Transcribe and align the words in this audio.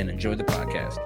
and 0.00 0.08
enjoy 0.08 0.34
the 0.34 0.44
podcast. 0.44 0.98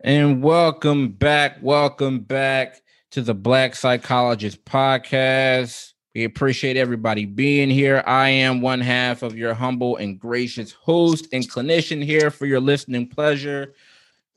And 0.00 0.42
welcome 0.42 1.08
back. 1.10 1.58
Welcome 1.60 2.20
back 2.20 2.80
to 3.10 3.20
the 3.20 3.34
Black 3.34 3.74
Psychologist 3.74 4.64
Podcast. 4.64 5.92
We 6.14 6.22
appreciate 6.24 6.76
everybody 6.76 7.24
being 7.24 7.68
here. 7.68 8.04
I 8.06 8.28
am 8.28 8.60
one 8.60 8.80
half 8.80 9.22
of 9.22 9.36
your 9.36 9.54
humble 9.54 9.96
and 9.96 10.20
gracious 10.20 10.70
host 10.70 11.26
and 11.32 11.50
clinician 11.50 12.04
here 12.04 12.30
for 12.30 12.46
your 12.46 12.60
listening 12.60 13.08
pleasure. 13.08 13.74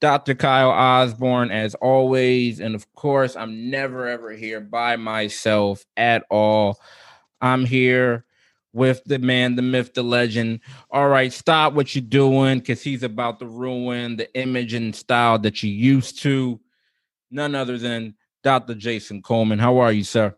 Dr. 0.02 0.34
Kyle 0.34 0.72
Osborne, 0.72 1.52
as 1.52 1.76
always. 1.76 2.60
And 2.60 2.74
of 2.74 2.92
course, 2.94 3.36
I'm 3.36 3.70
never 3.70 4.08
ever 4.08 4.32
here 4.32 4.62
by 4.62 4.96
myself 4.96 5.86
at 5.96 6.24
all. 6.32 6.80
I'm 7.40 7.66
here 7.66 8.25
with 8.76 9.02
the 9.06 9.18
man, 9.18 9.56
the 9.56 9.62
myth, 9.62 9.94
the 9.94 10.04
legend. 10.04 10.60
All 10.92 11.08
right, 11.08 11.32
stop 11.32 11.74
what 11.74 11.96
you're 11.96 12.02
doing 12.02 12.60
because 12.60 12.84
he's 12.84 13.04
about 13.04 13.40
to 13.40 13.46
ruin 13.46 14.18
the 14.18 14.32
image 14.38 14.74
and 14.74 14.94
style 14.94 15.40
that 15.40 15.64
you 15.64 15.72
used 15.72 16.22
to. 16.24 16.60
None 17.32 17.56
other 17.56 17.78
than 17.78 18.16
Dr. 18.44 18.76
Jason 18.76 19.22
Coleman. 19.22 19.60
How 19.60 19.78
are 19.78 19.94
you, 19.94 20.04
sir? 20.04 20.36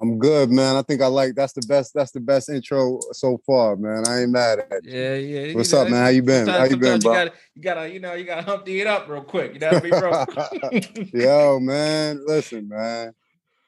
I'm 0.00 0.18
good, 0.18 0.50
man. 0.50 0.74
I 0.74 0.82
think 0.82 1.00
I 1.00 1.06
like 1.06 1.36
that's 1.36 1.52
the 1.52 1.64
best. 1.68 1.94
That's 1.94 2.10
the 2.10 2.18
best 2.18 2.48
intro 2.48 2.98
so 3.12 3.40
far, 3.46 3.76
man. 3.76 4.02
I 4.08 4.22
ain't 4.22 4.30
mad 4.30 4.58
at 4.58 4.84
you. 4.84 4.92
Yeah, 4.92 5.14
yeah. 5.14 5.54
What's 5.54 5.72
up, 5.72 5.88
man? 5.88 6.02
How 6.02 6.08
you 6.08 6.24
been? 6.24 6.48
How 6.48 6.64
you 6.64 6.76
been, 6.76 6.98
bro? 6.98 7.12
You 7.12 7.18
gotta, 7.18 7.32
you 7.54 7.62
gotta, 7.62 7.88
you 7.88 8.00
know, 8.00 8.14
you 8.14 8.24
gotta 8.24 8.42
humpty 8.42 8.80
it 8.80 8.88
up 8.88 9.08
real 9.08 9.22
quick. 9.22 9.54
You 9.54 9.60
know 9.60 9.70
what 9.70 9.76
I 9.76 10.70
mean, 10.72 10.80
bro? 10.80 11.20
Yo, 11.20 11.60
man. 11.60 12.20
Listen, 12.26 12.68
man. 12.68 13.12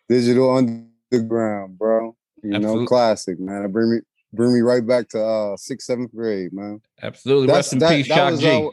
Digital 0.09 0.57
underground, 0.57 1.79
bro. 1.79 2.17
You 2.47 2.55
Absolutely. 2.55 2.83
know, 2.83 2.87
classic, 2.87 3.41
man. 3.41 3.65
It 3.65 3.73
bring 3.73 3.91
me 3.91 3.99
bring 4.33 4.53
me 4.53 4.61
right 4.61 4.87
back 4.87 5.09
to 5.11 5.25
uh 5.25 5.57
sixth, 5.57 5.87
seventh 5.87 6.15
grade, 6.15 6.53
man. 6.53 6.81
Absolutely. 7.03 7.47
That's, 7.47 7.57
Rest 7.57 7.73
in 7.75 7.79
that, 7.81 7.91
peace, 7.91 8.09
that 8.09 8.15
Shock 8.15 8.41
G. 8.41 8.51
Our, 8.51 8.73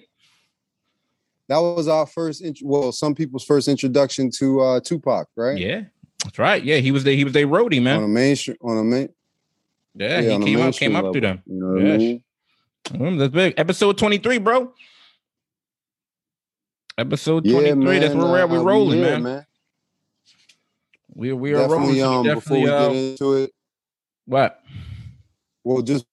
that 1.49 1.57
was 1.57 1.88
our 1.88 2.05
first, 2.05 2.41
int- 2.41 2.61
well, 2.63 2.91
some 2.91 3.13
people's 3.13 3.43
first 3.43 3.67
introduction 3.67 4.31
to 4.38 4.61
uh 4.61 4.80
Tupac, 4.80 5.27
right? 5.35 5.57
Yeah, 5.57 5.83
that's 6.23 6.39
right. 6.39 6.63
Yeah, 6.63 6.77
he 6.77 6.91
was 6.91 7.03
the 7.03 7.15
he 7.15 7.23
was 7.23 7.35
a 7.35 7.43
roadie, 7.43 7.81
man. 7.81 7.97
On 7.97 8.03
a 8.03 8.07
main 8.07 8.38
on 8.61 8.77
a 8.77 8.83
main. 8.83 9.09
Yeah, 9.95 10.19
yeah 10.19 10.37
he 10.37 10.45
came 10.45 10.61
up 10.61 10.73
came 10.75 10.95
up 10.95 11.13
to 11.13 11.21
them. 11.21 11.41
You 11.45 11.55
know 11.55 11.77
yeah. 11.77 11.93
I 11.93 11.97
mean? 11.97 12.23
Mm, 12.89 13.19
that's 13.19 13.33
big. 13.33 13.53
Episode 13.58 13.97
23, 13.97 14.39
bro. 14.39 14.73
Episode 16.97 17.43
23. 17.45 17.67
Yeah, 17.67 17.73
man, 17.75 18.02
that's 18.02 18.13
where 18.13 18.25
we're 18.25 18.39
at. 18.39 18.49
We're 18.49 18.63
rolling, 18.63 19.02
man. 19.02 19.23
man. 19.23 19.45
We 21.15 21.33
we 21.33 21.53
are 21.53 21.67
rolling. 21.69 22.02
Um, 22.02 22.23
before 22.23 22.58
we 22.59 22.69
uh, 22.69 22.87
get 22.87 22.95
into 22.95 23.33
it. 23.33 23.52
What? 24.25 24.61
Well, 25.64 25.81
just 25.81 26.05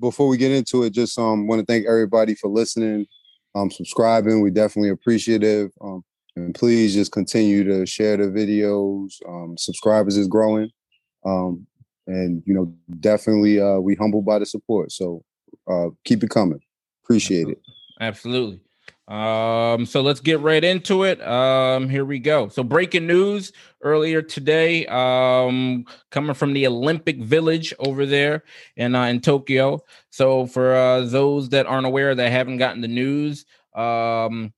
before 0.00 0.28
we 0.28 0.36
get 0.36 0.52
into 0.52 0.82
it, 0.84 0.90
just 0.90 1.18
um 1.18 1.46
want 1.46 1.60
to 1.60 1.66
thank 1.66 1.86
everybody 1.86 2.34
for 2.34 2.48
listening, 2.48 3.06
um, 3.54 3.70
subscribing. 3.70 4.40
We 4.40 4.50
definitely 4.50 4.90
appreciative. 4.90 5.70
Um, 5.80 6.02
and 6.36 6.54
please 6.54 6.94
just 6.94 7.12
continue 7.12 7.64
to 7.64 7.86
share 7.86 8.16
the 8.16 8.24
videos. 8.24 9.12
Um, 9.28 9.56
subscribers 9.56 10.16
is 10.16 10.26
growing. 10.26 10.70
Um, 11.24 11.66
and 12.06 12.42
you 12.44 12.54
know, 12.54 12.74
definitely 13.00 13.60
uh 13.60 13.78
we 13.78 13.94
humbled 13.94 14.26
by 14.26 14.38
the 14.38 14.46
support. 14.46 14.92
So 14.92 15.24
uh 15.70 15.88
keep 16.04 16.22
it 16.22 16.30
coming. 16.30 16.60
Appreciate 17.04 17.48
it. 17.48 17.60
Absolutely. 18.00 18.60
Um, 19.06 19.84
so 19.84 20.00
let's 20.00 20.20
get 20.20 20.40
right 20.40 20.64
into 20.64 21.02
it. 21.02 21.20
Um, 21.26 21.88
here 21.88 22.04
we 22.04 22.18
go. 22.18 22.48
So 22.48 22.62
breaking 22.62 23.06
news 23.06 23.52
earlier 23.82 24.22
today, 24.22 24.86
um, 24.86 25.84
coming 26.10 26.34
from 26.34 26.54
the 26.54 26.66
Olympic 26.66 27.20
Village 27.20 27.74
over 27.78 28.06
there 28.06 28.44
in 28.76 28.94
uh, 28.94 29.04
in 29.04 29.20
Tokyo. 29.20 29.82
So 30.10 30.46
for 30.46 30.74
uh, 30.74 31.00
those 31.02 31.50
that 31.50 31.66
aren't 31.66 31.86
aware 31.86 32.14
that 32.14 32.32
haven't 32.32 32.56
gotten 32.58 32.80
the 32.80 32.88
news, 32.88 33.44
um, 33.74 34.54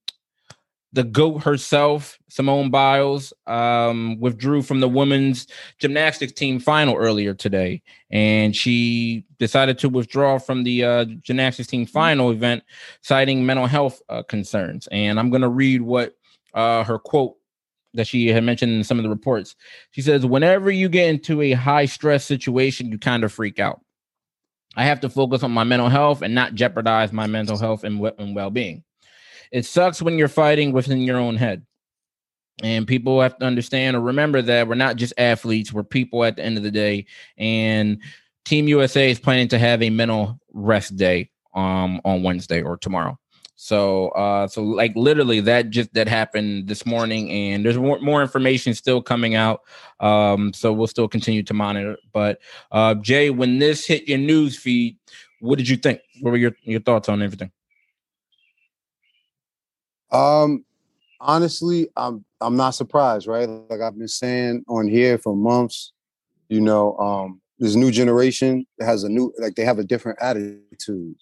the 0.93 1.05
goat 1.05 1.43
herself, 1.43 2.19
Simone 2.29 2.71
Biles, 2.71 3.33
um, 3.47 4.19
withdrew 4.19 4.63
from 4.63 4.81
the 4.81 4.89
women's 4.89 5.47
gymnastics 5.79 6.33
team 6.33 6.59
final 6.59 6.95
earlier 6.95 7.35
today, 7.35 7.83
and 8.11 8.57
she 8.57 9.25
decided 9.39 9.79
to 9.79 9.89
withdraw 9.89 10.39
from 10.39 10.65
the 10.65 10.85
uh, 10.85 11.05
gymnastics 11.21 11.69
team 11.69 11.87
final 11.87 12.31
event, 12.31 12.63
citing 13.03 13.45
mental 13.45 13.67
health 13.67 14.01
uh, 14.09 14.23
concerns. 14.23 14.89
And 14.91 15.19
I'm 15.19 15.31
going 15.31 15.43
to 15.43 15.49
read 15.49 15.83
what 15.83 16.17
uh, 16.55 16.85
her 16.85 16.99
quote 16.99 17.37
that 17.95 18.07
she 18.07 18.29
had 18.29 18.45
mentioned 18.45 18.73
in 18.73 18.85
some 18.85 18.99
of 18.99 19.03
the 19.03 19.11
reports. 19.11 19.55
She 19.91 20.03
says, 20.03 20.25
"Whenever 20.25 20.71
you 20.71 20.89
get 20.89 21.09
into 21.09 21.43
a 21.43 21.53
high 21.53 21.87
stress 21.87 22.25
situation, 22.25 22.91
you 22.91 22.99
kind 22.99 23.25
of 23.25 23.33
freak 23.33 23.59
out. 23.59 23.81
I 24.77 24.85
have 24.85 25.01
to 25.01 25.11
focus 25.11 25.43
on 25.43 25.53
my 25.53 25.65
mental 25.65 25.89
health 25.89 26.23
and 26.23 26.35
not 26.35 26.55
jeopardize 26.55 27.13
my 27.13 27.27
mental 27.27 27.59
health 27.59 27.85
and, 27.85 28.01
and 28.19 28.35
well 28.35 28.51
being." 28.51 28.85
It 29.53 29.65
sucks 29.65 30.03
when 30.03 30.19
you're 30.19 30.29
fighting 30.29 30.73
within 30.73 31.01
your 31.01 31.19
own 31.19 31.37
head. 31.37 31.65
And 32.62 32.87
people 32.87 33.21
have 33.21 33.39
to 33.39 33.45
understand 33.45 33.97
or 33.97 34.01
remember 34.01 34.41
that 34.43 34.67
we're 34.67 34.77
not 34.77 34.97
just 34.97 35.12
athletes, 35.19 35.73
we're 35.73 35.84
people 35.84 36.25
at 36.25 36.37
the 36.37 36.45
end 36.45 36.57
of 36.57 36.62
the 36.62 36.71
day. 36.71 37.07
And 37.37 37.99
Team 38.47 38.69
USA 38.69 39.11
is 39.11 39.19
planning 39.19 39.49
to 39.49 39.59
have 39.59 39.83
a 39.83 39.91
mental 39.91 40.41
rest 40.53 40.97
day 40.97 41.31
um 41.55 42.01
on 42.05 42.23
Wednesday 42.23 42.62
or 42.62 42.77
tomorrow. 42.77 43.19
So 43.56 44.09
uh 44.11 44.47
so 44.49 44.62
like 44.62 44.95
literally 44.97 45.41
that 45.41 45.71
just 45.71 45.93
that 45.95 46.09
happened 46.09 46.67
this 46.69 46.87
morning 46.87 47.31
and 47.31 47.65
there's 47.65 47.79
more, 47.79 47.99
more 48.01 48.23
information 48.23 48.73
still 48.75 49.03
coming 49.03 49.35
out. 49.35 49.62
Um 50.01 50.53
so 50.55 50.73
we'll 50.73 50.87
still 50.87 51.09
continue 51.09 51.43
to 51.43 51.55
monitor. 51.55 51.97
But 52.12 52.39
uh 52.71 52.95
Jay, 52.95 53.31
when 53.31 53.59
this 53.59 53.87
hit 53.87 54.09
your 54.09 54.19
news 54.19 54.56
feed, 54.56 54.97
what 55.41 55.59
did 55.59 55.69
you 55.69 55.77
think? 55.77 56.01
What 56.21 56.31
were 56.31 56.37
your, 56.37 56.53
your 56.62 56.81
thoughts 56.81 57.09
on 57.09 57.23
everything? 57.23 57.51
Um, 60.11 60.65
honestly, 61.21 61.89
I'm 61.97 62.25
I'm 62.41 62.56
not 62.56 62.71
surprised, 62.71 63.27
right? 63.27 63.49
Like 63.49 63.81
I've 63.81 63.99
been 63.99 64.09
saying 64.09 64.65
on 64.69 64.89
here 64.89 65.19
for 65.19 65.34
months, 65.34 65.93
you 66.49 66.61
know, 66.61 66.97
um, 66.99 67.41
this 67.59 67.75
new 67.75 67.91
generation 67.91 68.67
has 68.81 69.05
a 69.05 69.09
new 69.09 69.33
like 69.39 69.55
they 69.55 69.65
have 69.65 69.78
a 69.78 69.84
different 69.84 70.19
attitude 70.21 71.17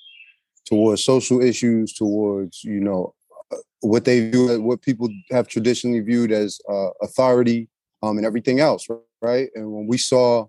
towards 0.65 1.05
social 1.05 1.41
issues, 1.41 1.93
towards 1.93 2.65
you 2.65 2.81
know 2.81 3.15
uh, 3.53 3.57
what 3.81 4.05
they 4.05 4.31
view 4.31 4.61
what 4.61 4.83
people 4.83 5.09
have 5.31 5.49
traditionally 5.49 6.01
viewed 6.01 6.33
as 6.33 6.61
uh, 6.69 6.91
authority, 7.03 7.69
um, 8.03 8.17
and 8.17 8.27
everything 8.27 8.61
else, 8.61 8.87
right? 9.23 9.49
And 9.55 9.73
when 9.73 9.87
we 9.87 9.99
saw 9.99 10.47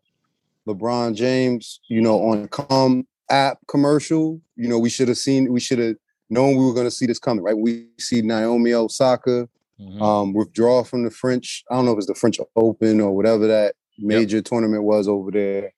LeBron 0.67 1.15
James, 1.15 1.79
you 1.87 2.01
know, 2.01 2.19
on 2.29 2.43
the 2.43 2.47
Calm 2.47 3.07
app 3.29 3.59
commercial, 3.67 4.41
you 4.55 4.67
know, 4.67 4.79
we 4.79 4.89
should 4.89 5.07
have 5.07 5.17
seen, 5.17 5.51
we 5.51 5.59
should 5.59 5.79
have 5.79 5.95
knowing 6.29 6.57
we 6.57 6.65
were 6.65 6.73
going 6.73 6.87
to 6.87 6.91
see 6.91 7.05
this 7.05 7.19
coming, 7.19 7.43
right? 7.43 7.57
We 7.57 7.87
see 7.99 8.21
Naomi 8.21 8.73
Osaka 8.73 9.47
mm-hmm. 9.79 10.01
um, 10.01 10.33
withdraw 10.33 10.83
from 10.83 11.03
the 11.03 11.11
French. 11.11 11.63
I 11.69 11.75
don't 11.75 11.85
know 11.85 11.91
if 11.91 11.97
it's 11.97 12.07
the 12.07 12.15
French 12.15 12.39
Open 12.55 12.99
or 13.01 13.15
whatever 13.15 13.47
that 13.47 13.75
major 13.97 14.37
yep. 14.37 14.45
tournament 14.45 14.83
was 14.83 15.07
over 15.07 15.31
there. 15.31 15.73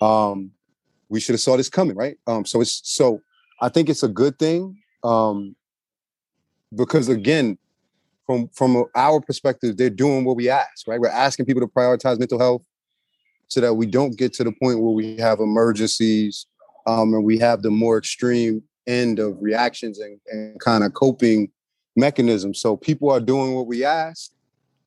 Um, 0.00 0.52
we 1.08 1.20
should 1.20 1.34
have 1.34 1.40
saw 1.40 1.56
this 1.56 1.68
coming, 1.68 1.96
right? 1.96 2.16
Um, 2.26 2.44
so 2.44 2.60
it's 2.60 2.80
so 2.84 3.20
I 3.60 3.68
think 3.68 3.88
it's 3.88 4.02
a 4.02 4.08
good 4.08 4.38
thing 4.38 4.76
um, 5.04 5.54
because 6.74 7.08
again, 7.08 7.58
from 8.26 8.48
from 8.48 8.84
our 8.94 9.20
perspective, 9.20 9.76
they're 9.76 9.90
doing 9.90 10.24
what 10.24 10.36
we 10.36 10.48
ask, 10.48 10.86
right? 10.86 11.00
We're 11.00 11.08
asking 11.08 11.46
people 11.46 11.60
to 11.60 11.68
prioritize 11.68 12.18
mental 12.18 12.38
health 12.38 12.62
so 13.48 13.60
that 13.60 13.74
we 13.74 13.86
don't 13.86 14.16
get 14.16 14.32
to 14.34 14.44
the 14.44 14.52
point 14.52 14.80
where 14.80 14.92
we 14.92 15.16
have 15.18 15.40
emergencies 15.40 16.46
um, 16.86 17.12
and 17.12 17.24
we 17.24 17.38
have 17.38 17.62
the 17.62 17.70
more 17.70 17.98
extreme 17.98 18.62
end 18.86 19.18
of 19.18 19.36
reactions 19.40 19.98
and, 19.98 20.18
and 20.30 20.60
kind 20.60 20.84
of 20.84 20.94
coping 20.94 21.50
mechanisms. 21.96 22.60
So 22.60 22.76
people 22.76 23.10
are 23.10 23.20
doing 23.20 23.54
what 23.54 23.66
we 23.66 23.84
ask. 23.84 24.32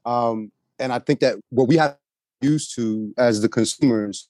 Um, 0.05 0.51
and 0.79 0.91
I 0.91 0.99
think 0.99 1.19
that 1.21 1.37
what 1.49 1.67
we 1.67 1.77
have 1.77 1.97
used 2.41 2.75
to 2.75 3.13
as 3.17 3.41
the 3.41 3.49
consumers 3.49 4.27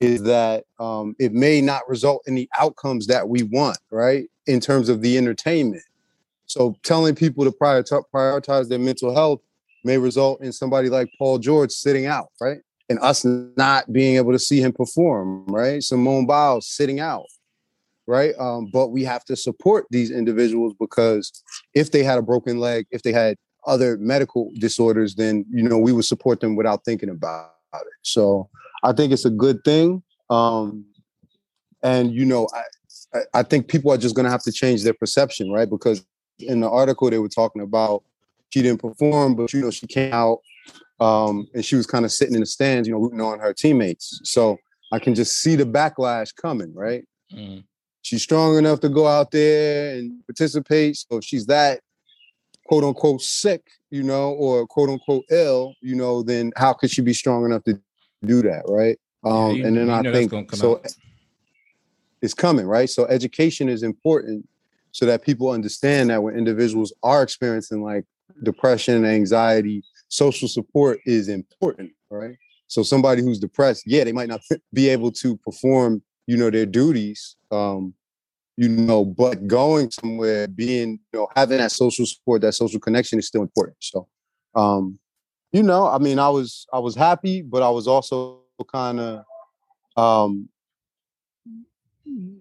is 0.00 0.22
that 0.24 0.64
um, 0.80 1.14
it 1.18 1.32
may 1.32 1.60
not 1.60 1.88
result 1.88 2.22
in 2.26 2.34
the 2.34 2.48
outcomes 2.58 3.06
that 3.06 3.28
we 3.28 3.44
want, 3.44 3.78
right? 3.90 4.28
In 4.46 4.58
terms 4.58 4.88
of 4.88 5.00
the 5.00 5.16
entertainment. 5.16 5.84
So 6.46 6.76
telling 6.82 7.14
people 7.14 7.44
to 7.44 7.52
prioritize 7.52 8.68
their 8.68 8.78
mental 8.78 9.14
health 9.14 9.40
may 9.84 9.98
result 9.98 10.42
in 10.42 10.52
somebody 10.52 10.88
like 10.88 11.08
Paul 11.18 11.38
George 11.38 11.70
sitting 11.70 12.06
out, 12.06 12.28
right? 12.40 12.58
And 12.88 12.98
us 12.98 13.24
not 13.24 13.92
being 13.92 14.16
able 14.16 14.32
to 14.32 14.38
see 14.38 14.60
him 14.60 14.72
perform, 14.72 15.46
right? 15.46 15.82
Simone 15.82 16.26
Biles 16.26 16.66
sitting 16.66 17.00
out. 17.00 17.26
Right? 18.06 18.34
Um, 18.38 18.68
but 18.72 18.88
we 18.88 19.04
have 19.04 19.24
to 19.26 19.36
support 19.36 19.86
these 19.90 20.10
individuals 20.10 20.74
because 20.78 21.42
if 21.74 21.90
they 21.90 22.02
had 22.02 22.18
a 22.18 22.22
broken 22.22 22.58
leg, 22.58 22.86
if 22.90 23.02
they 23.02 23.12
had 23.12 23.36
other 23.66 23.96
medical 23.98 24.50
disorders, 24.58 25.14
then 25.14 25.44
you 25.50 25.62
know 25.62 25.78
we 25.78 25.92
would 25.92 26.04
support 26.04 26.40
them 26.40 26.56
without 26.56 26.84
thinking 26.84 27.08
about 27.08 27.50
it. 27.74 27.86
So 28.02 28.48
I 28.82 28.92
think 28.92 29.12
it's 29.12 29.24
a 29.24 29.30
good 29.30 29.62
thing. 29.64 30.02
Um, 30.30 30.84
and 31.82 32.12
you 32.12 32.24
know, 32.24 32.48
I 32.54 33.20
I 33.34 33.42
think 33.42 33.68
people 33.68 33.92
are 33.92 33.98
just 33.98 34.14
going 34.14 34.24
to 34.24 34.30
have 34.30 34.42
to 34.44 34.52
change 34.52 34.82
their 34.82 34.94
perception, 34.94 35.50
right? 35.50 35.68
Because 35.68 36.04
in 36.38 36.60
the 36.60 36.70
article 36.70 37.10
they 37.10 37.18
were 37.18 37.28
talking 37.28 37.62
about 37.62 38.02
she 38.50 38.62
didn't 38.62 38.80
perform, 38.80 39.34
but 39.34 39.52
you 39.52 39.60
know 39.60 39.70
she 39.70 39.86
came 39.86 40.12
out 40.12 40.40
um, 41.00 41.48
and 41.54 41.64
she 41.64 41.76
was 41.76 41.86
kind 41.86 42.04
of 42.04 42.12
sitting 42.12 42.34
in 42.34 42.40
the 42.40 42.46
stands, 42.46 42.86
you 42.86 42.94
know, 42.94 43.00
rooting 43.00 43.20
on 43.20 43.40
her 43.40 43.52
teammates. 43.52 44.20
So 44.24 44.58
I 44.92 44.98
can 44.98 45.14
just 45.14 45.38
see 45.38 45.56
the 45.56 45.64
backlash 45.64 46.34
coming, 46.34 46.72
right? 46.74 47.04
Mm. 47.32 47.64
She's 48.02 48.22
strong 48.22 48.58
enough 48.58 48.80
to 48.80 48.88
go 48.88 49.06
out 49.06 49.30
there 49.30 49.96
and 49.96 50.24
participate. 50.26 50.96
So 50.96 51.18
if 51.18 51.24
she's 51.24 51.46
that 51.46 51.80
quote 52.66 52.84
unquote 52.84 53.22
sick, 53.22 53.62
you 53.90 54.02
know, 54.02 54.32
or 54.32 54.66
quote 54.66 54.90
unquote 54.90 55.24
ill, 55.30 55.74
you 55.80 55.94
know, 55.94 56.22
then 56.22 56.52
how 56.56 56.72
could 56.72 56.90
she 56.90 57.02
be 57.02 57.12
strong 57.12 57.44
enough 57.44 57.64
to 57.64 57.80
do 58.24 58.42
that, 58.42 58.64
right? 58.68 58.98
Um, 59.24 59.50
yeah, 59.50 59.52
you, 59.52 59.66
and 59.66 59.76
then 59.76 59.90
I 59.90 60.02
think 60.12 60.54
so. 60.54 60.76
Out. 60.76 60.86
It's 62.20 62.34
coming, 62.34 62.66
right? 62.66 62.88
So 62.88 63.06
education 63.06 63.68
is 63.68 63.82
important 63.82 64.48
so 64.92 65.06
that 65.06 65.22
people 65.22 65.50
understand 65.50 66.10
that 66.10 66.22
when 66.22 66.36
individuals 66.36 66.92
are 67.02 67.22
experiencing 67.22 67.82
like 67.82 68.04
depression, 68.42 69.04
anxiety, 69.04 69.82
social 70.08 70.48
support 70.48 71.00
is 71.06 71.28
important, 71.28 71.90
right? 72.10 72.36
So 72.68 72.82
somebody 72.82 73.22
who's 73.22 73.38
depressed, 73.38 73.84
yeah, 73.86 74.04
they 74.04 74.12
might 74.12 74.28
not 74.28 74.40
be 74.72 74.88
able 74.88 75.10
to 75.12 75.36
perform, 75.38 76.02
you 76.26 76.36
know, 76.36 76.50
their 76.50 76.66
duties, 76.66 77.36
um, 77.50 77.94
you 78.56 78.68
know, 78.68 79.04
but 79.04 79.46
going 79.46 79.90
somewhere, 79.90 80.46
being, 80.46 81.00
you 81.12 81.20
know, 81.20 81.28
having 81.34 81.58
that 81.58 81.72
social 81.72 82.06
support, 82.06 82.42
that 82.42 82.52
social 82.52 82.80
connection 82.80 83.18
is 83.18 83.26
still 83.26 83.42
important. 83.42 83.76
So, 83.80 84.08
um, 84.54 84.98
you 85.52 85.62
know, 85.62 85.86
I 85.86 85.98
mean, 85.98 86.18
I 86.18 86.28
was 86.28 86.66
I 86.72 86.78
was 86.78 86.94
happy, 86.94 87.42
but 87.42 87.62
I 87.62 87.70
was 87.70 87.86
also 87.86 88.40
kind 88.72 89.00
of 89.00 89.24
um 89.96 90.48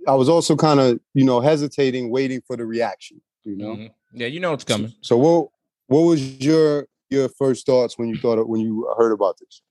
I 0.07 0.15
was 0.15 0.29
also 0.29 0.55
kind 0.55 0.79
of, 0.79 0.99
you 1.13 1.23
know, 1.23 1.39
hesitating, 1.39 2.09
waiting 2.09 2.41
for 2.45 2.57
the 2.57 2.65
reaction, 2.65 3.21
you 3.43 3.55
know. 3.55 3.75
Mm-hmm. 3.75 4.19
Yeah, 4.19 4.27
you 4.27 4.39
know 4.39 4.53
it's 4.53 4.63
coming. 4.63 4.89
So, 4.89 4.95
so 5.01 5.17
what 5.17 5.49
what 5.87 6.01
was 6.01 6.39
your 6.41 6.87
your 7.09 7.29
first 7.29 7.65
thoughts 7.65 7.97
when 7.97 8.09
you 8.09 8.17
thought 8.17 8.39
of, 8.39 8.47
when 8.47 8.61
you 8.61 8.93
heard 8.97 9.11
about 9.11 9.37
this? 9.39 9.61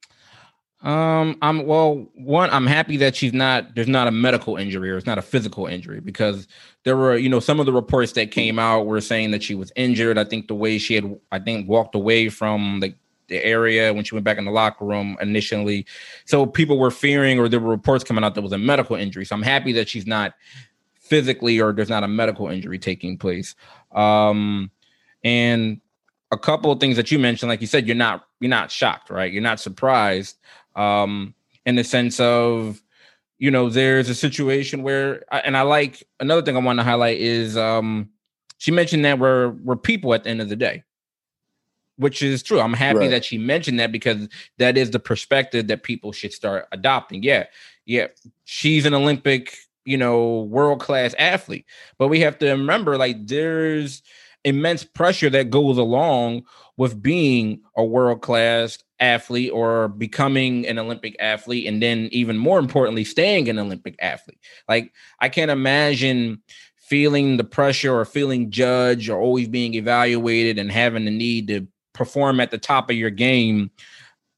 Um, 0.83 1.37
I'm 1.43 1.67
well. 1.67 2.09
One, 2.15 2.49
I'm 2.51 2.67
happy 2.67 2.97
that 2.99 3.15
she's 3.15 3.35
not. 3.35 3.75
There's 3.75 3.89
not 3.89 4.09
a 4.09 4.11
medical 4.11 4.57
injury 4.57 4.91
or 4.91 4.97
it's 4.97 5.07
not 5.07 5.19
a 5.19 5.23
physical 5.23 5.67
injury 5.67 6.01
because 6.01 6.49
there 6.85 6.97
were, 6.97 7.17
you 7.17 7.29
know, 7.29 7.41
some 7.41 7.61
of 7.61 7.67
the 7.67 7.73
reports 7.73 8.13
that 8.13 8.31
came 8.31 8.59
out 8.59 8.87
were 8.87 9.01
saying 9.01 9.33
that 9.33 9.43
she 9.43 9.55
was 9.55 9.71
injured. 9.77 10.17
I 10.17 10.25
think 10.25 10.49
the 10.49 10.55
way 10.55 10.79
she 10.79 10.95
had, 10.95 11.19
I 11.33 11.39
think, 11.39 11.69
walked 11.69 11.95
away 11.95 12.31
from 12.31 12.81
the 12.81 12.95
the 13.29 13.45
area 13.45 13.95
when 13.95 14.05
she 14.05 14.15
went 14.15 14.25
back 14.25 14.39
in 14.39 14.45
the 14.45 14.51
locker 14.51 14.85
room 14.85 15.17
initially. 15.21 15.87
So 16.25 16.47
people 16.47 16.79
were 16.79 16.91
fearing, 16.91 17.39
or 17.39 17.49
there 17.49 17.61
were 17.61 17.71
reports 17.71 18.03
coming 18.03 18.25
out 18.25 18.35
that 18.35 18.43
was 18.43 18.53
a 18.53 18.59
medical 18.59 18.97
injury. 18.97 19.25
So 19.25 19.37
I'm 19.37 19.43
happy 19.43 19.73
that 19.75 19.89
she's 19.89 20.07
not 20.07 20.35
physically, 20.95 21.61
or 21.61 21.73
there's 21.73 21.89
not 21.89 22.05
a 22.05 22.09
medical 22.09 22.49
injury 22.49 22.79
taking 22.79 23.19
place. 23.19 23.55
Um, 23.93 24.71
and 25.23 25.81
a 26.33 26.39
couple 26.39 26.71
of 26.71 26.81
things 26.81 26.97
that 26.97 27.11
you 27.11 27.19
mentioned, 27.19 27.49
like 27.49 27.61
you 27.61 27.67
said, 27.67 27.87
you're 27.87 27.97
not 27.97 28.25
you're 28.41 28.49
not 28.49 28.71
shocked, 28.71 29.11
right? 29.11 29.33
You're 29.33 29.43
not 29.43 29.61
surprised, 29.61 30.39
um, 30.81 31.35
in 31.67 31.77
the 31.77 31.85
sense 31.85 32.19
of, 32.21 32.81
you 33.39 33.51
know, 33.51 33.69
there's 33.69 34.09
a 34.09 34.15
situation 34.15 34.83
where, 34.83 35.25
and 35.45 35.57
I 35.57 35.63
like 35.63 36.03
another 36.21 36.43
thing 36.43 36.57
I 36.57 36.61
want 36.61 36.79
to 36.79 36.85
highlight 36.85 37.19
is, 37.21 37.57
um, 37.57 38.09
she 38.59 38.71
mentioned 38.71 39.05
that 39.05 39.19
we're 39.19 39.51
we're 39.65 39.77
people 39.77 40.13
at 40.13 40.25
the 40.25 40.31
end 40.31 40.43
of 40.43 40.49
the 40.49 40.57
day, 40.57 40.85
which 41.97 42.23
is 42.23 42.43
true. 42.43 42.61
I'm 42.61 42.75
happy 42.75 42.99
right. 42.99 43.11
that 43.11 43.25
she 43.25 43.39
mentioned 43.39 43.81
that 43.81 43.93
because 43.93 44.29
that 44.59 44.77
is 44.77 44.91
the 44.91 44.99
perspective 44.99 45.69
that 45.69 45.83
people 45.83 46.13
should 46.13 46.33
start 46.33 46.67
adopting. 46.71 47.23
Yeah, 47.23 47.45
yeah, 47.87 48.09
she's 48.45 48.85
an 48.85 48.95
Olympic, 48.95 49.57
you 49.87 49.97
know, 49.97 50.43
world 50.43 50.81
class 50.81 51.15
athlete, 51.19 51.65
but 51.99 52.09
we 52.09 52.21
have 52.21 52.39
to 52.39 52.51
remember, 52.51 52.99
like, 52.99 53.27
there's 53.27 54.03
immense 54.45 54.85
pressure 54.85 55.31
that 55.31 55.51
goes 55.51 55.79
along 55.79 56.45
with 56.77 57.03
being 57.03 57.61
a 57.77 57.85
world 57.85 58.21
class 58.21 58.79
athlete 59.01 59.51
or 59.53 59.89
becoming 59.89 60.67
an 60.67 60.79
Olympic 60.79 61.17
athlete, 61.19 61.67
and 61.67 61.83
then 61.83 62.09
even 62.13 62.37
more 62.37 62.59
importantly, 62.59 63.05
staying 63.05 63.49
an 63.49 63.59
Olympic 63.59 63.97
athlete. 64.01 64.39
Like, 64.69 64.93
I 65.19 65.29
can't 65.29 65.51
imagine 65.51 66.43
feeling 66.77 67.37
the 67.37 67.45
pressure 67.45 67.95
or 67.95 68.05
feeling 68.05 68.51
judged 68.51 69.09
or 69.09 69.21
always 69.21 69.49
being 69.49 69.75
evaluated 69.75 70.59
and 70.59 70.71
having 70.71 71.05
the 71.05 71.11
need 71.11 71.49
to 71.49 71.67
perform 71.95 72.41
at 72.41 72.51
the 72.51 72.59
top 72.59 72.91
of 72.91 72.97
your 72.97 73.11
game 73.11 73.71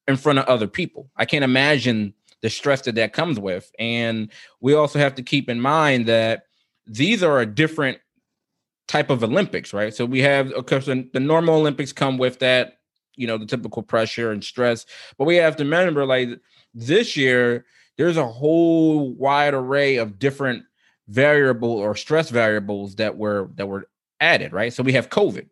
in 0.07 0.17
front 0.17 0.39
of 0.39 0.45
other 0.47 0.67
people. 0.67 1.11
I 1.17 1.25
can't 1.25 1.45
imagine 1.45 2.15
the 2.43 2.51
stress 2.51 2.83
that 2.83 2.97
that 2.97 3.13
comes 3.13 3.39
with. 3.39 3.71
And 3.79 4.31
we 4.61 4.75
also 4.75 4.99
have 4.99 5.15
to 5.15 5.23
keep 5.23 5.49
in 5.49 5.61
mind 5.61 6.07
that 6.07 6.45
these 6.87 7.23
are 7.23 7.41
a 7.41 7.47
different 7.47 7.99
type 8.89 9.11
of 9.11 9.23
Olympics, 9.23 9.73
right? 9.73 9.95
So 9.95 10.05
we 10.05 10.21
have, 10.21 10.51
of 10.53 10.67
course, 10.67 10.87
the, 10.87 11.09
normal 11.15 11.55
Olympics 11.55 11.93
come 11.93 12.19
with 12.19 12.41
that, 12.41 12.79
you 13.17 13.27
know, 13.27 13.39
the 13.39 13.47
typical 13.47 13.83
pressure 13.83 14.31
and 14.31 14.43
stress. 14.43 14.87
But 15.19 15.25
we 15.25 15.37
have 15.37 15.57
to 15.57 15.65
remember, 15.65 16.05
like 16.07 16.29
this 16.75 17.17
year, 17.17 17.65
there's 17.97 18.17
a 18.17 18.27
whole 18.27 19.13
wide 19.15 19.55
array 19.55 19.97
of 19.97 20.19
different 20.19 20.65
variable 21.09 21.71
or 21.71 21.95
stress 21.95 22.31
variables 22.31 22.97
that 22.97 23.17
were 23.17 23.51
that 23.57 23.69
were 23.69 23.89
added, 24.21 24.53
right? 24.53 24.73
So 24.73 24.83
we 24.83 24.93
have 24.93 25.11
COVID. 25.11 25.49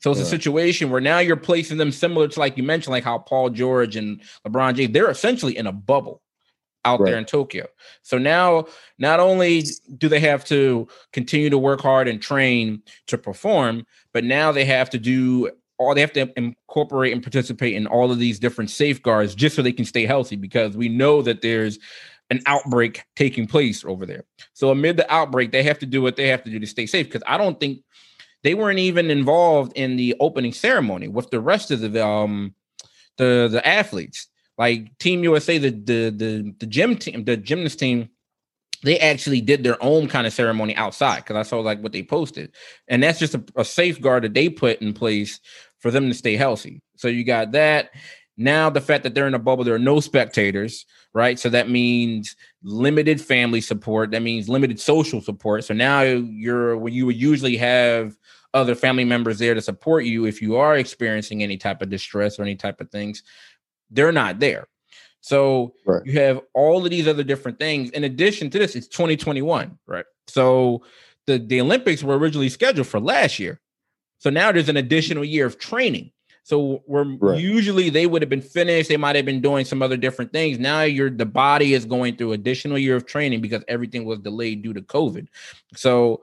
So 0.00 0.10
it's 0.10 0.18
right. 0.18 0.26
a 0.26 0.30
situation 0.30 0.90
where 0.90 1.00
now 1.00 1.20
you're 1.20 1.36
placing 1.36 1.78
them 1.78 1.92
similar 1.92 2.26
to 2.26 2.40
like 2.40 2.56
you 2.56 2.62
mentioned, 2.62 2.92
like 2.92 3.04
how 3.04 3.18
Paul 3.18 3.50
George 3.50 3.94
and 3.94 4.20
LeBron 4.46 4.74
James, 4.74 4.92
they're 4.92 5.10
essentially 5.10 5.56
in 5.56 5.66
a 5.66 5.72
bubble 5.72 6.22
out 6.84 7.00
right. 7.00 7.10
there 7.10 7.18
in 7.18 7.24
Tokyo. 7.24 7.66
So 8.02 8.18
now, 8.18 8.66
not 8.98 9.20
only 9.20 9.64
do 9.96 10.08
they 10.08 10.20
have 10.20 10.44
to 10.46 10.88
continue 11.12 11.50
to 11.50 11.58
work 11.58 11.80
hard 11.80 12.08
and 12.08 12.20
train 12.20 12.82
to 13.06 13.18
perform, 13.18 13.86
but 14.12 14.24
now 14.24 14.50
they 14.50 14.64
have 14.64 14.90
to 14.90 14.98
do 14.98 15.50
all 15.86 15.94
they 15.94 16.00
have 16.00 16.12
to 16.12 16.32
incorporate 16.36 17.12
and 17.12 17.22
participate 17.22 17.74
in 17.74 17.86
all 17.86 18.10
of 18.10 18.18
these 18.18 18.38
different 18.38 18.70
safeguards 18.70 19.34
just 19.34 19.56
so 19.56 19.62
they 19.62 19.72
can 19.72 19.84
stay 19.84 20.06
healthy 20.06 20.36
because 20.36 20.76
we 20.76 20.88
know 20.88 21.22
that 21.22 21.42
there's 21.42 21.78
an 22.30 22.40
outbreak 22.46 23.04
taking 23.16 23.46
place 23.46 23.84
over 23.84 24.06
there. 24.06 24.24
So 24.52 24.70
amid 24.70 24.96
the 24.96 25.12
outbreak, 25.12 25.52
they 25.52 25.62
have 25.62 25.78
to 25.80 25.86
do 25.86 26.00
what 26.00 26.16
they 26.16 26.28
have 26.28 26.42
to 26.44 26.50
do 26.50 26.58
to 26.58 26.66
stay 26.66 26.86
safe 26.86 27.06
because 27.06 27.22
I 27.26 27.36
don't 27.36 27.60
think 27.60 27.82
they 28.42 28.54
weren't 28.54 28.78
even 28.78 29.10
involved 29.10 29.72
in 29.76 29.96
the 29.96 30.16
opening 30.18 30.52
ceremony 30.52 31.08
with 31.08 31.30
the 31.30 31.40
rest 31.40 31.70
of 31.70 31.80
the 31.80 32.06
um 32.06 32.54
the 33.18 33.48
the 33.50 33.66
athletes 33.66 34.28
like 34.58 34.96
Team 34.98 35.24
USA, 35.24 35.58
the 35.58 35.70
the 35.70 36.10
the 36.10 36.54
the 36.58 36.66
gym 36.66 36.96
team, 36.96 37.24
the 37.24 37.36
gymnast 37.36 37.78
team, 37.78 38.10
they 38.82 38.98
actually 38.98 39.40
did 39.40 39.64
their 39.64 39.82
own 39.82 40.08
kind 40.08 40.26
of 40.26 40.32
ceremony 40.32 40.76
outside 40.76 41.16
because 41.16 41.36
I 41.36 41.42
saw 41.42 41.60
like 41.60 41.80
what 41.80 41.92
they 41.92 42.02
posted, 42.02 42.52
and 42.88 43.02
that's 43.02 43.18
just 43.18 43.34
a, 43.34 43.44
a 43.56 43.64
safeguard 43.64 44.24
that 44.24 44.34
they 44.34 44.48
put 44.48 44.80
in 44.80 44.92
place 44.92 45.40
for 45.82 45.90
them 45.90 46.08
to 46.08 46.14
stay 46.14 46.36
healthy. 46.36 46.80
So 46.96 47.08
you 47.08 47.24
got 47.24 47.52
that. 47.52 47.90
Now 48.38 48.70
the 48.70 48.80
fact 48.80 49.02
that 49.02 49.14
they're 49.14 49.26
in 49.26 49.34
a 49.34 49.38
bubble, 49.38 49.64
there 49.64 49.74
are 49.74 49.80
no 49.80 50.00
spectators, 50.00 50.86
right? 51.12 51.38
So 51.38 51.50
that 51.50 51.68
means 51.68 52.34
limited 52.62 53.20
family 53.20 53.60
support. 53.60 54.12
That 54.12 54.22
means 54.22 54.48
limited 54.48 54.80
social 54.80 55.20
support. 55.20 55.64
So 55.64 55.74
now 55.74 56.00
you're 56.02 56.78
when 56.78 56.94
you 56.94 57.04
would 57.06 57.16
usually 57.16 57.56
have 57.58 58.16
other 58.54 58.74
family 58.74 59.04
members 59.04 59.38
there 59.38 59.54
to 59.54 59.60
support 59.60 60.04
you 60.04 60.24
if 60.24 60.40
you 60.40 60.56
are 60.56 60.76
experiencing 60.76 61.42
any 61.42 61.56
type 61.56 61.82
of 61.82 61.90
distress 61.90 62.38
or 62.38 62.42
any 62.42 62.54
type 62.54 62.80
of 62.80 62.90
things 62.90 63.22
they're 63.90 64.12
not 64.12 64.38
there. 64.40 64.66
So 65.20 65.74
right. 65.86 66.04
you 66.04 66.18
have 66.18 66.40
all 66.54 66.84
of 66.84 66.90
these 66.90 67.06
other 67.06 67.22
different 67.22 67.58
things. 67.58 67.90
In 67.90 68.04
addition 68.04 68.50
to 68.50 68.58
this, 68.58 68.74
it's 68.74 68.88
2021, 68.88 69.78
right? 69.86 70.04
So 70.26 70.82
the, 71.26 71.38
the 71.38 71.60
Olympics 71.60 72.02
were 72.02 72.18
originally 72.18 72.48
scheduled 72.48 72.88
for 72.88 72.98
last 72.98 73.38
year. 73.38 73.60
So 74.22 74.30
now 74.30 74.52
there's 74.52 74.68
an 74.68 74.76
additional 74.76 75.24
year 75.24 75.46
of 75.46 75.58
training. 75.58 76.12
So 76.44 76.84
we're 76.86 77.16
right. 77.16 77.40
usually 77.40 77.90
they 77.90 78.06
would 78.06 78.22
have 78.22 78.28
been 78.28 78.40
finished. 78.40 78.88
They 78.88 78.96
might 78.96 79.16
have 79.16 79.24
been 79.24 79.40
doing 79.40 79.64
some 79.64 79.82
other 79.82 79.96
different 79.96 80.32
things. 80.32 80.60
Now 80.60 80.82
you're 80.82 81.10
the 81.10 81.26
body 81.26 81.74
is 81.74 81.84
going 81.84 82.16
through 82.16 82.30
additional 82.30 82.78
year 82.78 82.94
of 82.94 83.04
training 83.04 83.40
because 83.40 83.64
everything 83.66 84.04
was 84.04 84.20
delayed 84.20 84.62
due 84.62 84.72
to 84.74 84.80
COVID. 84.80 85.26
So 85.74 86.22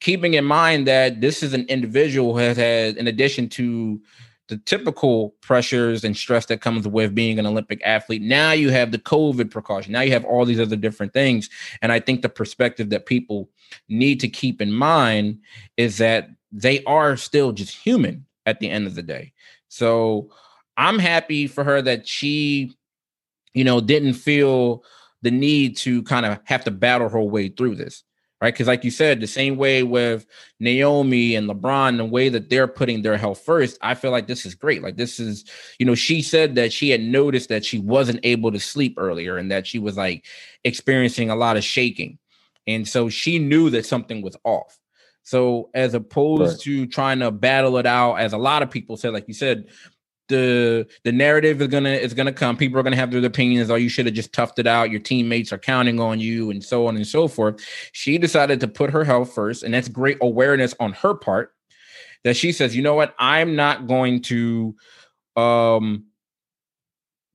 keeping 0.00 0.34
in 0.34 0.44
mind 0.44 0.88
that 0.88 1.20
this 1.20 1.44
is 1.44 1.54
an 1.54 1.66
individual 1.68 2.32
who 2.32 2.40
has 2.40 2.56
had, 2.56 2.96
in 2.96 3.06
addition 3.06 3.48
to 3.50 4.00
the 4.48 4.56
typical 4.56 5.36
pressures 5.40 6.02
and 6.02 6.16
stress 6.16 6.46
that 6.46 6.60
comes 6.60 6.88
with 6.88 7.14
being 7.14 7.38
an 7.38 7.46
Olympic 7.46 7.80
athlete. 7.84 8.22
Now 8.22 8.50
you 8.50 8.70
have 8.70 8.90
the 8.90 8.98
COVID 8.98 9.52
precaution. 9.52 9.92
Now 9.92 10.00
you 10.00 10.10
have 10.10 10.24
all 10.24 10.44
these 10.44 10.60
other 10.60 10.76
different 10.76 11.12
things. 11.12 11.48
And 11.80 11.92
I 11.92 12.00
think 12.00 12.22
the 12.22 12.28
perspective 12.28 12.90
that 12.90 13.06
people 13.06 13.50
need 13.88 14.18
to 14.18 14.28
keep 14.28 14.60
in 14.60 14.72
mind 14.72 15.38
is 15.76 15.98
that 15.98 16.30
they 16.52 16.82
are 16.84 17.16
still 17.16 17.52
just 17.52 17.76
human 17.76 18.26
at 18.46 18.60
the 18.60 18.70
end 18.70 18.86
of 18.86 18.94
the 18.94 19.02
day. 19.02 19.32
So 19.68 20.30
I'm 20.76 20.98
happy 20.98 21.46
for 21.46 21.64
her 21.64 21.82
that 21.82 22.06
she, 22.06 22.76
you 23.54 23.64
know, 23.64 23.80
didn't 23.80 24.14
feel 24.14 24.84
the 25.22 25.30
need 25.30 25.76
to 25.78 26.02
kind 26.04 26.26
of 26.26 26.38
have 26.44 26.64
to 26.64 26.70
battle 26.70 27.08
her 27.08 27.20
way 27.20 27.48
through 27.48 27.74
this. 27.76 28.04
right? 28.40 28.52
Because, 28.52 28.66
like 28.66 28.84
you 28.84 28.90
said, 28.90 29.20
the 29.20 29.26
same 29.26 29.56
way 29.56 29.82
with 29.82 30.26
Naomi 30.60 31.34
and 31.34 31.48
LeBron, 31.48 31.96
the 31.96 32.04
way 32.04 32.28
that 32.28 32.50
they're 32.50 32.68
putting 32.68 33.02
their 33.02 33.16
health 33.16 33.40
first, 33.40 33.78
I 33.80 33.94
feel 33.94 34.10
like 34.10 34.26
this 34.26 34.44
is 34.44 34.54
great. 34.54 34.82
Like, 34.82 34.96
this 34.96 35.18
is, 35.18 35.44
you 35.78 35.86
know, 35.86 35.94
she 35.94 36.22
said 36.22 36.54
that 36.56 36.72
she 36.72 36.90
had 36.90 37.00
noticed 37.00 37.48
that 37.48 37.64
she 37.64 37.78
wasn't 37.78 38.20
able 38.22 38.52
to 38.52 38.60
sleep 38.60 38.94
earlier 38.98 39.38
and 39.38 39.50
that 39.50 39.66
she 39.66 39.78
was 39.78 39.96
like 39.96 40.26
experiencing 40.64 41.30
a 41.30 41.36
lot 41.36 41.56
of 41.56 41.64
shaking. 41.64 42.18
And 42.66 42.86
so 42.86 43.08
she 43.08 43.38
knew 43.38 43.70
that 43.70 43.86
something 43.86 44.22
was 44.22 44.36
off. 44.44 44.78
So, 45.26 45.70
as 45.74 45.92
opposed 45.94 46.52
right. 46.52 46.60
to 46.60 46.86
trying 46.86 47.18
to 47.18 47.32
battle 47.32 47.78
it 47.78 47.86
out, 47.86 48.14
as 48.14 48.32
a 48.32 48.38
lot 48.38 48.62
of 48.62 48.70
people 48.70 48.96
said, 48.96 49.12
like 49.12 49.26
you 49.26 49.34
said, 49.34 49.66
the 50.28 50.86
the 51.02 51.10
narrative 51.10 51.60
is 51.60 51.66
gonna 51.66 51.90
is 51.90 52.14
gonna 52.14 52.32
come. 52.32 52.56
People 52.56 52.78
are 52.78 52.84
gonna 52.84 52.94
have 52.94 53.10
their 53.10 53.24
opinions. 53.24 53.68
Oh, 53.68 53.74
you 53.74 53.88
should 53.88 54.06
have 54.06 54.14
just 54.14 54.32
toughed 54.32 54.60
it 54.60 54.68
out. 54.68 54.92
Your 54.92 55.00
teammates 55.00 55.52
are 55.52 55.58
counting 55.58 55.98
on 55.98 56.20
you, 56.20 56.52
and 56.52 56.62
so 56.62 56.86
on 56.86 56.94
and 56.94 57.04
so 57.04 57.26
forth. 57.26 57.60
She 57.90 58.18
decided 58.18 58.60
to 58.60 58.68
put 58.68 58.90
her 58.90 59.02
health 59.02 59.34
first, 59.34 59.64
and 59.64 59.74
that's 59.74 59.88
great 59.88 60.18
awareness 60.20 60.76
on 60.78 60.92
her 60.92 61.14
part. 61.14 61.52
That 62.22 62.36
she 62.36 62.52
says, 62.52 62.76
you 62.76 62.82
know 62.82 62.94
what, 62.94 63.12
I'm 63.18 63.56
not 63.56 63.88
going 63.88 64.22
to 64.22 64.76
um 65.34 66.04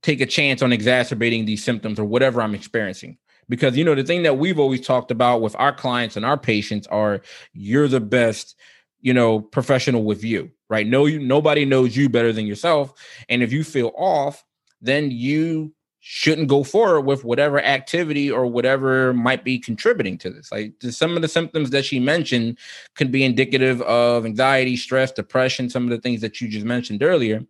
take 0.01 0.21
a 0.21 0.25
chance 0.25 0.61
on 0.61 0.71
exacerbating 0.71 1.43
these 1.43 1.61
symptoms 1.61 1.99
or 1.99 2.05
whatever 2.05 2.41
I'm 2.41 2.55
experiencing. 2.55 3.17
Because 3.51 3.77
you 3.77 3.83
know 3.83 3.95
the 3.95 4.03
thing 4.03 4.23
that 4.23 4.37
we've 4.37 4.59
always 4.59 4.81
talked 4.81 5.11
about 5.11 5.41
with 5.41 5.55
our 5.57 5.75
clients 5.75 6.15
and 6.15 6.25
our 6.25 6.37
patients 6.37 6.87
are 6.87 7.21
you're 7.53 7.87
the 7.87 7.99
best 7.99 8.55
you 9.01 9.13
know, 9.13 9.41
professional 9.41 10.03
with 10.03 10.23
you, 10.23 10.51
right? 10.69 10.87
No, 10.87 11.05
you 11.05 11.19
nobody 11.19 11.65
knows 11.65 11.97
you 11.97 12.07
better 12.07 12.31
than 12.31 12.45
yourself. 12.45 12.93
And 13.29 13.43
if 13.43 13.51
you 13.51 13.63
feel 13.63 13.91
off, 13.97 14.43
then 14.79 15.11
you 15.11 15.73
shouldn't 15.99 16.47
go 16.47 16.63
forward 16.63 17.01
with 17.01 17.23
whatever 17.23 17.61
activity 17.61 18.31
or 18.31 18.47
whatever 18.47 19.13
might 19.13 19.43
be 19.43 19.59
contributing 19.59 20.17
to 20.19 20.31
this. 20.31 20.51
Like 20.51 20.73
some 20.81 21.15
of 21.15 21.21
the 21.21 21.27
symptoms 21.27 21.69
that 21.71 21.85
she 21.85 21.99
mentioned 21.99 22.57
could 22.95 23.11
be 23.11 23.23
indicative 23.23 23.81
of 23.83 24.25
anxiety, 24.25 24.77
stress, 24.77 25.11
depression, 25.11 25.69
some 25.69 25.83
of 25.83 25.89
the 25.89 25.99
things 25.99 26.21
that 26.21 26.41
you 26.41 26.47
just 26.47 26.65
mentioned 26.65 27.03
earlier. 27.03 27.43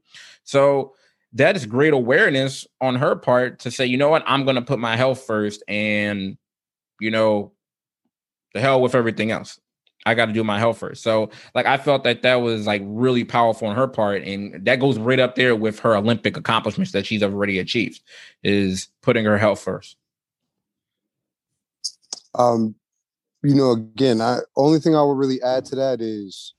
So 0.43 0.95
that 1.33 1.55
is 1.55 1.65
great 1.65 1.93
awareness 1.93 2.67
on 2.81 2.95
her 2.95 3.15
part 3.15 3.59
to 3.59 3.71
say, 3.71 3.85
you 3.85 3.97
know 3.97 4.09
what, 4.09 4.23
I'm 4.25 4.43
going 4.43 4.55
to 4.55 4.61
put 4.61 4.79
my 4.79 4.97
health 4.97 5.23
first 5.23 5.63
and, 5.67 6.37
you 6.99 7.11
know, 7.11 7.53
the 8.53 8.59
hell 8.59 8.81
with 8.81 8.95
everything 8.95 9.31
else. 9.31 9.59
I 10.05 10.15
got 10.15 10.25
to 10.25 10.33
do 10.33 10.43
my 10.43 10.57
health 10.57 10.79
first. 10.79 11.03
So, 11.03 11.29
like, 11.53 11.67
I 11.67 11.77
felt 11.77 12.03
that 12.05 12.23
that 12.23 12.35
was 12.35 12.65
like 12.65 12.81
really 12.85 13.23
powerful 13.23 13.67
on 13.67 13.75
her 13.75 13.87
part, 13.87 14.23
and 14.23 14.65
that 14.65 14.79
goes 14.79 14.97
right 14.97 15.19
up 15.19 15.35
there 15.35 15.55
with 15.55 15.79
her 15.79 15.95
Olympic 15.95 16.35
accomplishments 16.37 16.91
that 16.93 17.05
she's 17.05 17.21
already 17.21 17.59
achieved, 17.59 18.01
is 18.43 18.89
putting 19.01 19.25
her 19.25 19.37
health 19.37 19.61
first. 19.61 19.97
Um, 22.33 22.73
you 23.43 23.53
know, 23.53 23.71
again, 23.73 24.21
I 24.21 24.39
only 24.55 24.79
thing 24.79 24.95
I 24.95 25.03
would 25.03 25.17
really 25.17 25.41
add 25.43 25.65
to 25.65 25.75
that 25.75 26.01
is, 26.01 26.55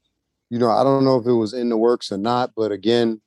you 0.49 0.59
know, 0.59 0.71
I 0.71 0.85
don't 0.85 1.05
know 1.05 1.17
if 1.17 1.26
it 1.26 1.33
was 1.33 1.52
in 1.52 1.69
the 1.69 1.76
works 1.76 2.12
or 2.12 2.19
not, 2.19 2.52
but 2.55 2.71
again, 2.71 3.21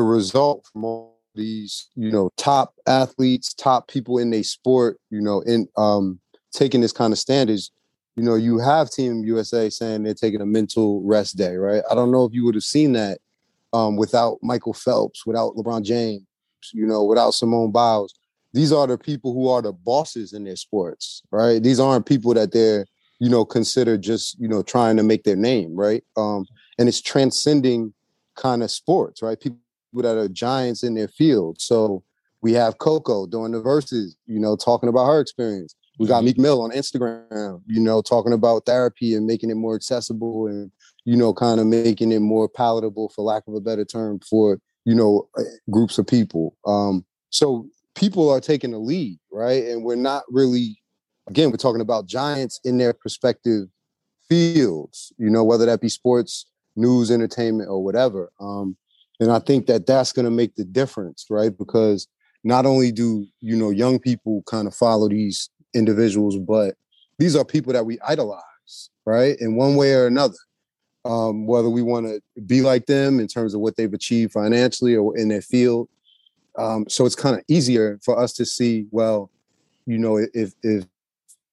the 0.00 0.04
result 0.04 0.66
from 0.72 0.82
all 0.84 1.18
these, 1.34 1.88
you 1.94 2.10
know, 2.10 2.30
top 2.38 2.74
athletes, 2.86 3.52
top 3.52 3.86
people 3.86 4.18
in 4.18 4.32
a 4.32 4.42
sport, 4.42 4.98
you 5.10 5.20
know, 5.20 5.42
in 5.42 5.68
um 5.76 6.18
taking 6.52 6.80
this 6.80 6.92
kind 6.92 7.12
of 7.12 7.18
stand 7.18 7.50
is 7.50 7.70
you 8.16 8.24
know, 8.24 8.34
you 8.34 8.58
have 8.58 8.90
Team 8.90 9.22
USA 9.24 9.70
saying 9.70 10.02
they're 10.02 10.14
taking 10.14 10.40
a 10.40 10.46
mental 10.46 11.02
rest 11.02 11.36
day, 11.36 11.56
right? 11.56 11.82
I 11.90 11.94
don't 11.94 12.10
know 12.10 12.24
if 12.24 12.34
you 12.34 12.44
would 12.44 12.54
have 12.54 12.64
seen 12.64 12.92
that 12.92 13.18
um, 13.72 13.96
without 13.96 14.38
Michael 14.42 14.74
Phelps, 14.74 15.24
without 15.24 15.54
LeBron 15.54 15.84
James, 15.84 16.22
you 16.74 16.86
know, 16.86 17.04
without 17.04 17.34
Simone 17.34 17.70
Biles. 17.70 18.14
These 18.52 18.72
are 18.72 18.86
the 18.86 18.98
people 18.98 19.32
who 19.32 19.48
are 19.48 19.62
the 19.62 19.72
bosses 19.72 20.32
in 20.32 20.44
their 20.44 20.56
sports, 20.56 21.22
right? 21.30 21.62
These 21.62 21.78
aren't 21.78 22.04
people 22.04 22.34
that 22.34 22.52
they're, 22.52 22.84
you 23.20 23.30
know, 23.30 23.44
consider 23.44 23.96
just, 23.96 24.38
you 24.40 24.48
know, 24.48 24.62
trying 24.62 24.96
to 24.96 25.02
make 25.02 25.22
their 25.22 25.36
name, 25.36 25.74
right? 25.74 26.02
Um, 26.16 26.46
and 26.78 26.88
it's 26.88 27.00
transcending 27.00 27.94
kind 28.34 28.62
of 28.62 28.70
sports, 28.70 29.22
right? 29.22 29.38
People 29.38 29.60
that 29.94 30.16
are 30.16 30.28
giants 30.28 30.82
in 30.82 30.94
their 30.94 31.08
field. 31.08 31.60
So 31.60 32.02
we 32.42 32.52
have 32.54 32.78
Coco 32.78 33.26
doing 33.26 33.52
the 33.52 33.60
verses, 33.60 34.16
you 34.26 34.40
know, 34.40 34.56
talking 34.56 34.88
about 34.88 35.06
her 35.06 35.20
experience. 35.20 35.74
We 35.98 36.06
got 36.06 36.24
Meek 36.24 36.38
Mill 36.38 36.62
on 36.62 36.70
Instagram, 36.70 37.60
you 37.66 37.80
know, 37.80 38.00
talking 38.00 38.32
about 38.32 38.64
therapy 38.64 39.14
and 39.14 39.26
making 39.26 39.50
it 39.50 39.56
more 39.56 39.74
accessible 39.74 40.46
and, 40.46 40.72
you 41.04 41.14
know, 41.14 41.34
kind 41.34 41.60
of 41.60 41.66
making 41.66 42.10
it 42.12 42.20
more 42.20 42.48
palatable, 42.48 43.10
for 43.10 43.22
lack 43.22 43.42
of 43.46 43.54
a 43.54 43.60
better 43.60 43.84
term, 43.84 44.18
for, 44.20 44.58
you 44.86 44.94
know, 44.94 45.28
eh, 45.38 45.42
groups 45.70 45.98
of 45.98 46.06
people. 46.06 46.56
Um, 46.66 47.04
so 47.28 47.66
people 47.94 48.30
are 48.30 48.40
taking 48.40 48.70
the 48.70 48.78
lead, 48.78 49.18
right? 49.30 49.64
And 49.64 49.84
we're 49.84 49.96
not 49.96 50.22
really, 50.30 50.80
again, 51.28 51.50
we're 51.50 51.58
talking 51.58 51.82
about 51.82 52.06
giants 52.06 52.60
in 52.64 52.78
their 52.78 52.94
perspective 52.94 53.68
fields, 54.26 55.12
you 55.18 55.28
know, 55.28 55.44
whether 55.44 55.66
that 55.66 55.82
be 55.82 55.90
sports, 55.90 56.46
news, 56.76 57.10
entertainment, 57.10 57.68
or 57.68 57.84
whatever. 57.84 58.32
Um, 58.40 58.78
and 59.20 59.30
I 59.30 59.38
think 59.38 59.66
that 59.66 59.86
that's 59.86 60.12
going 60.12 60.24
to 60.24 60.30
make 60.30 60.56
the 60.56 60.64
difference, 60.64 61.26
right? 61.30 61.56
Because 61.56 62.08
not 62.42 62.64
only 62.64 62.90
do 62.90 63.26
you 63.40 63.54
know 63.54 63.70
young 63.70 63.98
people 63.98 64.42
kind 64.46 64.66
of 64.66 64.74
follow 64.74 65.08
these 65.08 65.50
individuals, 65.74 66.36
but 66.38 66.74
these 67.18 67.36
are 67.36 67.44
people 67.44 67.72
that 67.74 67.84
we 67.84 67.98
idolize, 68.00 68.90
right? 69.04 69.36
In 69.38 69.56
one 69.56 69.76
way 69.76 69.92
or 69.92 70.06
another. 70.06 70.34
Um, 71.06 71.46
whether 71.46 71.70
we 71.70 71.80
want 71.80 72.06
to 72.06 72.20
be 72.42 72.60
like 72.60 72.84
them 72.84 73.20
in 73.20 73.26
terms 73.26 73.54
of 73.54 73.60
what 73.62 73.74
they've 73.74 73.94
achieved 73.94 74.32
financially 74.32 74.94
or 74.94 75.16
in 75.16 75.28
their 75.28 75.40
field. 75.40 75.88
Um, 76.58 76.84
so 76.90 77.06
it's 77.06 77.14
kind 77.14 77.34
of 77.34 77.42
easier 77.48 77.98
for 78.04 78.18
us 78.18 78.34
to 78.34 78.44
see, 78.44 78.84
well, 78.90 79.30
you 79.86 79.96
know, 79.96 80.18
if 80.18 80.52
if 80.62 80.84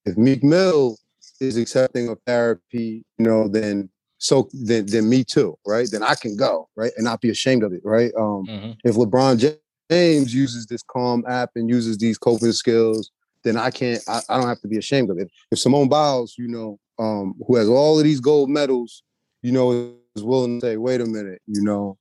if 0.05 0.17
Meek 0.17 0.43
Mill 0.43 0.97
is 1.39 1.55
accepting 1.55 2.09
of 2.09 2.19
therapy, 2.25 3.05
you 3.17 3.25
know, 3.25 3.47
then 3.47 3.89
so 4.17 4.49
then 4.53 4.85
then 4.87 5.09
me 5.09 5.23
too, 5.23 5.57
right? 5.65 5.87
Then 5.91 6.03
I 6.03 6.15
can 6.15 6.35
go, 6.35 6.69
right, 6.75 6.91
and 6.97 7.05
not 7.05 7.21
be 7.21 7.29
ashamed 7.29 7.63
of 7.63 7.73
it, 7.73 7.81
right? 7.83 8.11
Um, 8.17 8.45
mm-hmm. 8.47 8.71
If 8.83 8.95
LeBron 8.95 9.57
James 9.89 10.33
uses 10.33 10.65
this 10.65 10.83
Calm 10.83 11.23
app 11.27 11.51
and 11.55 11.69
uses 11.69 11.97
these 11.97 12.17
coping 12.17 12.51
skills 12.51 13.11
then 13.47 13.57
I 13.57 13.71
can't. 13.71 14.01
I, 14.07 14.21
I, 14.29 14.37
don't 14.37 14.47
have 14.47 14.61
to 14.61 14.67
be 14.67 14.77
ashamed 14.77 15.09
of 15.09 15.17
it. 15.17 15.31
If 15.51 15.59
Simone 15.59 15.87
Biles, 15.87 16.35
you 16.37 16.47
know, 16.47 16.79
um, 16.99 17.35
who 17.47 17.55
has 17.55 17.69
all 17.69 17.97
of 17.97 18.03
these 18.03 18.19
gold 18.19 18.49
medals, 18.49 19.03
you 19.41 19.51
know, 19.51 19.93
is 20.15 20.23
willing 20.23 20.59
to 20.59 20.67
say, 20.67 20.77
"Wait 20.77 21.01
a 21.01 21.05
minute," 21.05 21.41
you 21.47 21.61
know, 21.61 21.97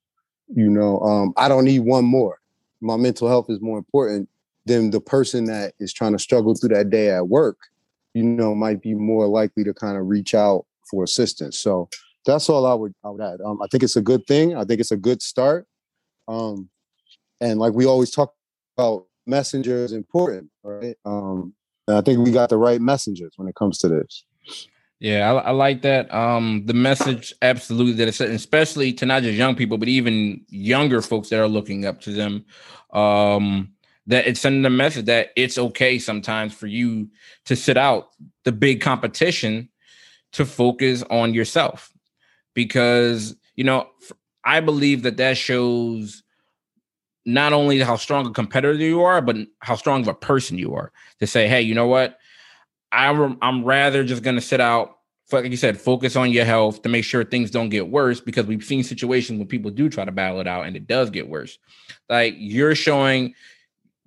you 0.48 0.68
know, 0.68 0.98
um, 1.00 1.32
I 1.36 1.48
don't 1.48 1.64
need 1.64 1.80
one 1.80 2.04
more. 2.04 2.40
My 2.80 2.96
mental 2.96 3.28
health 3.28 3.46
is 3.48 3.60
more 3.60 3.78
important 3.78 4.28
than 4.64 4.90
the 4.90 5.00
person 5.00 5.44
that 5.44 5.74
is 5.78 5.92
trying 5.92 6.12
to 6.12 6.18
struggle 6.18 6.54
through 6.54 6.70
that 6.70 6.90
day 6.90 7.10
at 7.10 7.28
work. 7.28 7.58
You 8.14 8.24
know, 8.24 8.54
might 8.54 8.82
be 8.82 8.94
more 8.94 9.26
likely 9.28 9.62
to 9.64 9.74
kind 9.74 9.96
of 9.96 10.06
reach 10.06 10.34
out 10.34 10.66
for 10.90 11.04
assistance. 11.04 11.58
So 11.58 11.88
that's 12.26 12.48
all 12.50 12.66
I 12.66 12.74
would 12.74 12.94
I 13.04 13.10
would 13.10 13.22
add. 13.22 13.40
Um, 13.40 13.62
I 13.62 13.66
think 13.68 13.82
it's 13.82 13.96
a 13.96 14.02
good 14.02 14.26
thing. 14.26 14.56
I 14.56 14.64
think 14.64 14.80
it's 14.80 14.90
a 14.90 14.96
good 14.96 15.22
start. 15.22 15.66
Um, 16.28 16.68
and 17.40 17.58
like 17.58 17.72
we 17.72 17.86
always 17.86 18.10
talk 18.10 18.34
about 18.76 19.06
messenger 19.26 19.76
is 19.76 19.92
important, 19.92 20.50
right? 20.62 20.96
Um, 21.04 21.54
and 21.86 21.96
I 21.96 22.00
think 22.00 22.18
we 22.18 22.32
got 22.32 22.50
the 22.50 22.58
right 22.58 22.80
messengers 22.80 23.34
when 23.36 23.48
it 23.48 23.54
comes 23.54 23.78
to 23.78 23.88
this. 23.88 24.24
Yeah, 24.98 25.32
I, 25.32 25.36
I 25.36 25.50
like 25.50 25.82
that. 25.82 26.12
Um, 26.12 26.64
the 26.66 26.74
message 26.74 27.32
absolutely 27.42 27.92
that 27.94 28.08
it's 28.08 28.20
especially 28.20 28.92
to 28.94 29.06
not 29.06 29.22
just 29.22 29.36
young 29.36 29.54
people, 29.54 29.78
but 29.78 29.88
even 29.88 30.44
younger 30.48 31.02
folks 31.02 31.28
that 31.28 31.40
are 31.40 31.48
looking 31.48 31.84
up 31.84 32.00
to 32.02 32.12
them. 32.12 32.44
Um, 32.92 33.72
that 34.08 34.26
it's 34.26 34.40
sending 34.40 34.64
a 34.64 34.70
message 34.70 35.06
that 35.06 35.30
it's 35.36 35.58
okay 35.58 35.98
sometimes 35.98 36.54
for 36.54 36.66
you 36.66 37.08
to 37.44 37.56
sit 37.56 37.76
out 37.76 38.10
the 38.44 38.52
big 38.52 38.80
competition 38.80 39.68
to 40.32 40.44
focus 40.44 41.02
on 41.10 41.34
yourself 41.34 41.92
because 42.56 43.36
you 43.54 43.62
know 43.62 43.88
I 44.42 44.60
believe 44.60 45.02
that 45.02 45.18
that 45.18 45.36
shows 45.36 46.24
not 47.26 47.52
only 47.52 47.80
how 47.80 47.96
strong 47.96 48.26
a 48.26 48.30
competitor 48.30 48.78
you 48.78 49.02
are, 49.02 49.20
but 49.20 49.36
how 49.58 49.74
strong 49.74 50.02
of 50.02 50.08
a 50.08 50.14
person 50.14 50.56
you 50.56 50.74
are 50.74 50.92
to 51.18 51.26
say, 51.26 51.48
hey, 51.48 51.60
you 51.60 51.74
know 51.74 51.88
what? 51.88 52.18
I'm, 52.92 53.36
I'm 53.42 53.64
rather 53.64 54.04
just 54.04 54.22
going 54.22 54.36
to 54.36 54.40
sit 54.40 54.60
out, 54.60 54.98
like 55.32 55.44
you 55.50 55.56
said, 55.56 55.80
focus 55.80 56.14
on 56.14 56.30
your 56.30 56.44
health 56.44 56.82
to 56.82 56.88
make 56.88 57.04
sure 57.04 57.24
things 57.24 57.50
don't 57.50 57.68
get 57.68 57.88
worse 57.88 58.20
because 58.20 58.46
we've 58.46 58.62
seen 58.62 58.84
situations 58.84 59.38
when 59.40 59.48
people 59.48 59.72
do 59.72 59.88
try 59.88 60.04
to 60.04 60.12
battle 60.12 60.40
it 60.40 60.46
out 60.46 60.66
and 60.66 60.76
it 60.76 60.86
does 60.86 61.10
get 61.10 61.28
worse. 61.28 61.58
Like 62.08 62.36
you're 62.38 62.76
showing 62.76 63.34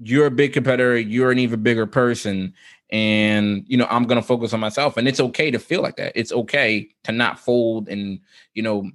you're 0.01 0.27
a 0.27 0.31
big 0.31 0.53
competitor, 0.53 0.97
you're 0.97 1.31
an 1.31 1.39
even 1.39 1.61
bigger 1.61 1.85
person. 1.85 2.53
And, 2.91 3.63
you 3.67 3.77
know, 3.77 3.87
I'm 3.89 4.05
going 4.05 4.19
to 4.19 4.27
focus 4.27 4.53
on 4.53 4.59
myself. 4.59 4.97
And 4.97 5.07
it's 5.07 5.19
okay 5.19 5.51
to 5.51 5.59
feel 5.59 5.81
like 5.81 5.97
that. 5.97 6.13
It's 6.15 6.31
okay 6.31 6.89
to 7.03 7.11
not 7.11 7.39
fold 7.39 7.87
and, 7.87 8.19
you 8.53 8.63
know, 8.63 8.89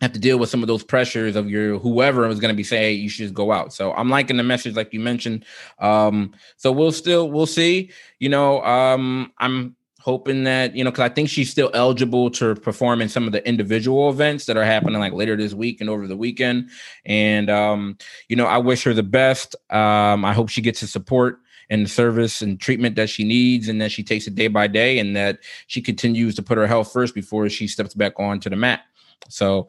have 0.00 0.12
to 0.12 0.20
deal 0.20 0.38
with 0.38 0.48
some 0.48 0.62
of 0.62 0.68
those 0.68 0.84
pressures 0.84 1.36
of 1.36 1.50
your 1.50 1.78
whoever 1.78 2.26
was 2.28 2.40
going 2.40 2.52
to 2.52 2.56
be 2.56 2.62
saying 2.62 3.00
you 3.00 3.08
should 3.08 3.24
just 3.24 3.34
go 3.34 3.52
out. 3.52 3.72
So 3.72 3.92
I'm 3.94 4.08
liking 4.08 4.36
the 4.36 4.42
message, 4.42 4.76
like 4.76 4.92
you 4.92 5.00
mentioned. 5.00 5.44
Um, 5.78 6.34
so 6.56 6.70
we'll 6.70 6.92
still 6.92 7.30
we'll 7.30 7.46
see. 7.46 7.90
You 8.18 8.28
know, 8.28 8.62
um, 8.62 9.32
I'm 9.38 9.76
hoping 10.00 10.44
that 10.44 10.74
you 10.76 10.84
know 10.84 10.90
because 10.90 11.10
I 11.10 11.12
think 11.12 11.28
she's 11.28 11.50
still 11.50 11.70
eligible 11.74 12.30
to 12.30 12.54
perform 12.54 13.02
in 13.02 13.08
some 13.08 13.26
of 13.26 13.32
the 13.32 13.46
individual 13.46 14.08
events 14.08 14.46
that 14.46 14.56
are 14.56 14.64
happening 14.64 15.00
like 15.00 15.12
later 15.12 15.36
this 15.36 15.54
week 15.54 15.80
and 15.80 15.90
over 15.90 16.06
the 16.06 16.16
weekend. 16.16 16.70
And 17.04 17.50
um, 17.50 17.98
you 18.28 18.36
know, 18.36 18.46
I 18.46 18.58
wish 18.58 18.84
her 18.84 18.94
the 18.94 19.02
best. 19.02 19.56
Um, 19.70 20.24
I 20.24 20.32
hope 20.32 20.48
she 20.48 20.62
gets 20.62 20.80
the 20.80 20.86
support 20.86 21.40
and 21.70 21.84
the 21.84 21.88
service 21.88 22.40
and 22.42 22.60
treatment 22.60 22.96
that 22.96 23.10
she 23.10 23.24
needs, 23.24 23.68
and 23.68 23.80
that 23.80 23.92
she 23.92 24.02
takes 24.02 24.26
it 24.26 24.34
day 24.34 24.48
by 24.48 24.66
day, 24.66 24.98
and 24.98 25.14
that 25.16 25.40
she 25.66 25.80
continues 25.80 26.34
to 26.36 26.42
put 26.42 26.58
her 26.58 26.66
health 26.66 26.92
first 26.92 27.14
before 27.14 27.48
she 27.48 27.66
steps 27.66 27.94
back 27.94 28.12
onto 28.18 28.48
the 28.48 28.56
mat. 28.56 28.82
So, 29.28 29.68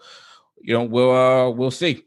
you 0.62 0.74
know, 0.74 0.84
we'll 0.84 1.12
uh, 1.12 1.50
we'll 1.50 1.72
see. 1.72 2.04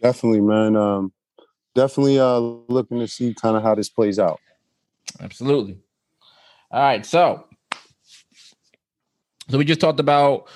Definitely, 0.00 0.42
man. 0.42 0.76
Um, 0.76 1.12
definitely 1.74 2.18
uh, 2.18 2.38
looking 2.38 2.98
to 3.00 3.08
see 3.08 3.34
kind 3.34 3.56
of 3.56 3.62
how 3.62 3.74
this 3.74 3.88
plays 3.88 4.18
out. 4.18 4.40
Absolutely. 5.20 5.78
All 6.70 6.82
right, 6.82 7.06
so 7.06 7.46
so 9.48 9.58
we 9.58 9.64
just 9.64 9.80
talked 9.80 10.00
about 10.00 10.48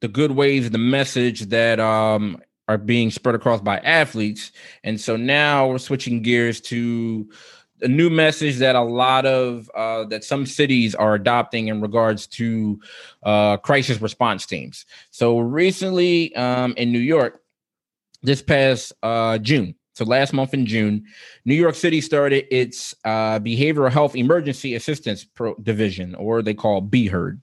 the 0.00 0.08
good 0.08 0.32
ways, 0.32 0.70
the 0.70 0.78
message 0.78 1.42
that 1.46 1.78
um, 1.78 2.40
are 2.70 2.78
being 2.78 3.10
spread 3.10 3.34
across 3.34 3.60
by 3.60 3.78
athletes, 3.78 4.52
and 4.84 5.00
so 5.00 5.16
now 5.16 5.68
we're 5.68 5.78
switching 5.78 6.22
gears 6.22 6.60
to 6.60 7.28
a 7.82 7.88
new 7.88 8.10
message 8.10 8.58
that 8.58 8.76
a 8.76 8.82
lot 8.82 9.26
of 9.26 9.70
uh, 9.74 10.04
that 10.04 10.22
some 10.22 10.46
cities 10.46 10.94
are 10.94 11.14
adopting 11.14 11.68
in 11.68 11.80
regards 11.80 12.26
to 12.26 12.78
uh, 13.24 13.56
crisis 13.56 14.00
response 14.00 14.46
teams. 14.46 14.86
So 15.10 15.38
recently 15.38 16.34
um, 16.36 16.74
in 16.76 16.92
New 16.92 16.98
York, 16.98 17.40
this 18.22 18.42
past 18.42 18.92
uh, 19.02 19.38
June, 19.38 19.74
so 19.94 20.04
last 20.04 20.32
month 20.32 20.54
in 20.54 20.64
June, 20.64 21.04
New 21.44 21.54
York 21.54 21.74
City 21.74 22.00
started 22.00 22.46
its 22.54 22.94
uh, 23.04 23.40
behavioral 23.40 23.90
health 23.90 24.14
emergency 24.14 24.74
assistance 24.74 25.24
pro- 25.24 25.56
division, 25.56 26.14
or 26.14 26.42
they 26.42 26.54
call 26.54 26.80
B-HEARD. 26.80 27.40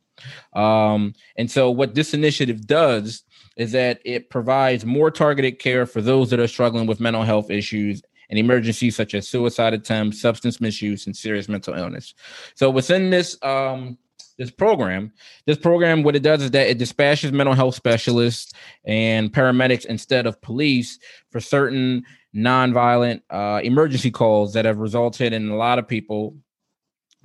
Um, 0.54 1.14
and 1.36 1.52
so, 1.52 1.70
what 1.70 1.94
this 1.94 2.14
initiative 2.14 2.66
does 2.66 3.24
is 3.58 3.72
that 3.74 4.00
it 4.06 4.30
provides 4.30 4.86
more 4.86 5.12
targeted 5.12 5.60
care 5.60 5.86
for 5.86 6.02
those 6.02 6.30
that 6.30 6.40
are 6.40 6.48
struggling 6.48 6.88
with 6.88 7.00
mental 7.00 7.24
health 7.24 7.50
issues 7.50 8.02
and 8.30 8.40
emergencies 8.40 8.96
such 8.96 9.14
as 9.14 9.28
suicide 9.28 9.74
attempts, 9.74 10.22
substance 10.22 10.62
misuse, 10.62 11.06
and 11.06 11.16
serious 11.16 11.50
mental 11.50 11.74
illness. 11.74 12.14
So, 12.56 12.70
within 12.70 13.10
this 13.10 13.38
um, 13.42 13.98
this 14.38 14.52
program, 14.52 15.12
this 15.46 15.58
program, 15.58 16.04
what 16.04 16.16
it 16.16 16.22
does 16.22 16.44
is 16.44 16.52
that 16.52 16.68
it 16.68 16.78
dispatches 16.78 17.32
mental 17.32 17.56
health 17.56 17.76
specialists 17.76 18.54
and 18.86 19.34
paramedics 19.34 19.86
instead 19.86 20.28
of 20.28 20.40
police 20.42 21.00
for 21.32 21.40
certain 21.40 22.04
nonviolent 22.36 23.22
uh, 23.32 23.60
emergency 23.64 24.12
calls 24.12 24.54
that 24.54 24.66
have 24.66 24.78
resulted 24.78 25.34
in 25.34 25.50
a 25.50 25.56
lot 25.56 25.80
of 25.80 25.88
people 25.88 26.36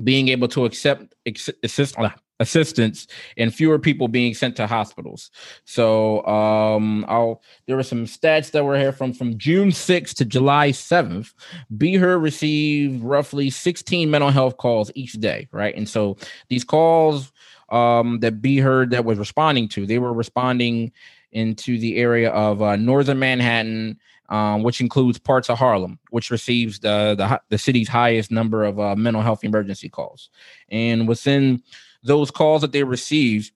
being 0.02 0.28
able 0.28 0.48
to 0.48 0.64
accept 0.64 1.14
assist, 1.62 1.96
assistance 2.42 3.06
and 3.38 3.54
fewer 3.54 3.78
people 3.78 4.08
being 4.08 4.34
sent 4.34 4.56
to 4.56 4.66
hospitals. 4.66 5.30
So 5.64 6.24
um 6.26 7.06
I'll 7.08 7.42
there 7.66 7.76
were 7.76 7.82
some 7.82 8.04
stats 8.04 8.50
that 8.50 8.64
were 8.64 8.78
here 8.78 8.92
from 8.92 9.14
from 9.14 9.38
June 9.38 9.70
6th 9.70 10.14
to 10.16 10.24
July 10.24 10.70
7th. 10.70 11.32
B-HEARD 11.76 12.20
received 12.20 13.02
roughly 13.02 13.48
16 13.48 14.10
mental 14.10 14.30
health 14.30 14.58
calls 14.58 14.90
each 14.94 15.14
day, 15.14 15.48
right? 15.52 15.74
And 15.74 15.88
so 15.88 16.18
these 16.50 16.64
calls 16.64 17.32
um 17.70 18.20
that 18.20 18.42
B-HEARD 18.42 18.90
that 18.90 19.06
was 19.06 19.18
responding 19.18 19.68
to, 19.68 19.86
they 19.86 19.98
were 19.98 20.12
responding 20.12 20.92
into 21.32 21.78
the 21.78 21.96
area 21.96 22.30
of 22.30 22.62
uh, 22.62 22.76
northern 22.76 23.18
Manhattan, 23.18 23.98
um, 24.28 24.62
which 24.62 24.80
includes 24.80 25.18
parts 25.18 25.50
of 25.50 25.58
Harlem, 25.58 25.98
which 26.10 26.30
receives 26.30 26.78
the 26.78 27.14
the, 27.16 27.40
the 27.48 27.58
city's 27.58 27.88
highest 27.88 28.30
number 28.30 28.64
of 28.64 28.78
uh, 28.78 28.94
mental 28.94 29.22
health 29.22 29.42
emergency 29.44 29.88
calls. 29.88 30.30
And 30.70 31.08
within 31.08 31.62
those 32.02 32.30
calls 32.30 32.62
that 32.62 32.72
they 32.72 32.84
received, 32.84 33.52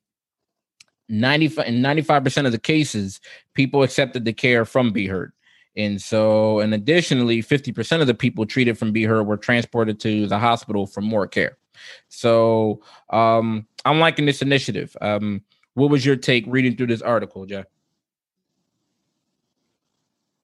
95 1.08 1.66
in 1.66 1.82
95% 1.82 2.46
of 2.46 2.52
the 2.52 2.58
cases, 2.58 3.20
people 3.54 3.82
accepted 3.82 4.24
the 4.24 4.32
care 4.32 4.64
from 4.64 4.92
B-HEARD. 4.92 5.32
And 5.76 6.00
so, 6.00 6.60
and 6.60 6.72
additionally, 6.72 7.42
50% 7.42 8.00
of 8.00 8.06
the 8.06 8.14
people 8.14 8.46
treated 8.46 8.78
from 8.78 8.92
B-HEARD 8.92 9.26
were 9.26 9.36
transported 9.36 10.00
to 10.00 10.26
the 10.26 10.38
hospital 10.38 10.86
for 10.86 11.00
more 11.00 11.26
care. 11.26 11.58
So 12.08 12.80
um, 13.10 13.66
I'm 13.84 14.00
liking 14.00 14.26
this 14.26 14.42
initiative. 14.42 14.96
Um, 15.00 15.42
what 15.74 15.90
was 15.90 16.06
your 16.06 16.16
take 16.16 16.44
reading 16.46 16.76
through 16.76 16.86
this 16.86 17.02
article, 17.02 17.44
Jack? 17.44 17.66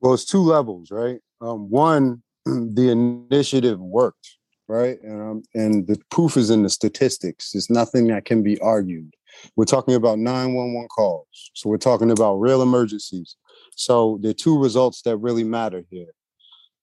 Well, 0.00 0.14
it's 0.14 0.24
two 0.24 0.42
levels, 0.42 0.90
right? 0.90 1.20
Um, 1.40 1.70
one, 1.70 2.22
the 2.44 2.90
initiative 2.90 3.80
worked 3.80 4.36
right? 4.68 4.98
Um, 5.08 5.42
and 5.54 5.86
the 5.86 5.98
proof 6.10 6.36
is 6.36 6.50
in 6.50 6.62
the 6.62 6.70
statistics. 6.70 7.54
It's 7.54 7.70
nothing 7.70 8.08
that 8.08 8.24
can 8.24 8.42
be 8.42 8.58
argued. 8.60 9.14
We're 9.56 9.64
talking 9.64 9.94
about 9.94 10.18
911 10.18 10.88
calls. 10.88 11.26
So 11.54 11.68
we're 11.68 11.78
talking 11.78 12.10
about 12.10 12.36
real 12.36 12.62
emergencies. 12.62 13.36
So 13.76 14.18
the 14.22 14.34
two 14.34 14.58
results 14.58 15.02
that 15.02 15.16
really 15.16 15.44
matter 15.44 15.84
here. 15.90 16.12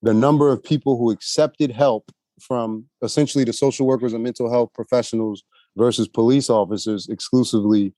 The 0.01 0.13
number 0.13 0.51
of 0.51 0.63
people 0.63 0.97
who 0.97 1.11
accepted 1.11 1.71
help 1.71 2.11
from 2.39 2.85
essentially 3.01 3.43
the 3.43 3.53
social 3.53 3.85
workers 3.85 4.13
and 4.13 4.23
mental 4.23 4.49
health 4.49 4.71
professionals 4.73 5.43
versus 5.75 6.07
police 6.07 6.49
officers 6.49 7.07
exclusively 7.09 7.93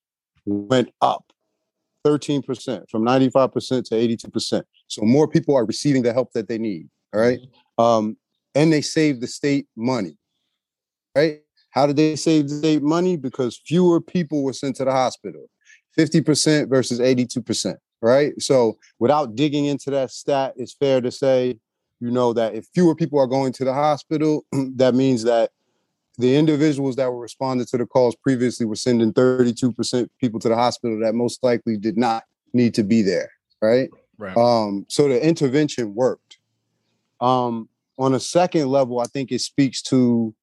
went 0.46 0.90
up 1.02 1.32
13% 2.06 2.90
from 2.90 3.06
95% 3.06 3.84
to 3.86 3.96
82%. 3.96 4.64
So 4.88 5.02
more 5.04 5.28
people 5.28 5.56
are 5.56 5.66
receiving 5.66 6.02
the 6.02 6.14
help 6.14 6.34
that 6.34 6.48
they 6.48 6.58
need. 6.58 6.90
All 7.14 7.22
right? 7.22 7.40
mm-hmm. 7.40 7.84
um, 7.84 8.18
and 8.56 8.72
they 8.72 8.82
saved 8.82 9.22
the 9.22 9.28
state 9.28 9.68
money. 9.76 10.18
Right? 11.16 11.42
How 11.72 11.88
did 11.88 11.96
they 11.96 12.16
save 12.16 12.50
the 12.50 12.56
state 12.56 12.84
money? 12.84 13.18
Because 13.18 13.62
fewer 13.66 14.02
people 14.02 14.44
were 14.44 14.54
sent 14.54 14.76
to 14.78 14.86
the 14.86 14.92
hospital, 14.92 15.50
50% 15.98 16.70
versus 16.70 17.00
82%. 17.00 17.76
Right. 18.02 18.34
So 18.42 18.78
without 19.00 19.36
digging 19.36 19.66
into 19.66 19.92
that 19.92 20.10
stat, 20.10 20.54
it's 20.58 20.74
fair 20.74 21.02
to 21.02 21.12
say, 21.12 21.60
you 22.00 22.10
know, 22.10 22.34
that 22.34 22.56
if 22.56 22.66
fewer 22.74 22.96
people 22.96 23.20
are 23.20 23.28
going 23.28 23.54
to 23.54 23.64
the 23.64 23.74
hospital, 23.74 24.44
that 24.52 24.96
means 24.96 25.24
that 25.24 25.52
the 26.18 26.36
individuals 26.36 26.96
that 26.96 27.12
were 27.12 27.20
responding 27.20 27.66
to 27.68 27.78
the 27.78 27.86
calls 27.86 28.16
previously 28.16 28.66
were 28.66 28.76
sending 28.76 29.14
32% 29.14 30.10
people 30.20 30.40
to 30.40 30.50
the 30.50 30.56
hospital 30.56 31.00
that 31.00 31.14
most 31.14 31.44
likely 31.44 31.78
did 31.78 31.96
not 31.96 32.24
need 32.54 32.74
to 32.74 32.84
be 32.84 33.02
there. 33.02 33.30
Right. 33.62 33.90
Right. 34.18 34.36
Um, 34.36 34.86
so 34.88 35.08
the 35.08 35.26
intervention 35.26 35.96
worked. 35.96 36.38
Um, 37.20 37.70
on 38.02 38.16
a 38.16 38.20
second 38.20 38.68
level, 38.68 39.00
I 39.00 39.06
think 39.06 39.32
it 39.32 39.42
speaks 39.42 39.82
to 39.84 40.34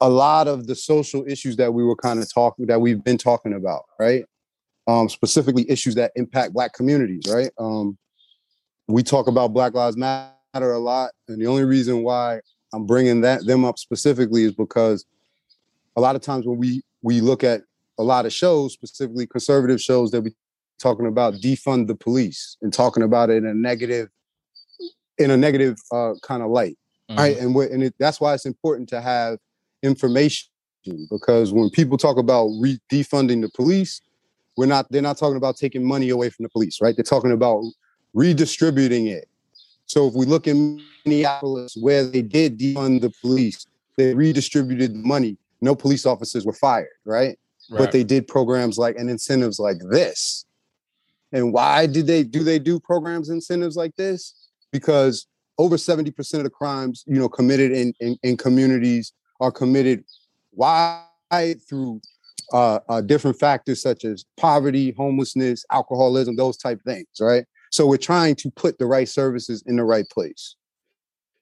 a 0.00 0.08
lot 0.08 0.48
of 0.48 0.66
the 0.66 0.74
social 0.74 1.22
issues 1.28 1.56
that 1.56 1.74
we 1.74 1.84
were 1.84 1.96
kind 1.96 2.18
of 2.18 2.32
talking 2.32 2.66
that 2.66 2.80
we've 2.80 3.04
been 3.04 3.18
talking 3.18 3.52
about, 3.52 3.82
right? 4.00 4.24
Um, 4.86 5.10
specifically 5.10 5.70
issues 5.70 5.96
that 5.96 6.12
impact 6.16 6.54
Black 6.54 6.72
communities, 6.72 7.24
right? 7.28 7.50
Um, 7.58 7.98
we 8.86 9.02
talk 9.02 9.26
about 9.26 9.52
Black 9.52 9.74
Lives 9.74 9.98
Matter 9.98 10.32
a 10.54 10.78
lot, 10.78 11.10
and 11.28 11.38
the 11.38 11.46
only 11.46 11.64
reason 11.64 12.02
why 12.02 12.40
I'm 12.72 12.86
bringing 12.86 13.20
that 13.20 13.44
them 13.44 13.66
up 13.66 13.78
specifically 13.78 14.44
is 14.44 14.54
because 14.54 15.04
a 15.94 16.00
lot 16.00 16.16
of 16.16 16.22
times 16.22 16.46
when 16.46 16.56
we 16.56 16.80
we 17.02 17.20
look 17.20 17.44
at 17.44 17.62
a 17.98 18.02
lot 18.02 18.24
of 18.24 18.32
shows, 18.32 18.72
specifically 18.72 19.26
conservative 19.26 19.80
shows, 19.80 20.10
that 20.12 20.22
we 20.22 20.34
talking 20.78 21.06
about 21.06 21.34
defund 21.34 21.86
the 21.86 21.94
police 21.94 22.56
and 22.62 22.72
talking 22.72 23.02
about 23.02 23.28
it 23.28 23.36
in 23.36 23.46
a 23.46 23.52
negative 23.52 24.08
in 25.18 25.30
a 25.30 25.36
negative 25.36 25.76
uh, 25.92 26.14
kind 26.22 26.42
of 26.42 26.50
light, 26.50 26.76
mm-hmm. 27.10 27.18
right? 27.18 27.36
And 27.38 27.54
and 27.56 27.82
it, 27.84 27.94
that's 27.98 28.20
why 28.20 28.34
it's 28.34 28.46
important 28.46 28.88
to 28.90 29.00
have 29.00 29.38
information 29.82 30.48
because 31.10 31.52
when 31.52 31.70
people 31.70 31.98
talk 31.98 32.18
about 32.18 32.48
re- 32.60 32.80
defunding 32.90 33.42
the 33.42 33.50
police, 33.50 34.00
we're 34.56 34.66
not 34.66 34.90
they're 34.90 35.02
not 35.02 35.18
talking 35.18 35.36
about 35.36 35.56
taking 35.56 35.84
money 35.84 36.08
away 36.10 36.30
from 36.30 36.42
the 36.44 36.48
police, 36.48 36.80
right? 36.80 36.96
They're 36.96 37.04
talking 37.04 37.32
about 37.32 37.62
redistributing 38.14 39.06
it. 39.06 39.28
So 39.86 40.08
if 40.08 40.14
we 40.14 40.26
look 40.26 40.46
in 40.46 40.82
Minneapolis 41.04 41.76
where 41.80 42.04
they 42.04 42.22
did 42.22 42.58
defund 42.58 43.00
the 43.00 43.12
police, 43.22 43.66
they 43.96 44.14
redistributed 44.14 44.94
the 44.94 45.06
money. 45.06 45.36
No 45.60 45.74
police 45.74 46.06
officers 46.06 46.44
were 46.44 46.52
fired, 46.52 46.88
right? 47.04 47.38
right? 47.70 47.78
But 47.78 47.92
they 47.92 48.04
did 48.04 48.28
programs 48.28 48.78
like 48.78 48.96
and 48.96 49.08
incentives 49.08 49.58
like 49.58 49.78
this. 49.90 50.44
And 51.32 51.52
why 51.52 51.86
did 51.86 52.06
they 52.06 52.22
do 52.22 52.42
they 52.42 52.58
do 52.58 52.80
programs 52.80 53.28
incentives 53.28 53.76
like 53.76 53.94
this? 53.96 54.47
Because 54.72 55.26
over 55.58 55.76
70% 55.76 56.34
of 56.34 56.44
the 56.44 56.50
crimes, 56.50 57.04
you 57.06 57.18
know, 57.18 57.28
committed 57.28 57.72
in, 57.72 57.92
in, 58.00 58.16
in 58.22 58.36
communities 58.36 59.12
are 59.40 59.50
committed 59.50 60.04
why 60.52 61.04
through 61.68 62.00
uh, 62.52 62.80
uh, 62.88 63.00
different 63.00 63.38
factors 63.38 63.82
such 63.82 64.04
as 64.04 64.24
poverty, 64.36 64.92
homelessness, 64.96 65.64
alcoholism, 65.70 66.36
those 66.36 66.56
type 66.56 66.80
things, 66.86 67.06
right? 67.20 67.44
So 67.70 67.86
we're 67.86 67.98
trying 67.98 68.34
to 68.36 68.50
put 68.50 68.78
the 68.78 68.86
right 68.86 69.08
services 69.08 69.62
in 69.66 69.76
the 69.76 69.84
right 69.84 70.08
place. 70.10 70.56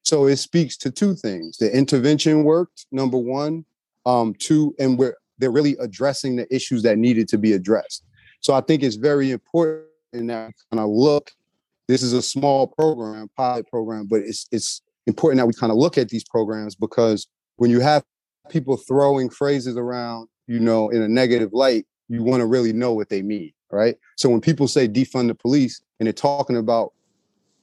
So 0.02 0.26
it 0.26 0.36
speaks 0.36 0.76
to 0.78 0.90
two 0.90 1.14
things: 1.14 1.56
the 1.58 1.74
intervention 1.74 2.44
worked, 2.44 2.86
number 2.90 3.18
one, 3.18 3.64
um, 4.04 4.34
two, 4.38 4.74
and 4.78 4.98
we're 4.98 5.16
they're 5.38 5.50
really 5.50 5.76
addressing 5.80 6.36
the 6.36 6.52
issues 6.54 6.82
that 6.82 6.98
needed 6.98 7.28
to 7.28 7.38
be 7.38 7.52
addressed. 7.52 8.04
So 8.40 8.54
I 8.54 8.60
think 8.60 8.82
it's 8.82 8.96
very 8.96 9.30
important 9.30 9.84
that 10.12 10.52
kind 10.70 10.80
of 10.80 10.88
look 10.88 11.30
this 11.88 12.02
is 12.02 12.12
a 12.12 12.22
small 12.22 12.66
program, 12.66 13.28
pilot 13.36 13.68
program, 13.68 14.06
but 14.06 14.20
it's 14.20 14.46
it's 14.50 14.82
important 15.06 15.38
that 15.38 15.46
we 15.46 15.52
kind 15.54 15.70
of 15.70 15.78
look 15.78 15.98
at 15.98 16.08
these 16.08 16.24
programs 16.24 16.74
because 16.74 17.26
when 17.56 17.70
you 17.70 17.80
have 17.80 18.02
people 18.50 18.76
throwing 18.76 19.30
phrases 19.30 19.76
around, 19.76 20.28
you 20.46 20.60
know, 20.60 20.88
in 20.90 21.02
a 21.02 21.08
negative 21.08 21.52
light, 21.52 21.86
you 22.08 22.22
want 22.22 22.40
to 22.40 22.46
really 22.46 22.72
know 22.72 22.92
what 22.92 23.08
they 23.08 23.22
mean, 23.22 23.52
right? 23.70 23.96
So 24.16 24.28
when 24.28 24.40
people 24.40 24.68
say 24.68 24.88
defund 24.88 25.28
the 25.28 25.34
police 25.34 25.80
and 25.98 26.06
they're 26.06 26.12
talking 26.12 26.56
about, 26.56 26.92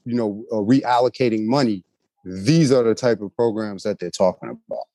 you 0.05 0.15
know, 0.15 0.43
uh, 0.51 0.57
reallocating 0.57 1.45
money, 1.45 1.83
these 2.25 2.71
are 2.71 2.83
the 2.83 2.95
type 2.95 3.21
of 3.21 3.35
programs 3.35 3.83
that 3.83 3.99
they're 3.99 4.09
talking 4.09 4.49
about. 4.49 4.85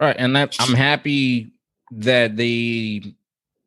All 0.00 0.08
right, 0.08 0.16
and 0.18 0.34
that 0.34 0.56
I'm 0.58 0.74
happy 0.74 1.52
that 1.92 2.36
the 2.36 3.14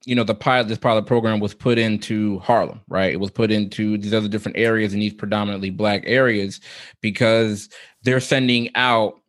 you 0.07 0.15
know 0.15 0.23
the 0.23 0.33
pilot 0.33 0.69
this 0.69 0.77
pilot 0.77 1.05
program 1.05 1.41
was 1.41 1.53
put 1.53 1.77
into 1.77 2.39
Harlem, 2.39 2.79
right? 2.87 3.11
It 3.11 3.19
was 3.19 3.29
put 3.29 3.51
into 3.51 3.97
these 3.97 4.13
other 4.13 4.29
different 4.29 4.57
areas 4.57 4.93
in 4.93 5.01
these 5.01 5.13
predominantly 5.13 5.69
black 5.69 6.03
areas 6.05 6.61
because 7.01 7.67
they're 8.03 8.21
sending 8.21 8.73
out 8.75 9.19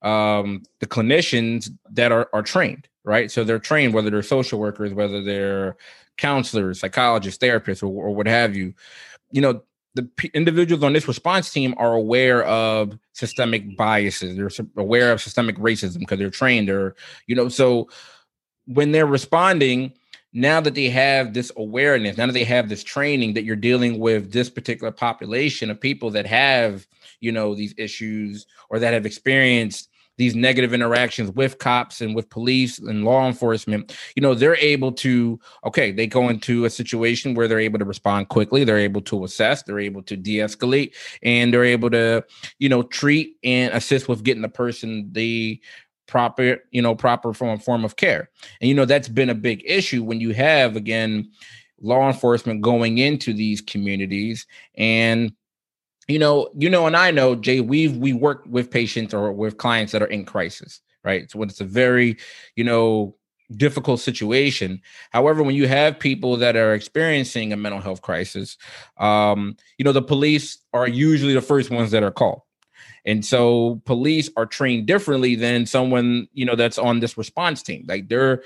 um, 0.00 0.62
the 0.80 0.86
clinicians 0.86 1.68
that 1.90 2.12
are 2.12 2.30
are 2.32 2.42
trained, 2.42 2.88
right? 3.04 3.30
So 3.30 3.44
they're 3.44 3.58
trained 3.58 3.92
whether 3.92 4.08
they're 4.08 4.22
social 4.22 4.58
workers, 4.58 4.94
whether 4.94 5.22
they're 5.22 5.76
counselors, 6.16 6.80
psychologists, 6.80 7.44
therapists, 7.44 7.82
or, 7.82 7.88
or 7.88 8.14
what 8.14 8.26
have 8.26 8.56
you. 8.56 8.72
You 9.32 9.42
know, 9.42 9.62
the 9.94 10.04
p- 10.04 10.30
individuals 10.32 10.82
on 10.82 10.94
this 10.94 11.08
response 11.08 11.52
team 11.52 11.74
are 11.76 11.92
aware 11.92 12.42
of 12.44 12.98
systemic 13.12 13.76
biases. 13.76 14.38
They're 14.38 14.66
aware 14.78 15.12
of 15.12 15.20
systemic 15.20 15.58
racism 15.58 15.98
because 15.98 16.18
they're 16.18 16.30
trained. 16.30 16.70
Or 16.70 16.96
you 17.26 17.36
know, 17.36 17.50
so 17.50 17.90
when 18.64 18.92
they're 18.92 19.04
responding, 19.04 19.92
now 20.32 20.60
that 20.60 20.74
they 20.74 20.88
have 20.88 21.34
this 21.34 21.52
awareness, 21.56 22.16
now 22.16 22.26
that 22.26 22.32
they 22.32 22.44
have 22.44 22.68
this 22.68 22.82
training 22.82 23.34
that 23.34 23.44
you're 23.44 23.56
dealing 23.56 23.98
with 23.98 24.32
this 24.32 24.48
particular 24.48 24.90
population 24.90 25.70
of 25.70 25.80
people 25.80 26.10
that 26.10 26.26
have, 26.26 26.86
you 27.20 27.32
know, 27.32 27.54
these 27.54 27.74
issues 27.76 28.46
or 28.70 28.78
that 28.78 28.94
have 28.94 29.06
experienced 29.06 29.88
these 30.18 30.34
negative 30.34 30.74
interactions 30.74 31.30
with 31.32 31.58
cops 31.58 32.00
and 32.00 32.14
with 32.14 32.28
police 32.28 32.78
and 32.78 33.04
law 33.04 33.26
enforcement, 33.26 33.96
you 34.14 34.22
know, 34.22 34.34
they're 34.34 34.56
able 34.56 34.92
to, 34.92 35.40
okay, 35.64 35.90
they 35.90 36.06
go 36.06 36.28
into 36.28 36.64
a 36.64 36.70
situation 36.70 37.34
where 37.34 37.48
they're 37.48 37.58
able 37.58 37.78
to 37.78 37.84
respond 37.84 38.28
quickly, 38.28 38.62
they're 38.62 38.78
able 38.78 39.00
to 39.00 39.24
assess, 39.24 39.62
they're 39.62 39.80
able 39.80 40.02
to 40.02 40.16
de 40.16 40.36
escalate, 40.36 40.94
and 41.22 41.52
they're 41.52 41.64
able 41.64 41.90
to, 41.90 42.22
you 42.58 42.68
know, 42.68 42.82
treat 42.82 43.36
and 43.42 43.72
assist 43.72 44.08
with 44.08 44.22
getting 44.22 44.42
the 44.42 44.48
person 44.48 45.08
the 45.12 45.60
proper, 46.12 46.58
you 46.72 46.82
know, 46.82 46.94
proper 46.94 47.32
form 47.32 47.58
form 47.58 47.86
of 47.86 47.96
care. 47.96 48.28
And 48.60 48.68
you 48.68 48.74
know, 48.74 48.84
that's 48.84 49.08
been 49.08 49.30
a 49.30 49.34
big 49.34 49.62
issue 49.64 50.04
when 50.04 50.20
you 50.20 50.34
have 50.34 50.76
again 50.76 51.30
law 51.80 52.06
enforcement 52.06 52.60
going 52.60 52.98
into 52.98 53.32
these 53.32 53.62
communities 53.62 54.46
and 54.76 55.32
you 56.08 56.18
know, 56.18 56.50
you 56.54 56.68
know, 56.68 56.86
and 56.86 56.96
I 56.96 57.10
know, 57.12 57.34
Jay, 57.34 57.60
we've 57.60 57.96
we 57.96 58.12
work 58.12 58.44
with 58.46 58.70
patients 58.70 59.14
or 59.14 59.32
with 59.32 59.56
clients 59.56 59.92
that 59.92 60.02
are 60.02 60.06
in 60.06 60.26
crisis, 60.26 60.82
right? 61.02 61.30
So 61.30 61.38
when 61.38 61.48
it's 61.48 61.62
a 61.62 61.64
very, 61.64 62.18
you 62.56 62.64
know, 62.64 63.16
difficult 63.56 64.00
situation. 64.00 64.82
However, 65.10 65.42
when 65.42 65.54
you 65.54 65.66
have 65.66 65.98
people 65.98 66.36
that 66.38 66.56
are 66.56 66.74
experiencing 66.74 67.52
a 67.52 67.56
mental 67.56 67.80
health 67.80 68.02
crisis, 68.02 68.58
um, 68.98 69.56
you 69.78 69.84
know, 69.84 69.92
the 69.92 70.02
police 70.02 70.58
are 70.72 70.88
usually 70.88 71.34
the 71.34 71.40
first 71.40 71.70
ones 71.70 71.90
that 71.92 72.02
are 72.02 72.10
called. 72.10 72.42
And 73.04 73.24
so 73.24 73.82
police 73.84 74.30
are 74.36 74.46
trained 74.46 74.86
differently 74.86 75.34
than 75.34 75.66
someone, 75.66 76.28
you 76.32 76.44
know, 76.44 76.56
that's 76.56 76.78
on 76.78 77.00
this 77.00 77.18
response 77.18 77.62
team. 77.62 77.84
Like 77.88 78.08
they're 78.08 78.42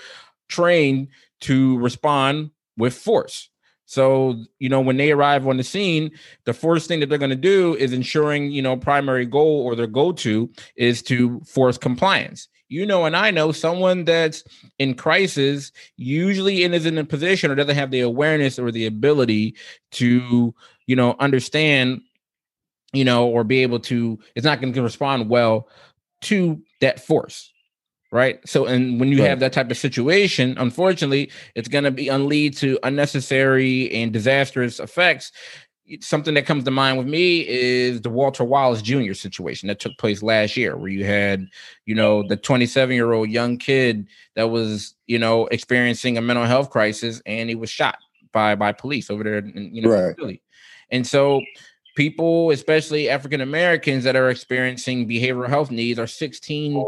trained 0.49 1.09
to 1.43 1.79
respond 1.79 2.51
with 2.77 2.95
force. 2.95 3.51
So, 3.87 4.43
you 4.59 4.69
know, 4.69 4.81
when 4.81 4.97
they 4.97 5.13
arrive 5.13 5.47
on 5.47 5.59
the 5.59 5.63
scene, 5.63 6.11
the 6.45 6.53
first 6.53 6.89
thing 6.89 7.01
that 7.01 7.09
they're 7.09 7.19
going 7.19 7.31
to 7.31 7.37
do 7.37 7.77
is 7.77 7.93
ensuring, 7.93 8.51
you 8.51 8.61
know, 8.61 8.77
primary 8.77 9.27
goal 9.27 9.63
or 9.65 9.77
their 9.77 9.87
go 9.87 10.11
to 10.13 10.51
is 10.75 11.03
to 11.05 11.41
force 11.41 11.79
compliance. 11.79 12.49
You 12.69 12.85
know, 12.85 13.05
and 13.05 13.17
I 13.17 13.31
know 13.31 13.53
someone 13.53 14.05
that's 14.05 14.43
in 14.81 14.95
crisis 14.95 15.71
usually 15.97 16.65
is 16.65 16.85
in 16.85 16.99
a 16.99 17.05
position 17.05 17.49
or 17.49 17.55
doesn't 17.55 17.77
have 17.77 17.93
the 17.93 18.01
awareness 18.01 18.59
or 18.59 18.73
the 18.73 18.87
ability 18.87 19.55
to, 19.93 20.53
you 20.87 20.97
know, 20.97 21.15
understand, 21.21 22.01
you 22.97 23.05
know, 23.05 23.27
or 23.27 23.45
be 23.45 23.63
able 23.63 23.81
to, 23.81 24.19
it's 24.35 24.45
not 24.45 24.61
going 24.61 24.73
to 24.73 24.83
respond 24.83 25.29
well 25.29 25.69
to 26.23 26.61
that 26.81 27.01
force 27.01 27.53
right 28.13 28.41
so 28.49 28.67
and 28.67 29.01
when 29.01 29.11
you 29.11 29.19
right. 29.21 29.29
have 29.29 29.41
that 29.41 29.53
type 29.53 29.71
of 29.71 29.77
situation 29.77 30.55
unfortunately 30.59 31.31
it's 31.55 31.69
going 31.69 31.85
to 31.85 31.91
be 31.91 32.11
lead 32.11 32.57
to 32.57 32.79
unnecessary 32.83 33.93
and 33.93 34.13
disastrous 34.13 34.79
effects 34.79 35.33
something 36.01 36.35
that 36.35 36.47
comes 36.47 36.65
to 36.65 36.71
mind 36.71 36.99
with 36.99 37.07
me 37.07 37.47
is 37.47 38.01
the 38.01 38.11
walter 38.11 38.45
wallace 38.45 38.81
jr 38.81 39.13
situation 39.13 39.67
that 39.67 39.81
took 39.81 39.97
place 39.99 40.23
last 40.23 40.57
year 40.57 40.77
where 40.77 40.89
you 40.89 41.05
had 41.05 41.47
you 41.85 41.95
know 41.95 42.27
the 42.27 42.37
27 42.37 42.95
year 42.95 43.13
old 43.13 43.29
young 43.29 43.59
kid 43.59 44.07
that 44.35 44.51
was 44.51 44.95
you 45.07 45.19
know 45.19 45.47
experiencing 45.47 46.17
a 46.17 46.21
mental 46.21 46.45
health 46.45 46.71
crisis 46.71 47.21
and 47.27 47.49
he 47.49 47.55
was 47.55 47.71
shot 47.71 47.99
by 48.33 48.55
by 48.55 48.73
police 48.73 49.11
over 49.11 49.25
there 49.25 49.39
in 49.39 49.75
you 49.75 49.83
know 49.83 49.91
right. 49.91 50.17
Philly. 50.17 50.43
and 50.91 51.07
so 51.07 51.43
people 51.97 52.51
especially 52.51 53.09
african 53.09 53.41
americans 53.41 54.05
that 54.05 54.15
are 54.15 54.31
experiencing 54.31 55.09
behavioral 55.09 55.49
health 55.49 55.71
needs 55.71 55.99
are 55.99 56.07
16 56.07 56.85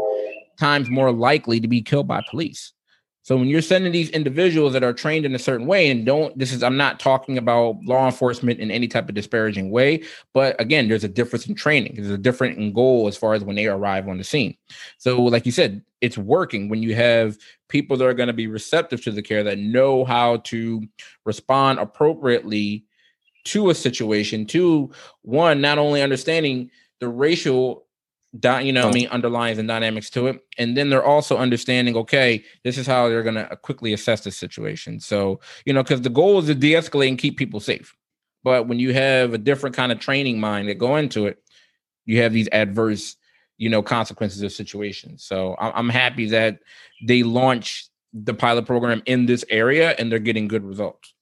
times 0.59 0.89
more 0.89 1.11
likely 1.11 1.59
to 1.59 1.67
be 1.67 1.81
killed 1.81 2.07
by 2.07 2.21
police. 2.29 2.73
So 3.21 3.37
when 3.37 3.47
you're 3.47 3.61
sending 3.61 3.91
these 3.91 4.09
individuals 4.09 4.73
that 4.73 4.83
are 4.83 4.93
trained 4.93 5.25
in 5.25 5.35
a 5.35 5.39
certain 5.39 5.67
way 5.67 5.91
and 5.91 6.05
don't 6.05 6.37
this 6.37 6.51
is 6.51 6.63
I'm 6.63 6.77
not 6.77 6.99
talking 6.99 7.37
about 7.37 7.77
law 7.83 8.05
enforcement 8.05 8.59
in 8.59 8.71
any 8.71 8.87
type 8.87 9.07
of 9.07 9.13
disparaging 9.15 9.69
way, 9.69 10.03
but 10.33 10.59
again, 10.59 10.87
there's 10.87 11.03
a 11.03 11.09
difference 11.09 11.45
in 11.47 11.53
training. 11.53 11.95
There's 11.95 12.09
a 12.09 12.17
different 12.17 12.57
in 12.57 12.73
goal 12.73 13.07
as 13.07 13.15
far 13.15 13.33
as 13.33 13.43
when 13.43 13.55
they 13.55 13.67
arrive 13.67 14.07
on 14.07 14.17
the 14.17 14.23
scene. 14.23 14.57
So 14.97 15.21
like 15.21 15.45
you 15.45 15.51
said, 15.51 15.83
it's 16.01 16.17
working 16.17 16.69
when 16.69 16.81
you 16.81 16.95
have 16.95 17.37
people 17.67 17.97
that 17.97 18.05
are 18.05 18.13
going 18.13 18.27
to 18.27 18.33
be 18.33 18.47
receptive 18.47 19.03
to 19.03 19.11
the 19.11 19.21
care 19.21 19.43
that 19.43 19.59
know 19.59 20.05
how 20.05 20.37
to 20.37 20.87
respond 21.25 21.77
appropriately 21.77 22.85
to 23.45 23.69
a 23.69 23.75
situation 23.75 24.45
to 24.47 24.91
one 25.21 25.61
not 25.61 25.77
only 25.77 26.01
understanding 26.01 26.69
the 26.99 27.07
racial 27.07 27.85
you 28.33 28.71
know, 28.71 28.87
I 28.87 28.91
mean, 28.91 29.07
underlines 29.07 29.57
and 29.57 29.67
dynamics 29.67 30.09
to 30.11 30.27
it. 30.27 30.43
And 30.57 30.77
then 30.77 30.89
they're 30.89 31.03
also 31.03 31.37
understanding, 31.37 31.95
okay, 31.97 32.43
this 32.63 32.77
is 32.77 32.85
how 32.85 33.09
they're 33.09 33.23
going 33.23 33.35
to 33.35 33.51
uh, 33.51 33.55
quickly 33.55 33.91
assess 33.93 34.21
the 34.21 34.31
situation. 34.31 34.99
So, 34.99 35.39
you 35.65 35.73
know, 35.73 35.81
because 35.81 36.01
the 36.01 36.09
goal 36.09 36.37
is 36.39 36.45
to 36.45 36.55
de 36.55 36.73
escalate 36.73 37.09
and 37.09 37.17
keep 37.17 37.37
people 37.37 37.59
safe. 37.59 37.95
But 38.43 38.67
when 38.67 38.79
you 38.79 38.93
have 38.93 39.33
a 39.33 39.37
different 39.37 39.75
kind 39.75 39.91
of 39.91 39.99
training 39.99 40.39
mind 40.39 40.69
that 40.69 40.75
go 40.75 40.95
into 40.97 41.25
it, 41.25 41.41
you 42.05 42.21
have 42.21 42.31
these 42.31 42.47
adverse, 42.51 43.17
you 43.57 43.69
know, 43.69 43.81
consequences 43.81 44.41
of 44.41 44.51
situations. 44.51 45.23
So 45.23 45.55
I'm 45.59 45.89
happy 45.89 46.27
that 46.27 46.59
they 47.05 47.23
launched 47.23 47.89
the 48.13 48.33
pilot 48.33 48.65
program 48.65 49.01
in 49.05 49.25
this 49.25 49.43
area 49.49 49.95
and 49.97 50.11
they're 50.11 50.19
getting 50.19 50.47
good 50.47 50.63
results. 50.63 51.13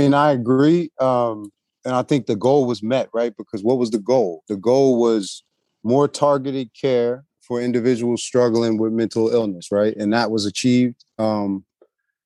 I 0.00 0.02
mean, 0.02 0.14
I 0.14 0.32
agree. 0.32 0.90
Um, 0.98 1.50
and 1.84 1.94
I 1.94 2.02
think 2.02 2.26
the 2.26 2.36
goal 2.36 2.66
was 2.66 2.82
met, 2.82 3.08
right? 3.12 3.34
Because 3.36 3.62
what 3.62 3.78
was 3.78 3.90
the 3.90 3.98
goal? 3.98 4.42
The 4.48 4.56
goal 4.56 4.98
was 4.98 5.42
more 5.82 6.08
targeted 6.08 6.70
care 6.78 7.24
for 7.42 7.60
individuals 7.60 8.22
struggling 8.22 8.78
with 8.78 8.92
mental 8.92 9.28
illness, 9.28 9.68
right? 9.70 9.94
And 9.96 10.12
that 10.12 10.30
was 10.30 10.46
achieved. 10.46 11.04
Um, 11.18 11.64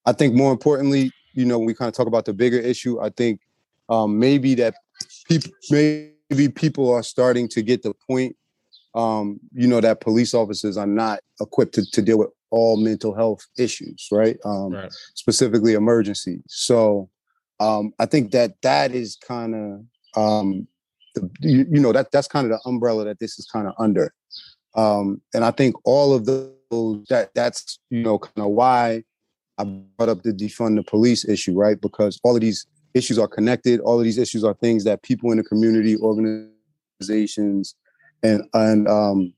I 0.06 0.12
think 0.12 0.34
more 0.34 0.52
importantly, 0.52 1.10
you 1.32 1.44
know, 1.44 1.58
we 1.58 1.74
kind 1.74 1.88
of 1.88 1.94
talk 1.94 2.06
about 2.06 2.26
the 2.26 2.32
bigger 2.32 2.58
issue. 2.58 3.00
I 3.00 3.10
think 3.10 3.40
um, 3.88 4.18
maybe 4.18 4.54
that 4.54 4.74
people, 5.26 5.50
maybe 5.70 6.48
people 6.54 6.92
are 6.92 7.02
starting 7.02 7.48
to 7.48 7.62
get 7.62 7.82
the 7.82 7.94
point, 8.08 8.36
um, 8.94 9.40
you 9.52 9.66
know, 9.66 9.80
that 9.80 10.00
police 10.00 10.32
officers 10.32 10.76
are 10.76 10.86
not 10.86 11.20
equipped 11.40 11.74
to, 11.74 11.90
to 11.90 12.02
deal 12.02 12.18
with 12.18 12.30
all 12.50 12.76
mental 12.76 13.14
health 13.14 13.44
issues, 13.58 14.08
right? 14.12 14.36
Um, 14.44 14.72
right. 14.72 14.92
Specifically 15.14 15.74
emergencies. 15.74 16.42
So 16.46 17.08
um, 17.60 17.92
I 17.98 18.06
think 18.06 18.32
that 18.32 18.60
that 18.62 18.92
is 18.92 19.16
kind 19.16 19.54
of 19.54 20.20
um, 20.20 20.66
you, 21.40 21.66
you, 21.70 21.80
know 21.80 21.92
that 21.92 22.10
that's 22.10 22.28
kind 22.28 22.50
of 22.50 22.50
the 22.50 22.68
umbrella 22.68 23.04
that 23.04 23.20
this 23.20 23.38
is 23.38 23.46
kind 23.46 23.68
of 23.68 23.74
under, 23.78 24.12
um, 24.74 25.20
and 25.32 25.44
I 25.44 25.50
think 25.50 25.76
all 25.84 26.14
of 26.14 26.26
those 26.26 27.06
that 27.08 27.30
that's 27.34 27.78
you 27.90 28.02
know 28.02 28.18
kind 28.18 28.46
of 28.46 28.52
why 28.52 29.04
I 29.58 29.64
brought 29.64 30.08
up 30.08 30.22
the 30.22 30.32
defund 30.32 30.76
the 30.76 30.82
police 30.82 31.24
issue, 31.28 31.54
right? 31.54 31.80
Because 31.80 32.18
all 32.24 32.34
of 32.34 32.40
these 32.40 32.66
issues 32.94 33.18
are 33.18 33.28
connected. 33.28 33.80
All 33.80 33.98
of 33.98 34.04
these 34.04 34.18
issues 34.18 34.44
are 34.44 34.54
things 34.54 34.84
that 34.84 35.02
people 35.02 35.30
in 35.30 35.38
the 35.38 35.44
community, 35.44 35.96
organizations, 35.96 37.76
and 38.22 38.42
and 38.52 38.88
um, 38.88 39.32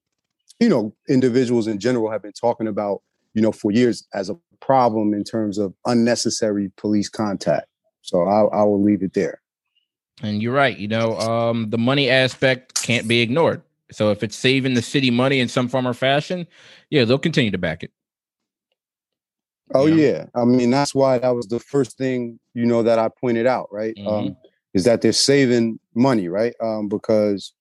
you 0.59 0.69
know 0.69 0.95
individuals 1.09 1.67
in 1.67 1.79
general 1.79 2.11
have 2.11 2.23
been 2.23 2.33
talking 2.33 2.67
about 2.67 3.03
you 3.35 3.43
know 3.43 3.53
for 3.53 3.71
years 3.71 4.07
as 4.15 4.31
a 4.31 4.37
problem 4.61 5.13
in 5.13 5.23
terms 5.23 5.59
of 5.59 5.75
unnecessary 5.85 6.73
police 6.77 7.11
contact 7.11 7.67
so 8.07 8.23
I, 8.23 8.61
I 8.61 8.63
will 8.63 8.83
leave 8.83 9.03
it 9.03 9.13
there. 9.15 9.41
And 10.23 10.41
you're 10.43 10.55
right. 10.55 10.77
You 10.77 10.89
know, 10.89 11.19
um, 11.19 11.69
the 11.71 11.79
money 11.79 12.09
aspect 12.09 12.83
can't 12.83 13.07
be 13.07 13.21
ignored. 13.21 13.63
So 13.91 14.11
if 14.11 14.23
it's 14.23 14.37
saving 14.37 14.75
the 14.75 14.83
city 14.83 15.11
money 15.11 15.41
in 15.41 15.49
some 15.49 15.69
form 15.69 15.87
or 15.87 15.95
fashion, 15.95 16.47
yeah, 16.89 17.05
they'll 17.05 17.19
continue 17.19 17.51
to 17.51 17.59
back 17.59 17.83
it. 17.83 17.91
Oh 19.75 19.87
yeah, 19.87 20.27
I 20.35 20.45
mean 20.45 20.71
that's 20.71 20.95
why 20.95 21.19
that 21.19 21.35
was 21.35 21.49
the 21.49 21.59
first 21.59 21.99
thing 21.99 22.39
you 22.55 22.67
know 22.67 22.85
that 22.85 23.01
I 23.01 23.09
pointed 23.21 23.47
out, 23.47 23.69
right? 23.73 23.97
Mm-hmm. 23.97 24.09
Um, 24.09 24.37
is 24.75 24.85
that 24.85 25.03
they're 25.03 25.13
saving 25.13 25.81
money, 25.95 26.29
right? 26.29 26.55
Um, 26.63 26.89
because 26.89 27.53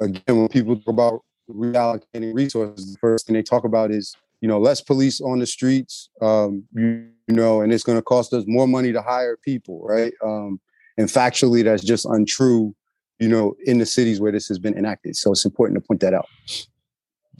again, 0.00 0.38
when 0.38 0.48
people 0.48 0.76
talk 0.76 0.88
about 0.88 1.20
reallocating 1.50 2.34
resources, 2.34 2.94
the 2.94 2.98
first 2.98 3.26
thing 3.26 3.34
they 3.34 3.42
talk 3.42 3.64
about 3.64 3.90
is 3.90 4.16
you 4.46 4.52
know 4.52 4.60
less 4.60 4.80
police 4.80 5.20
on 5.20 5.40
the 5.40 5.46
streets, 5.46 6.08
um, 6.22 6.64
you 6.72 7.08
you 7.26 7.34
know, 7.34 7.60
and 7.60 7.72
it's 7.72 7.82
going 7.82 7.98
to 7.98 8.02
cost 8.02 8.32
us 8.32 8.44
more 8.46 8.68
money 8.68 8.92
to 8.92 9.02
hire 9.02 9.36
people, 9.36 9.84
right? 9.84 10.12
Um, 10.24 10.60
and 10.96 11.08
factually, 11.08 11.64
that's 11.64 11.82
just 11.82 12.06
untrue 12.06 12.74
you 13.18 13.28
know, 13.28 13.56
in 13.64 13.78
the 13.78 13.86
cities 13.86 14.20
where 14.20 14.32
this 14.32 14.46
has 14.48 14.58
been 14.58 14.76
enacted. 14.76 15.16
So 15.16 15.32
it's 15.32 15.44
important 15.44 15.80
to 15.80 15.86
point 15.86 16.00
that 16.00 16.14
out. 16.14 16.26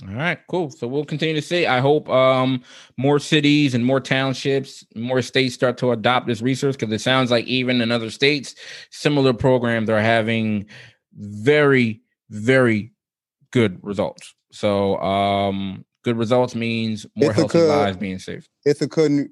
All 0.06 0.14
right, 0.14 0.38
cool. 0.48 0.70
So 0.70 0.86
we'll 0.86 1.06
continue 1.06 1.34
to 1.34 1.42
see. 1.42 1.66
I 1.66 1.80
hope 1.80 2.08
um, 2.10 2.62
more 2.98 3.18
cities 3.18 3.74
and 3.74 3.84
more 3.84 4.00
townships, 4.00 4.84
more 4.94 5.22
states 5.22 5.54
start 5.54 5.78
to 5.78 5.92
adopt 5.92 6.26
this 6.26 6.42
research 6.42 6.76
because 6.78 6.92
it 6.92 7.00
sounds 7.00 7.30
like 7.30 7.46
even 7.46 7.80
in 7.80 7.90
other 7.90 8.10
states, 8.10 8.54
similar 8.90 9.32
programs 9.32 9.88
are 9.88 10.00
having 10.00 10.66
very, 11.14 12.02
very 12.28 12.92
good 13.52 13.78
results. 13.82 14.34
So 14.52 14.98
um, 14.98 15.85
good 16.06 16.18
results 16.18 16.54
means 16.54 17.06
more 17.14 17.30
Ithaca, 17.30 17.58
healthy 17.58 17.68
lives 17.68 17.96
being 17.96 18.18
saved. 18.18 18.48
Ithaca, 18.64 19.26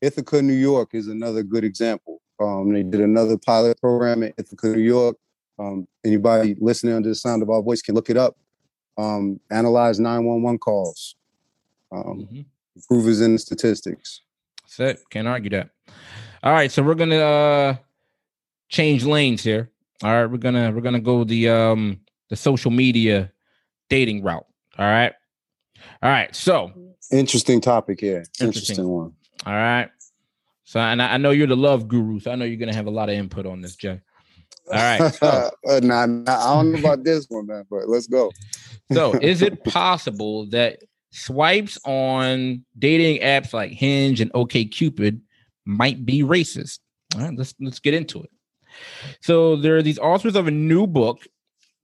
Ithaca, 0.00 0.42
New 0.42 0.52
York 0.52 0.90
is 0.92 1.08
another 1.08 1.42
good 1.42 1.64
example. 1.64 2.20
Um, 2.40 2.72
they 2.72 2.82
did 2.82 3.00
another 3.00 3.38
pilot 3.38 3.80
program 3.80 4.22
in 4.22 4.32
Ithaca, 4.36 4.68
New 4.68 4.82
York. 4.82 5.16
Um, 5.58 5.88
anybody 6.04 6.54
listening 6.60 6.94
under 6.94 7.08
the 7.08 7.14
sound 7.14 7.42
of 7.42 7.50
our 7.50 7.62
voice 7.62 7.80
can 7.80 7.94
look 7.94 8.10
it 8.10 8.16
up 8.16 8.36
um, 8.98 9.40
analyze 9.50 10.00
911 10.00 10.58
calls, 10.58 11.16
um, 11.92 12.26
mm-hmm. 12.30 13.22
in 13.22 13.38
statistics. 13.38 14.22
That's 14.62 14.80
it. 14.80 15.10
Can't 15.10 15.28
argue 15.28 15.50
that. 15.50 15.70
All 16.42 16.52
right, 16.52 16.70
so 16.70 16.82
we're 16.82 16.94
gonna 16.94 17.16
uh, 17.16 17.76
change 18.68 19.04
lanes 19.04 19.42
here. 19.42 19.70
All 20.02 20.10
right, 20.10 20.26
we're 20.26 20.36
gonna 20.38 20.70
we're 20.70 20.80
gonna 20.80 21.00
go 21.00 21.24
the 21.24 21.48
um 21.48 22.00
the 22.28 22.36
social 22.36 22.70
media 22.70 23.32
dating 23.88 24.22
route. 24.22 24.46
All 24.78 24.86
right, 24.86 25.12
all 26.02 26.10
right. 26.10 26.34
So 26.34 26.72
interesting 27.10 27.60
topic 27.60 28.00
here. 28.00 28.18
Interesting, 28.40 28.46
interesting 28.46 28.88
one. 28.88 29.12
All 29.44 29.52
right. 29.52 29.90
So 30.64 30.80
and 30.80 31.00
I, 31.00 31.14
I 31.14 31.16
know 31.16 31.30
you're 31.30 31.46
the 31.46 31.56
love 31.56 31.88
guru, 31.88 32.20
so 32.20 32.32
I 32.32 32.34
know 32.34 32.44
you're 32.44 32.58
gonna 32.58 32.74
have 32.74 32.86
a 32.86 32.90
lot 32.90 33.08
of 33.08 33.14
input 33.14 33.46
on 33.46 33.60
this, 33.60 33.76
Jay. 33.76 34.00
All 34.72 34.74
right. 34.74 35.14
So. 35.14 35.50
Uh, 35.68 35.80
nah, 35.82 36.06
nah, 36.06 36.38
I 36.38 36.54
don't 36.54 36.72
know 36.72 36.78
about 36.78 37.04
this 37.04 37.26
one, 37.28 37.46
man, 37.46 37.64
but 37.70 37.88
let's 37.88 38.06
go. 38.06 38.32
so, 38.92 39.14
is 39.14 39.42
it 39.42 39.64
possible 39.64 40.46
that 40.50 40.80
swipes 41.10 41.78
on 41.84 42.64
dating 42.78 43.22
apps 43.22 43.52
like 43.52 43.72
Hinge 43.72 44.20
and 44.20 44.32
OKCupid 44.32 45.20
might 45.64 46.04
be 46.04 46.22
racist? 46.22 46.80
All 47.14 47.22
right, 47.22 47.36
let's 47.36 47.54
let's 47.60 47.78
get 47.78 47.94
into 47.94 48.22
it. 48.22 48.30
So, 49.20 49.56
there 49.56 49.76
are 49.76 49.82
these 49.82 49.98
authors 49.98 50.36
of 50.36 50.48
a 50.48 50.50
new 50.50 50.86
book 50.86 51.26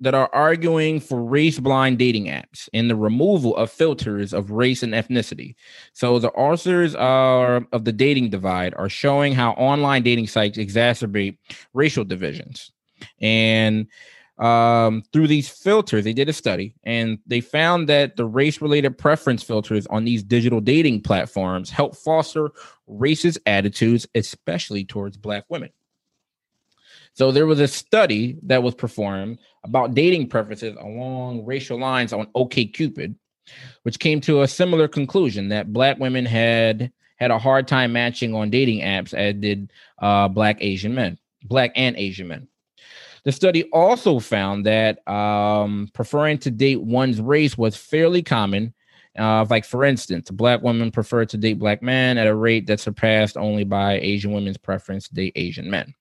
that 0.02 0.14
are 0.14 0.28
arguing 0.32 0.98
for 0.98 1.22
race 1.22 1.60
blind 1.60 1.96
dating 1.96 2.26
apps 2.26 2.68
and 2.74 2.90
the 2.90 2.96
removal 2.96 3.56
of 3.56 3.70
filters 3.70 4.34
of 4.34 4.50
race 4.50 4.82
and 4.82 4.94
ethnicity. 4.94 5.54
So 5.92 6.18
the 6.18 6.32
authors 6.32 6.96
are 6.96 7.64
of 7.72 7.84
the 7.84 7.92
dating 7.92 8.30
divide 8.30 8.74
are 8.74 8.88
showing 8.88 9.32
how 9.32 9.52
online 9.52 10.02
dating 10.02 10.26
sites 10.26 10.58
exacerbate 10.58 11.38
racial 11.72 12.04
divisions. 12.04 12.72
And 13.20 13.86
um, 14.38 15.04
through 15.12 15.28
these 15.28 15.48
filters, 15.48 16.02
they 16.02 16.12
did 16.12 16.28
a 16.28 16.32
study 16.32 16.74
and 16.82 17.18
they 17.24 17.40
found 17.40 17.88
that 17.88 18.16
the 18.16 18.26
race 18.26 18.60
related 18.60 18.98
preference 18.98 19.44
filters 19.44 19.86
on 19.86 20.04
these 20.04 20.24
digital 20.24 20.60
dating 20.60 21.02
platforms 21.02 21.70
help 21.70 21.96
foster 21.96 22.50
racist 22.88 23.38
attitudes, 23.46 24.08
especially 24.16 24.84
towards 24.84 25.16
Black 25.16 25.44
women. 25.48 25.70
So 27.14 27.30
there 27.30 27.46
was 27.46 27.60
a 27.60 27.68
study 27.68 28.38
that 28.44 28.62
was 28.62 28.74
performed 28.74 29.38
about 29.64 29.94
dating 29.94 30.28
preferences 30.28 30.76
along 30.80 31.44
racial 31.44 31.78
lines 31.78 32.12
on 32.12 32.26
OKCupid, 32.34 33.14
which 33.82 33.98
came 33.98 34.20
to 34.22 34.42
a 34.42 34.48
similar 34.48 34.88
conclusion 34.88 35.48
that 35.48 35.72
Black 35.72 35.98
women 35.98 36.24
had 36.24 36.90
had 37.16 37.30
a 37.30 37.38
hard 37.38 37.68
time 37.68 37.92
matching 37.92 38.34
on 38.34 38.50
dating 38.50 38.80
apps 38.80 39.14
as 39.14 39.34
did 39.34 39.72
uh, 40.00 40.26
Black 40.28 40.56
Asian 40.60 40.94
men, 40.94 41.18
Black 41.44 41.70
and 41.76 41.96
Asian 41.96 42.28
men. 42.28 42.48
The 43.24 43.30
study 43.30 43.64
also 43.70 44.18
found 44.18 44.66
that 44.66 45.06
um, 45.06 45.88
preferring 45.92 46.38
to 46.38 46.50
date 46.50 46.82
one's 46.82 47.20
race 47.20 47.56
was 47.56 47.76
fairly 47.76 48.22
common. 48.22 48.74
Uh, 49.16 49.46
like, 49.48 49.64
for 49.64 49.84
instance, 49.84 50.30
black 50.30 50.62
women 50.62 50.90
prefer 50.90 51.24
to 51.26 51.36
date 51.36 51.58
black 51.58 51.82
men 51.82 52.18
at 52.18 52.26
a 52.26 52.34
rate 52.34 52.66
that 52.66 52.80
surpassed 52.80 53.36
only 53.36 53.62
by 53.62 54.00
Asian 54.00 54.32
women's 54.32 54.56
preference 54.56 55.06
to 55.06 55.14
date 55.14 55.34
Asian 55.36 55.70
men. 55.70 55.94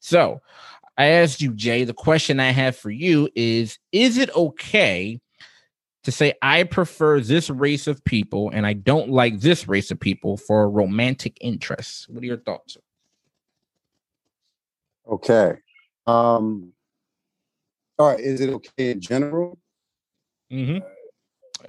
So, 0.00 0.40
I 0.96 1.06
asked 1.06 1.40
you, 1.40 1.54
Jay, 1.54 1.84
the 1.84 1.94
question 1.94 2.40
I 2.40 2.50
have 2.50 2.76
for 2.76 2.90
you 2.90 3.30
is 3.34 3.78
Is 3.92 4.18
it 4.18 4.34
okay 4.36 5.20
to 6.04 6.12
say 6.12 6.34
I 6.42 6.64
prefer 6.64 7.20
this 7.20 7.50
race 7.50 7.86
of 7.86 8.04
people 8.04 8.50
and 8.52 8.66
I 8.66 8.72
don't 8.72 9.10
like 9.10 9.40
this 9.40 9.68
race 9.68 9.90
of 9.90 9.98
people 9.98 10.36
for 10.36 10.68
romantic 10.68 11.38
interests? 11.40 12.08
What 12.08 12.22
are 12.22 12.26
your 12.26 12.36
thoughts? 12.36 12.76
Okay. 15.10 15.54
Um, 16.06 16.72
all 17.98 18.08
right. 18.08 18.20
Is 18.20 18.40
it 18.40 18.50
okay 18.50 18.90
in 18.90 19.00
general? 19.00 19.58
Mm-hmm. 20.52 20.78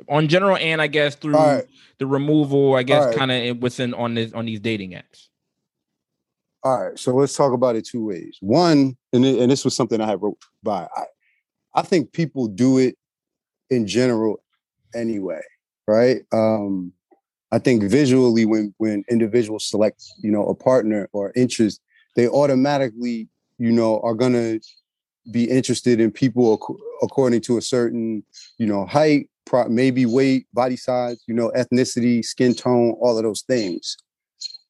On 0.10 0.28
general, 0.28 0.58
and 0.58 0.82
I 0.82 0.88
guess 0.88 1.16
through 1.16 1.34
right. 1.34 1.66
the 2.00 2.08
removal, 2.08 2.76
I 2.76 2.84
guess, 2.84 3.06
right. 3.06 3.16
kind 3.16 3.32
of 3.32 3.58
within 3.58 3.94
on 3.94 4.16
this 4.16 4.34
on 4.34 4.46
these 4.46 4.60
dating 4.60 4.92
apps. 4.92 5.28
All 6.64 6.84
right, 6.84 7.00
so 7.00 7.16
let's 7.16 7.36
talk 7.36 7.54
about 7.54 7.76
it 7.76 7.86
two 7.86 8.06
ways. 8.06 8.38
One, 8.42 8.96
and 9.14 9.26
and 9.26 9.52
this 9.52 9.66
was 9.66 9.76
something 9.76 10.00
I 10.00 10.08
had 10.08 10.22
wrote 10.22 10.38
by. 10.62 10.88
I, 10.96 11.04
I 11.74 11.82
think 11.82 12.12
people 12.12 12.48
do 12.48 12.78
it 12.78 12.98
in 13.70 13.88
general 13.88 14.44
anyway, 14.94 15.42
right? 15.88 16.22
Um, 16.32 16.94
I 17.52 17.58
think 17.60 17.84
visually, 17.84 18.46
when 18.46 18.76
when 18.78 19.04
individuals 19.10 19.66
select, 19.66 20.04
you 20.22 20.32
know, 20.32 20.46
a 20.46 20.54
partner 20.56 21.10
or 21.14 21.32
interest, 21.36 21.82
they 22.16 22.28
automatically 22.28 23.28
you 23.62 23.72
know, 23.72 24.00
are 24.02 24.16
going 24.16 24.34
to 24.34 24.60
be 25.32 25.44
interested 25.44 26.02
in 26.02 26.10
people 26.10 26.56
ac- 26.56 26.82
according 27.04 27.42
to 27.42 27.60
a 27.60 27.62
certain, 27.62 28.24
you 28.58 28.66
know, 28.66 28.88
height, 28.88 29.30
pro- 29.46 29.70
maybe 29.70 30.04
weight, 30.08 30.48
body 30.52 30.76
size, 30.76 31.22
you 31.28 31.36
know, 31.36 31.52
ethnicity, 31.56 32.26
skin 32.26 32.56
tone, 32.56 32.96
all 33.00 33.16
of 33.16 33.24
those 33.24 33.44
things. 33.44 33.98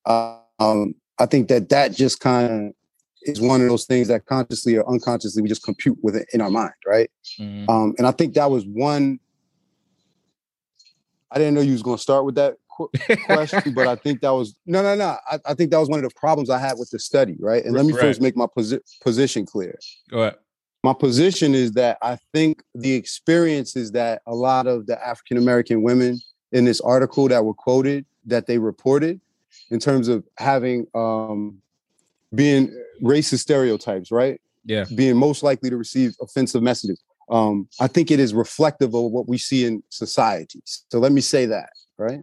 Um, 0.06 0.94
I 1.22 1.28
think 1.28 1.50
that 1.50 1.70
that 1.70 1.94
just 1.94 2.20
kind 2.20 2.52
of 2.70 2.74
is 3.22 3.40
one 3.40 3.62
of 3.62 3.68
those 3.68 3.86
things 3.86 4.08
that 4.08 4.26
consciously 4.26 4.76
or 4.76 4.90
unconsciously 4.90 5.44
we 5.44 5.50
just 5.50 5.64
compute 5.64 5.98
with 6.02 6.16
it 6.16 6.28
in 6.34 6.42
our 6.42 6.50
mind, 6.50 6.74
right? 6.86 7.12
Mm-hmm. 7.40 7.70
Um, 7.70 7.94
and 8.00 8.08
I 8.08 8.12
think 8.12 8.34
that 8.34 8.50
was 8.50 8.66
one. 8.66 9.20
I 11.30 11.38
didn't 11.38 11.54
know 11.54 11.62
you 11.62 11.74
was 11.74 11.84
going 11.84 11.98
to 11.98 12.02
start 12.02 12.26
with 12.26 12.36
that 12.36 12.58
question, 13.26 13.74
but 13.74 13.88
I 13.88 13.96
think 13.96 14.22
that 14.22 14.32
was 14.32 14.56
no, 14.66 14.82
no, 14.82 14.96
no. 14.96 15.16
I, 15.30 15.40
I, 15.46 15.54
think 15.54 15.70
that 15.72 15.78
was 15.78 15.88
one 15.88 16.04
of 16.04 16.10
the 16.10 16.16
problems 16.16 16.50
I 16.50 16.58
had 16.58 16.74
with 16.78 16.90
the 16.90 17.00
study, 17.00 17.38
right? 17.40 17.64
And 17.64 17.76
let 17.76 17.86
me 17.86 17.94
right. 17.94 18.02
first 18.02 18.20
make 18.20 18.36
my 18.36 18.48
posi- 18.48 18.82
position 19.02 19.46
clear. 19.46 19.78
Go 20.10 20.22
ahead. 20.22 20.36
My 20.84 20.94
position 20.94 21.54
is 21.54 21.74
that 21.74 22.00
I 22.02 22.18
think 22.34 22.64
the 22.74 22.94
experiences 22.94 23.92
that 23.92 24.24
a 24.26 24.34
lot 24.34 24.66
of 24.66 24.88
the 24.88 25.00
African 25.06 25.38
American 25.38 25.84
women 25.84 26.20
in 26.52 26.66
this 26.66 26.82
article 26.82 27.28
that 27.28 27.46
were 27.46 27.54
quoted 27.54 28.06
that 28.26 28.48
they 28.48 28.58
reported 28.58 29.22
in 29.70 29.80
terms 29.80 30.08
of 30.08 30.24
having 30.38 30.88
um, 30.94 31.62
being 32.34 32.72
racist 33.02 33.40
stereotypes, 33.40 34.12
right? 34.12 34.40
Yeah. 34.66 34.86
Being 34.96 35.18
most 35.18 35.44
likely 35.44 35.70
to 35.70 35.78
receive 35.78 36.16
offensive 36.22 36.62
messages. 36.62 37.02
Um, 37.30 37.68
I 37.80 37.88
think 37.88 38.12
it 38.12 38.20
is 38.20 38.34
reflective 38.34 38.94
of 38.94 39.12
what 39.12 39.28
we 39.28 39.38
see 39.38 39.66
in 39.66 39.84
societies. 39.90 40.86
So 40.92 41.00
let 41.00 41.12
me 41.12 41.22
say 41.22 41.46
that, 41.46 41.70
right? 41.98 42.22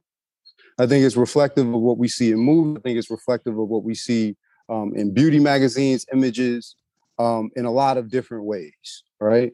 I 0.78 0.86
think 0.86 1.04
it's 1.04 1.16
reflective 1.16 1.66
of 1.66 1.80
what 1.80 1.98
we 1.98 2.08
see 2.08 2.30
in 2.30 2.38
movies. 2.38 2.78
I 2.78 2.80
think 2.82 2.98
it's 2.98 3.10
reflective 3.10 3.58
of 3.58 3.68
what 3.68 3.82
we 3.82 3.94
see 3.94 4.36
um, 4.68 4.92
in 4.94 5.12
beauty 5.12 5.40
magazines, 5.40 6.06
images, 6.12 6.76
um, 7.18 7.50
in 7.56 7.64
a 7.64 7.70
lot 7.70 7.96
of 7.96 8.10
different 8.10 8.44
ways. 8.44 9.02
Right. 9.20 9.52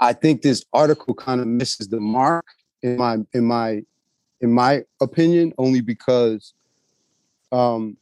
I 0.00 0.12
think 0.12 0.42
this 0.42 0.64
article 0.72 1.14
kind 1.14 1.40
of 1.40 1.46
misses 1.46 1.88
the 1.88 2.00
mark 2.00 2.44
in 2.82 2.96
my 2.96 3.18
in 3.32 3.44
my 3.44 3.82
in 4.40 4.52
my 4.52 4.82
opinion, 5.00 5.52
only 5.56 5.80
because 5.80 6.52
um, 7.54 7.96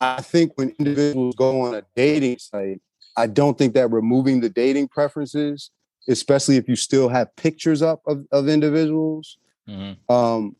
I 0.00 0.22
think 0.22 0.52
when 0.56 0.74
individuals 0.78 1.34
go 1.34 1.60
on 1.60 1.74
a 1.74 1.82
dating 1.94 2.38
site, 2.38 2.80
I 3.16 3.26
don't 3.26 3.58
think 3.58 3.74
that 3.74 3.90
removing 3.90 4.40
the 4.40 4.48
dating 4.48 4.88
preferences, 4.88 5.70
especially 6.08 6.56
if 6.56 6.68
you 6.68 6.76
still 6.76 7.08
have 7.08 7.34
pictures 7.36 7.82
up 7.82 8.00
of, 8.06 8.24
of 8.32 8.48
individuals, 8.48 9.36
mm-hmm. 9.68 10.12
um, 10.12 10.56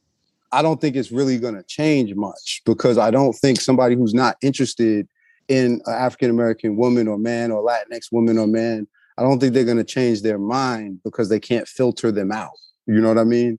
I 0.53 0.63
don't 0.63 0.81
think 0.81 0.97
it's 0.97 1.13
really 1.13 1.39
going 1.39 1.55
to 1.55 1.63
change 1.63 2.15
much 2.15 2.61
because 2.67 2.99
I 2.99 3.11
don't 3.11 3.33
think 3.33 3.61
somebody 3.61 3.95
who's 3.95 4.13
not 4.13 4.37
interested 4.43 5.09
in 5.49 5.81
an 5.87 5.95
African 5.95 6.29
American 6.29 6.77
woman 6.77 7.09
or 7.09 7.19
man 7.19 7.51
or 7.51 7.65
Latinx 7.65 8.13
woman 8.13 8.37
or 8.37 8.47
man, 8.47 8.87
I 9.17 9.23
don't 9.23 9.39
think 9.39 9.55
they're 9.55 9.65
going 9.65 9.77
to 9.79 9.85
change 9.85 10.23
their 10.23 10.39
mind 10.39 11.01
because 11.03 11.29
they 11.29 11.41
can't 11.41 11.67
filter 11.67 12.13
them 12.13 12.31
out. 12.31 12.53
You 12.87 13.01
know 13.01 13.09
what 13.09 13.19
I 13.19 13.25
mean? 13.25 13.59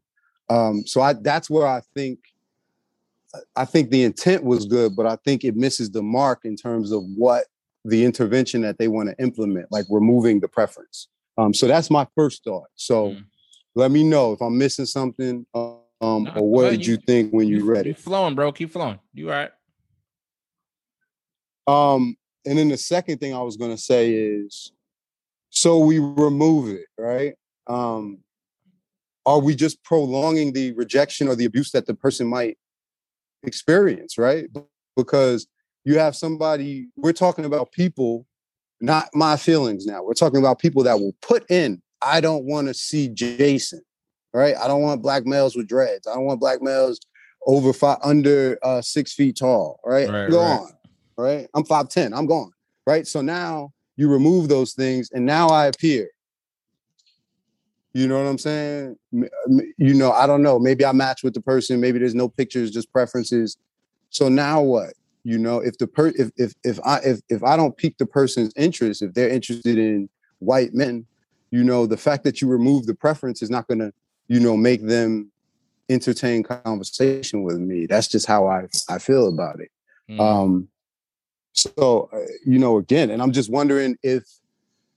Um, 0.50 0.86
so 0.86 1.02
I 1.02 1.14
that's 1.14 1.50
where 1.50 1.66
I 1.66 1.82
think 1.96 2.20
I 3.56 3.66
think 3.66 3.90
the 3.90 4.04
intent 4.04 4.44
was 4.44 4.66
good, 4.66 4.96
but 4.96 5.06
I 5.06 5.18
think 5.24 5.44
it 5.44 5.56
misses 5.56 5.92
the 5.92 6.02
mark 6.02 6.42
in 6.44 6.56
terms 6.56 6.92
of 6.92 7.04
what 7.16 7.46
the 7.86 8.04
intervention 8.06 8.62
that 8.62 8.78
they 8.78 8.88
want 8.88 9.10
to 9.10 9.24
implement, 9.24 9.68
like 9.72 9.86
removing 9.90 10.40
the 10.40 10.48
preference. 10.48 11.08
Um, 11.38 11.54
so 11.54 11.68
that's 11.68 11.90
my 11.90 12.08
first 12.16 12.44
thought. 12.44 12.68
So 12.76 13.12
mm. 13.12 13.24
let 13.76 13.92
me 13.92 14.04
know 14.04 14.34
if 14.34 14.42
I'm 14.42 14.58
missing 14.58 14.86
something. 14.86 15.46
Um, 15.54 15.78
no, 16.02 16.32
or 16.36 16.50
what 16.50 16.72
did 16.72 16.86
you, 16.86 16.94
you, 16.94 17.00
think 17.06 17.32
when 17.32 17.48
you, 17.48 17.58
you 17.58 17.66
read 17.66 17.88
it? 17.88 17.98
flowing, 17.98 18.36
bro. 18.36 18.52
Keep 18.52 18.72
flowing. 18.72 19.00
You 19.14 19.32
all 19.32 19.36
right? 19.36 19.52
Um, 21.68 22.18
and 22.46 22.58
then 22.58 22.70
the 22.70 22.78
second 22.78 23.20
thing 23.20 23.34
I 23.34 23.42
was 23.42 23.56
gonna 23.56 23.78
say 23.78 24.12
is, 24.14 24.72
so 25.52 25.80
we 25.80 26.00
remove 26.00 26.70
it, 26.70 26.88
right? 26.98 27.36
Um, 27.68 28.20
are 29.26 29.40
we 29.40 29.56
just 29.56 29.84
prolonging 29.84 30.54
the 30.54 30.72
rejection 30.74 31.28
or 31.28 31.36
the 31.36 31.46
abuse 31.46 31.72
that 31.72 31.86
the 31.86 31.94
person 31.94 32.28
might 32.28 32.58
experience, 33.44 34.18
right? 34.18 34.46
Because 34.96 35.48
you 35.84 35.98
have 35.98 36.16
somebody, 36.16 36.88
we're 36.96 37.14
talking 37.14 37.46
about 37.46 37.72
people, 37.72 38.26
not 38.80 39.10
my 39.14 39.38
feelings 39.38 39.86
now. 39.86 40.04
We're 40.04 40.14
talking 40.14 40.40
about 40.40 40.60
people 40.60 40.84
that 40.84 41.00
will 41.00 41.16
put 41.22 41.50
in, 41.50 41.82
I 42.02 42.22
don't 42.22 42.46
want 42.46 42.68
to 42.68 42.74
see 42.74 43.10
Jason, 43.10 43.82
right? 44.34 44.56
I 44.58 44.68
don't 44.68 44.82
want 44.82 45.02
black 45.02 45.26
males 45.26 45.56
with 45.56 45.68
dreads. 45.68 46.08
I 46.08 46.14
don't 46.14 46.26
want 46.26 46.40
black 46.40 46.62
males 46.62 47.00
over 47.48 47.74
five, 47.74 47.98
under 48.04 48.58
uh, 48.64 48.82
six 48.82 49.14
feet 49.14 49.38
tall, 49.38 49.80
right? 49.86 50.10
right 50.10 50.30
Go 50.30 50.42
right. 50.42 50.60
on, 50.60 50.72
right? 51.18 51.48
I'm 51.54 51.64
5'10, 51.64 52.16
I'm 52.16 52.26
gone, 52.26 52.52
right? 52.86 53.08
So 53.08 53.22
now 53.22 53.72
you 53.98 54.08
remove 54.08 54.50
those 54.50 54.74
things 54.74 55.10
and 55.12 55.26
now 55.26 55.48
I 55.50 55.68
appear. 55.68 56.10
You 57.94 58.08
know 58.08 58.18
what 58.18 58.30
I'm 58.30 58.38
saying? 58.38 58.96
You 59.12 59.94
know, 59.94 60.12
I 60.12 60.26
don't 60.26 60.42
know. 60.42 60.60
Maybe 60.60 60.86
I 60.86 60.94
match 60.94 61.24
with 61.24 61.34
the 61.34 61.42
person. 61.42 61.82
Maybe 61.82 62.00
there's 62.00 62.16
no 62.16 62.30
pictures, 62.30 62.72
just 62.72 62.92
preferences. 62.92 63.58
So 64.10 64.30
now 64.30 64.62
what? 64.62 64.94
You 65.24 65.38
know, 65.38 65.60
if 65.60 65.78
the 65.78 65.88
per 65.88 66.08
if 66.08 66.32
if 66.38 66.54
if 66.64 66.80
I 66.86 67.00
if 67.00 67.20
if 67.30 67.44
I 67.44 67.58
don't 67.58 67.76
pique 67.76 67.98
the 67.98 68.06
person's 68.06 68.54
interest, 68.56 69.02
if 69.02 69.14
they're 69.14 69.30
interested 69.30 69.78
in 69.78 70.10
white 70.40 70.74
men, 70.74 71.06
you 71.52 71.64
know, 71.64 71.86
the 71.86 71.98
fact 71.98 72.24
that 72.24 72.42
you 72.42 72.48
remove 72.48 72.86
the 72.86 72.96
preference 72.96 73.42
is 73.42 73.50
not 73.50 73.68
gonna, 73.68 73.92
you 74.28 74.40
know, 74.40 74.58
make 74.58 74.86
them 74.86 75.32
entertain 75.90 76.44
conversation 76.44 77.44
with 77.44 77.60
me. 77.60 77.86
That's 77.86 78.08
just 78.08 78.26
how 78.26 78.48
I 78.48 78.68
I 78.90 78.98
feel 79.00 79.28
about 79.28 79.60
it. 79.60 79.70
Mm. 80.10 80.20
Um 80.20 80.68
so 81.54 82.10
uh, 82.14 82.20
you 82.46 82.58
know, 82.58 82.78
again, 82.78 83.10
and 83.10 83.22
I'm 83.22 83.34
just 83.34 83.52
wondering 83.52 83.98
if 84.02 84.24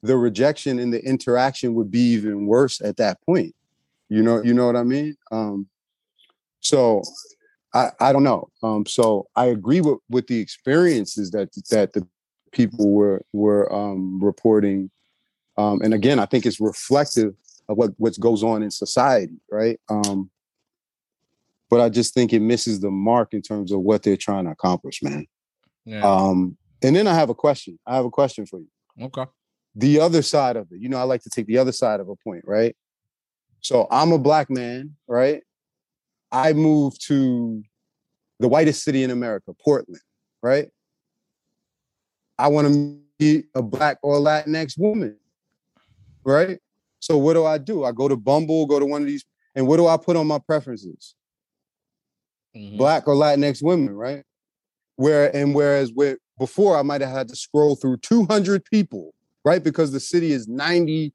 the 0.04 0.16
rejection 0.18 0.78
and 0.78 0.92
the 0.92 1.02
interaction 1.02 1.72
would 1.74 1.90
be 1.90 2.12
even 2.12 2.46
worse 2.46 2.80
at 2.82 2.98
that 2.98 3.22
point. 3.22 3.54
You 4.10 4.22
know, 4.22 4.42
you 4.42 4.52
know 4.52 4.66
what 4.66 4.76
I 4.76 4.82
mean? 4.82 5.16
Um, 5.32 5.66
so 6.60 7.02
I, 7.72 7.90
I 7.98 8.12
don't 8.12 8.22
know. 8.22 8.48
Um, 8.62 8.84
so 8.84 9.26
I 9.34 9.46
agree 9.46 9.80
with, 9.80 9.98
with 10.10 10.26
the 10.26 10.38
experiences 10.38 11.30
that 11.30 11.50
that 11.70 11.94
the 11.94 12.06
people 12.52 12.90
were 12.90 13.24
were 13.32 13.72
um, 13.74 14.22
reporting. 14.22 14.90
Um, 15.56 15.80
and 15.80 15.94
again, 15.94 16.18
I 16.18 16.26
think 16.26 16.44
it's 16.44 16.60
reflective 16.60 17.34
of 17.70 17.78
what 17.78 17.92
what 17.96 18.20
goes 18.20 18.44
on 18.44 18.62
in 18.62 18.70
society, 18.70 19.40
right? 19.50 19.80
Um, 19.88 20.30
but 21.70 21.80
I 21.80 21.88
just 21.88 22.12
think 22.12 22.34
it 22.34 22.40
misses 22.40 22.80
the 22.80 22.90
mark 22.90 23.32
in 23.32 23.40
terms 23.40 23.72
of 23.72 23.80
what 23.80 24.02
they're 24.02 24.18
trying 24.18 24.44
to 24.44 24.50
accomplish, 24.50 25.02
man. 25.02 25.26
Yeah. 25.86 26.02
Um, 26.02 26.58
and 26.82 26.94
then 26.94 27.06
I 27.06 27.14
have 27.14 27.30
a 27.30 27.34
question. 27.34 27.78
I 27.86 27.96
have 27.96 28.04
a 28.04 28.10
question 28.10 28.44
for 28.44 28.58
you. 28.58 28.68
Okay 29.00 29.24
the 29.74 30.00
other 30.00 30.22
side 30.22 30.56
of 30.56 30.68
it. 30.70 30.80
You 30.80 30.88
know, 30.88 30.98
I 30.98 31.02
like 31.02 31.22
to 31.22 31.30
take 31.30 31.46
the 31.46 31.58
other 31.58 31.72
side 31.72 32.00
of 32.00 32.08
a 32.08 32.16
point, 32.16 32.44
right? 32.46 32.76
So 33.60 33.86
I'm 33.90 34.12
a 34.12 34.18
black 34.18 34.50
man, 34.50 34.94
right? 35.08 35.42
I 36.30 36.52
moved 36.52 37.06
to 37.06 37.62
the 38.40 38.48
whitest 38.48 38.84
city 38.84 39.02
in 39.02 39.10
America, 39.10 39.52
Portland, 39.54 40.02
right? 40.42 40.68
I 42.38 42.48
want 42.48 42.68
to 42.68 43.00
meet 43.20 43.46
a 43.54 43.62
black 43.62 43.98
or 44.02 44.18
Latinx 44.18 44.78
woman, 44.78 45.16
right? 46.24 46.58
So 47.00 47.16
what 47.16 47.34
do 47.34 47.44
I 47.44 47.58
do? 47.58 47.84
I 47.84 47.92
go 47.92 48.08
to 48.08 48.16
Bumble, 48.16 48.66
go 48.66 48.78
to 48.78 48.86
one 48.86 49.02
of 49.02 49.08
these, 49.08 49.24
and 49.54 49.66
what 49.66 49.76
do 49.76 49.86
I 49.86 49.96
put 49.96 50.16
on 50.16 50.26
my 50.26 50.38
preferences? 50.38 51.14
Mm-hmm. 52.56 52.76
Black 52.76 53.06
or 53.08 53.14
Latinx 53.14 53.62
women, 53.62 53.94
right? 53.94 54.24
Where 54.96 55.34
and 55.34 55.54
whereas 55.54 55.92
with 55.92 56.18
before 56.38 56.76
I 56.76 56.82
might 56.82 57.00
have 57.00 57.10
had 57.10 57.28
to 57.28 57.36
scroll 57.36 57.76
through 57.76 57.98
200 57.98 58.64
people 58.64 59.14
right? 59.44 59.62
Because 59.62 59.92
the 59.92 60.00
city 60.00 60.32
is 60.32 60.48
90%, 60.48 61.12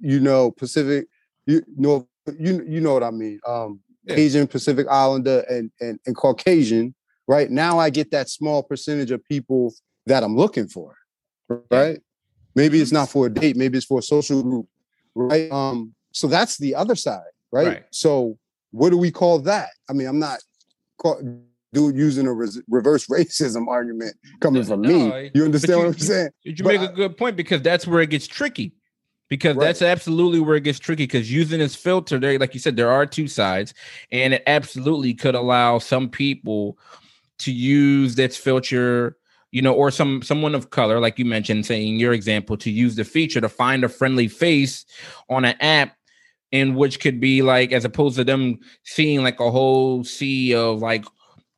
you 0.00 0.20
know, 0.20 0.50
Pacific, 0.50 1.06
you 1.46 1.62
know, 1.76 2.08
you, 2.38 2.64
you 2.66 2.80
know 2.80 2.94
what 2.94 3.02
I 3.02 3.10
mean. 3.10 3.40
Um, 3.46 3.80
yeah. 4.04 4.16
Asian, 4.16 4.46
Pacific 4.46 4.86
Islander, 4.90 5.44
and, 5.48 5.70
and 5.80 5.98
and 6.06 6.16
Caucasian, 6.16 6.94
right? 7.28 7.50
Now 7.50 7.78
I 7.78 7.90
get 7.90 8.10
that 8.10 8.28
small 8.28 8.62
percentage 8.62 9.10
of 9.10 9.24
people 9.24 9.74
that 10.06 10.24
I'm 10.24 10.36
looking 10.36 10.68
for, 10.68 10.96
right? 11.70 12.00
Maybe 12.54 12.80
it's 12.80 12.92
not 12.92 13.08
for 13.08 13.26
a 13.26 13.30
date, 13.30 13.56
maybe 13.56 13.78
it's 13.78 13.86
for 13.86 14.00
a 14.00 14.02
social 14.02 14.42
group, 14.42 14.66
right? 15.14 15.50
Um, 15.50 15.94
so 16.12 16.26
that's 16.26 16.58
the 16.58 16.74
other 16.74 16.96
side, 16.96 17.22
right? 17.52 17.66
right. 17.66 17.84
So 17.90 18.38
what 18.72 18.90
do 18.90 18.98
we 18.98 19.10
call 19.10 19.38
that? 19.40 19.70
I 19.88 19.92
mean, 19.92 20.08
I'm 20.08 20.18
not 20.18 20.40
call, 20.98 21.20
dude 21.72 21.96
using 21.96 22.26
a 22.26 22.32
res- 22.32 22.60
reverse 22.68 23.06
racism 23.10 23.66
argument 23.68 24.16
coming 24.40 24.64
from 24.64 24.82
no, 24.82 24.88
me. 24.88 25.30
You 25.34 25.44
understand 25.44 25.78
what 25.78 25.86
I'm 25.88 25.98
saying? 25.98 26.30
You 26.42 26.54
but 26.56 26.66
make 26.66 26.80
I, 26.80 26.84
a 26.84 26.92
good 26.92 27.16
point 27.16 27.36
because 27.36 27.62
that's 27.62 27.86
where 27.86 28.00
it 28.00 28.10
gets 28.10 28.26
tricky. 28.26 28.74
Because 29.28 29.56
right. 29.56 29.66
that's 29.66 29.80
absolutely 29.80 30.40
where 30.40 30.56
it 30.56 30.64
gets 30.64 30.78
tricky. 30.78 31.04
Because 31.04 31.32
using 31.32 31.58
this 31.58 31.74
filter, 31.74 32.18
there, 32.18 32.38
like 32.38 32.52
you 32.52 32.60
said, 32.60 32.76
there 32.76 32.92
are 32.92 33.06
two 33.06 33.26
sides, 33.26 33.72
and 34.10 34.34
it 34.34 34.42
absolutely 34.46 35.14
could 35.14 35.34
allow 35.34 35.78
some 35.78 36.10
people 36.10 36.76
to 37.38 37.50
use 37.50 38.14
this 38.14 38.36
filter 38.36 39.16
you 39.52 39.60
know, 39.60 39.74
or 39.74 39.90
some 39.90 40.22
someone 40.22 40.54
of 40.54 40.70
color, 40.70 40.98
like 40.98 41.18
you 41.18 41.26
mentioned, 41.26 41.66
saying 41.66 42.00
your 42.00 42.14
example, 42.14 42.56
to 42.56 42.70
use 42.70 42.96
the 42.96 43.04
feature 43.04 43.40
to 43.40 43.50
find 43.50 43.84
a 43.84 43.88
friendly 43.88 44.26
face 44.26 44.86
on 45.28 45.44
an 45.44 45.54
app 45.60 45.94
in 46.52 46.74
which 46.74 47.00
could 47.00 47.20
be 47.20 47.42
like, 47.42 47.70
as 47.70 47.84
opposed 47.84 48.16
to 48.16 48.24
them 48.24 48.58
seeing 48.84 49.22
like 49.22 49.40
a 49.40 49.50
whole 49.50 50.04
sea 50.04 50.54
of 50.54 50.80
like 50.80 51.04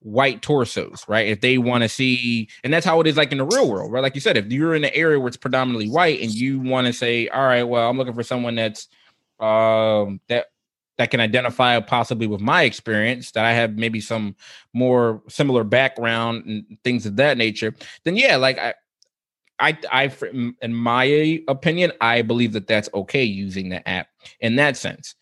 white 0.04 0.42
torsos, 0.42 1.04
right? 1.08 1.26
If 1.26 1.40
they 1.40 1.56
want 1.56 1.82
to 1.82 1.88
see, 1.88 2.48
and 2.62 2.72
that's 2.72 2.84
how 2.84 3.00
it 3.00 3.06
is 3.06 3.16
like 3.16 3.32
in 3.32 3.38
the 3.38 3.44
real 3.44 3.68
world, 3.68 3.90
right? 3.90 4.02
Like 4.02 4.14
you 4.14 4.20
said, 4.20 4.36
if 4.36 4.52
you're 4.52 4.74
in 4.74 4.84
an 4.84 4.90
area 4.94 5.18
where 5.18 5.28
it's 5.28 5.36
predominantly 5.36 5.88
white 5.88 6.20
and 6.20 6.30
you 6.30 6.60
want 6.60 6.86
to 6.86 6.92
say, 6.92 7.26
all 7.28 7.42
right, 7.42 7.62
well, 7.64 7.88
I'm 7.88 7.96
looking 7.96 8.14
for 8.14 8.22
someone 8.22 8.54
that's 8.54 8.88
um 9.40 10.20
that 10.28 10.46
that 10.98 11.10
can 11.10 11.20
identify 11.20 11.80
possibly 11.80 12.26
with 12.26 12.40
my 12.40 12.62
experience, 12.62 13.32
that 13.32 13.44
I 13.44 13.52
have 13.52 13.76
maybe 13.76 14.00
some 14.00 14.36
more 14.74 15.22
similar 15.28 15.64
background 15.64 16.44
and 16.46 16.64
things 16.84 17.06
of 17.06 17.16
that 17.16 17.36
nature, 17.36 17.74
then 18.04 18.16
yeah, 18.16 18.36
like 18.36 18.58
I 18.58 18.74
I, 19.60 19.78
I, 19.90 20.12
in 20.62 20.74
my 20.74 21.40
opinion, 21.48 21.92
I 22.00 22.22
believe 22.22 22.52
that 22.52 22.66
that's 22.66 22.88
okay 22.92 23.22
using 23.22 23.68
the 23.68 23.88
app 23.88 24.08
in 24.40 24.56
that 24.56 24.76
sense. 24.76 25.14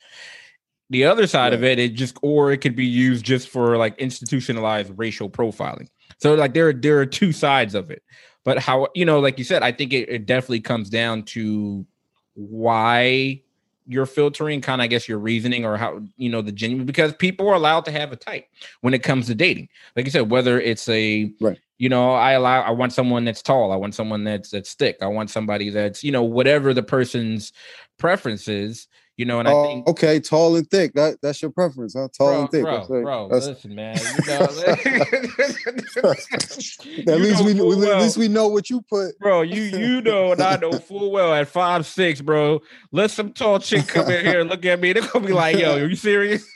The 0.93 1.05
other 1.05 1.27
side 1.27 1.53
yeah. 1.53 1.59
of 1.59 1.65
it, 1.65 1.79
it 1.79 1.95
just 1.95 2.19
or 2.21 2.53
it 2.53 2.59
could 2.59 2.77
be 2.77 2.85
used 2.85 3.25
just 3.25 3.49
for 3.49 3.79
like 3.79 3.99
institutionalized 3.99 4.93
racial 4.97 5.31
profiling. 5.31 5.89
So 6.19 6.35
like 6.35 6.53
there 6.53 6.69
are 6.69 6.73
there 6.75 6.99
are 7.01 7.07
two 7.07 7.33
sides 7.33 7.75
of 7.75 7.91
it. 7.91 8.03
But 8.45 8.59
how 8.59 8.89
you 8.95 9.07
know, 9.07 9.19
like 9.19 9.39
you 9.39 9.45
said, 9.45 9.63
I 9.63 9.73
think 9.73 9.95
it, 9.95 10.09
it 10.11 10.27
definitely 10.27 10.61
comes 10.61 10.91
down 10.91 11.23
to 11.25 11.87
why 12.35 13.41
you're 13.87 14.07
filtering, 14.07 14.61
kind 14.61 14.83
of 14.83 14.85
I 14.85 14.89
guess 14.89 15.09
your 15.09 15.19
reasoning 15.19 15.65
or 15.65 15.79
how 15.79 16.03
you 16.17 16.29
know 16.29 16.43
the 16.43 16.53
genuine 16.53 16.85
because 16.85 17.15
people 17.15 17.49
are 17.49 17.55
allowed 17.55 17.87
to 17.87 17.91
have 17.91 18.13
a 18.13 18.17
type 18.17 18.47
when 18.83 18.93
it 18.93 19.03
comes 19.03 19.29
to 19.29 19.35
dating. 19.35 19.71
Like 19.97 20.05
you 20.05 20.11
said, 20.11 20.31
whether 20.31 20.61
it's 20.61 20.91
a 20.91 21.33
right 21.41 21.59
you 21.83 21.89
know 21.89 22.13
i 22.13 22.33
allow 22.33 22.61
i 22.63 22.71
want 22.71 22.93
someone 22.93 23.25
that's 23.25 23.43
tall 23.43 23.73
i 23.73 23.77
want 23.77 23.93
someone 23.93 24.23
that's 24.23 24.51
that's 24.51 24.75
thick 24.75 24.97
i 25.03 25.07
want 25.07 25.31
somebody 25.31 25.69
that's 25.69 26.05
you 26.05 26.13
know 26.13 26.23
whatever 26.23 26.73
the 26.73 26.83
person's 26.83 27.53
preferences 27.99 28.87
you 29.19 29.27
know, 29.27 29.41
and 29.41 29.47
I 29.47 29.53
oh, 29.53 29.65
think 29.65 29.85
oh, 29.87 29.91
okay, 29.91 30.21
tall 30.21 30.57
and 30.57 30.67
thick. 30.71 30.95
That 30.95 31.19
that's 31.21 31.43
your 31.43 31.51
preference, 31.51 31.93
huh? 31.93 32.09
Tall 32.17 32.29
bro, 32.29 32.41
and 32.41 32.51
thick. 32.51 32.63
Bro, 32.63 32.87
bro, 32.89 33.29
that's... 33.29 33.47
listen, 33.47 33.75
man. 33.75 33.99
You 33.99 34.27
know, 34.27 34.41
at 37.13 37.21
least 37.21 37.45
we 37.45 37.53
well. 37.53 37.93
at 37.93 38.01
least 38.03 38.17
we 38.17 38.29
know 38.29 38.49
what 38.49 38.71
you 38.71 38.81
put, 38.81 39.19
bro. 39.19 39.43
You 39.43 39.65
you 39.65 40.01
know, 40.01 40.33
and 40.33 40.41
I 40.41 40.57
know 40.57 40.73
full 40.73 41.11
well 41.11 41.35
at 41.35 41.47
five 41.47 41.85
six, 41.85 42.23
bro. 42.23 42.63
Let 42.91 43.11
some 43.11 43.35
tall 43.35 43.59
chick 43.59 43.87
come 43.87 44.11
in 44.11 44.25
here 44.25 44.41
and 44.41 44.49
look 44.49 44.65
at 44.65 44.81
me. 44.81 44.95
They're 44.95 45.07
gonna 45.07 45.27
be 45.27 45.35
like, 45.35 45.59
"Yo, 45.59 45.75
are 45.75 45.87
you 45.91 45.95
serious?" 45.95 46.51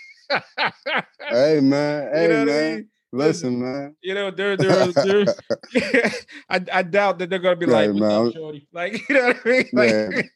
hey 1.29 1.61
man, 1.61 2.11
hey 2.14 2.22
you 2.22 2.29
know 2.29 2.45
man. 2.47 2.89
Listen, 3.12 3.61
man. 3.61 3.96
You 4.02 4.14
know, 4.14 4.30
they're 4.30 4.57
they're, 4.57 4.86
they're 4.88 5.24
I, 6.50 6.61
I 6.72 6.82
doubt 6.82 7.18
that 7.18 7.30
they're 7.30 7.38
gonna 7.38 7.57
be 7.57 7.66
like, 7.66 7.92
man. 7.92 8.32
shorty? 8.32 8.68
Like, 8.72 8.92
you 9.09 9.14
know 9.14 9.26
what 9.28 9.40
I 9.44 9.48
mean? 9.48 9.68
Like, 9.72 9.90
hey, 9.90 10.30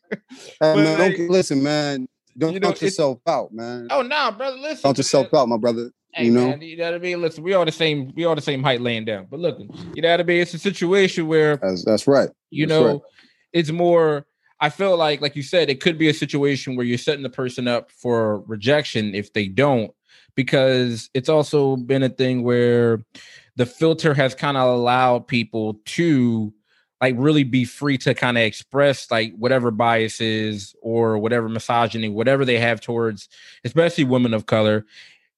man, 0.60 0.98
like, 0.98 1.16
don't 1.16 1.30
listen, 1.30 1.62
man. 1.62 2.08
Don't 2.38 2.54
you 2.54 2.60
know, 2.60 2.68
count 2.68 2.82
yourself 2.82 3.18
out, 3.26 3.52
man. 3.52 3.88
Oh 3.90 4.02
no, 4.02 4.08
nah, 4.08 4.30
brother. 4.30 4.56
Listen. 4.56 4.82
Count 4.82 4.98
yourself 4.98 5.34
out, 5.34 5.48
my 5.48 5.56
brother. 5.56 5.90
Hey, 6.14 6.24
you 6.24 6.32
know, 6.32 6.48
man, 6.48 6.60
you 6.62 6.76
know 6.76 6.84
what 6.84 6.94
I 6.94 6.98
mean. 6.98 7.20
Listen, 7.20 7.44
we 7.44 7.54
all 7.54 7.64
the 7.64 7.72
same. 7.72 8.12
We 8.14 8.24
all 8.24 8.34
the 8.34 8.40
same 8.40 8.62
height, 8.62 8.80
laying 8.80 9.04
down. 9.04 9.26
But 9.30 9.40
look, 9.40 9.58
you 9.94 10.02
know 10.02 10.10
what 10.10 10.20
I 10.20 10.22
mean. 10.22 10.40
It's 10.40 10.54
a 10.54 10.58
situation 10.58 11.26
where 11.26 11.56
that's, 11.56 11.84
that's 11.84 12.06
right. 12.06 12.30
You 12.50 12.66
that's 12.66 12.80
know, 12.80 12.92
right. 12.92 13.00
it's 13.52 13.70
more. 13.70 14.26
I 14.62 14.68
feel 14.68 14.94
like, 14.94 15.22
like 15.22 15.36
you 15.36 15.42
said, 15.42 15.70
it 15.70 15.80
could 15.80 15.96
be 15.96 16.10
a 16.10 16.14
situation 16.14 16.76
where 16.76 16.84
you're 16.84 16.98
setting 16.98 17.22
the 17.22 17.30
person 17.30 17.66
up 17.66 17.90
for 17.90 18.40
rejection 18.40 19.14
if 19.14 19.32
they 19.32 19.48
don't, 19.48 19.90
because 20.40 21.10
it's 21.12 21.28
also 21.28 21.76
been 21.76 22.02
a 22.02 22.08
thing 22.08 22.42
where 22.42 23.04
the 23.56 23.66
filter 23.66 24.14
has 24.14 24.34
kind 24.34 24.56
of 24.56 24.66
allowed 24.66 25.28
people 25.28 25.78
to 25.84 26.50
like 26.98 27.14
really 27.18 27.44
be 27.44 27.66
free 27.66 27.98
to 27.98 28.14
kind 28.14 28.38
of 28.38 28.42
express 28.42 29.10
like 29.10 29.34
whatever 29.36 29.70
biases 29.70 30.74
or 30.80 31.18
whatever 31.18 31.46
misogyny, 31.46 32.08
whatever 32.08 32.46
they 32.46 32.58
have 32.58 32.80
towards, 32.80 33.28
especially 33.64 34.04
women 34.04 34.32
of 34.32 34.46
color, 34.46 34.86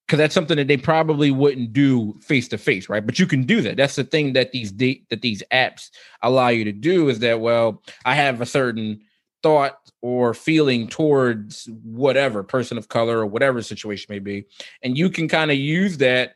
because 0.07 0.18
that's 0.18 0.34
something 0.34 0.57
that 0.57 0.68
they 0.68 0.76
probably 0.76 1.32
wouldn't 1.32 1.72
do 1.72 2.14
face 2.20 2.46
to 2.46 2.59
face, 2.59 2.88
right? 2.88 3.05
But 3.05 3.18
you 3.18 3.26
can 3.26 3.42
do 3.42 3.61
that. 3.62 3.76
That's 3.76 3.96
the 3.96 4.05
thing 4.05 4.34
that 4.34 4.53
these 4.53 4.70
de- 4.70 5.05
that 5.11 5.22
these 5.22 5.42
apps 5.53 5.90
allow 6.22 6.46
you 6.46 6.62
to 6.62 6.72
do 6.72 7.09
is 7.09 7.18
that 7.18 7.40
well, 7.40 7.82
I 8.05 8.14
have 8.14 8.40
a 8.40 8.46
certain 8.46 9.00
thought 9.43 9.78
or 10.01 10.34
feeling 10.34 10.88
towards 10.88 11.68
whatever 11.82 12.43
person 12.43 12.78
of 12.78 12.88
color 12.88 13.18
or 13.18 13.26
whatever 13.26 13.62
situation 13.62 14.07
may 14.09 14.18
be, 14.18 14.45
and 14.82 14.97
you 14.97 15.11
can 15.11 15.28
kind 15.28 15.51
of 15.51 15.57
use 15.57 15.99
that 15.99 16.34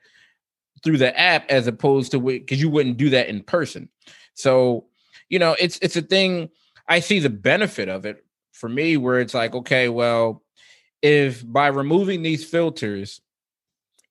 through 0.85 0.99
the 0.99 1.19
app 1.19 1.51
as 1.51 1.67
opposed 1.67 2.13
to 2.13 2.21
because 2.21 2.61
you 2.61 2.69
wouldn't 2.69 2.97
do 2.97 3.11
that 3.11 3.29
in 3.29 3.43
person. 3.43 3.89
So 4.35 4.87
you 5.29 5.39
know, 5.39 5.57
it's 5.59 5.79
it's 5.83 5.97
a 5.97 6.03
thing. 6.03 6.51
I 6.89 7.01
see 7.01 7.19
the 7.19 7.31
benefit 7.31 7.89
of 7.89 8.07
it 8.07 8.25
for 8.53 8.69
me, 8.69 8.97
where 8.97 9.21
it's 9.21 9.35
like, 9.35 9.55
okay, 9.55 9.89
well, 9.89 10.43
if 11.03 11.45
by 11.47 11.69
removing 11.69 12.23
these 12.23 12.45
filters 12.45 13.21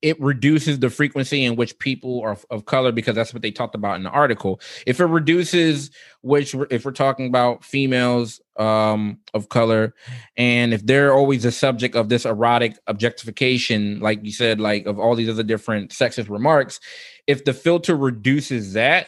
it 0.05 0.21
reduces 0.21 0.77
the 0.77 0.91
frequency 0.91 1.43
in 1.43 1.55
which 1.55 1.79
people 1.79 2.21
are 2.21 2.37
of 2.51 2.65
color 2.65 2.91
because 2.91 3.15
that's 3.15 3.33
what 3.33 3.41
they 3.41 3.49
talked 3.49 3.73
about 3.73 3.95
in 3.95 4.03
the 4.03 4.09
article. 4.11 4.61
If 4.85 4.99
it 4.99 5.05
reduces 5.05 5.89
which 6.21 6.53
if 6.69 6.85
we're 6.85 6.91
talking 6.91 7.25
about 7.25 7.63
females 7.63 8.39
um, 8.57 9.17
of 9.33 9.49
color 9.49 9.95
and 10.37 10.75
if 10.75 10.85
they're 10.85 11.11
always 11.11 11.43
a 11.43 11.51
subject 11.51 11.95
of 11.95 12.09
this 12.09 12.23
erotic 12.23 12.77
objectification 12.87 13.99
like 13.99 14.23
you 14.23 14.31
said 14.31 14.61
like 14.61 14.85
of 14.85 14.97
all 14.97 15.15
these 15.15 15.27
other 15.27 15.43
different 15.43 15.91
sexist 15.91 16.29
remarks 16.29 16.79
if 17.27 17.43
the 17.43 17.53
filter 17.53 17.97
reduces 17.97 18.73
that 18.73 19.07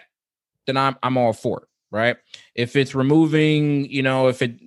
then 0.66 0.76
i'm 0.76 0.98
i'm 1.02 1.18
all 1.18 1.32
for 1.32 1.62
it 1.62 1.68
right? 1.90 2.18
If 2.56 2.76
it's 2.76 2.94
removing 2.94 3.90
you 3.90 4.04
know 4.04 4.28
if 4.28 4.42
it 4.42 4.60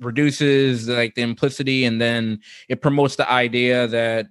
reduces 0.00 0.88
like 0.88 1.16
the 1.16 1.22
implicity 1.22 1.84
and 1.84 2.00
then 2.00 2.40
it 2.68 2.80
promotes 2.80 3.16
the 3.16 3.28
idea 3.28 3.88
that 3.88 4.28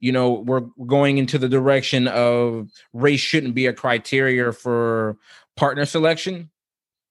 you 0.00 0.12
know 0.12 0.30
we're 0.30 0.66
going 0.86 1.18
into 1.18 1.38
the 1.38 1.48
direction 1.48 2.08
of 2.08 2.68
race 2.92 3.20
shouldn't 3.20 3.54
be 3.54 3.66
a 3.66 3.72
criteria 3.72 4.52
for 4.52 5.16
partner 5.56 5.84
selection 5.84 6.50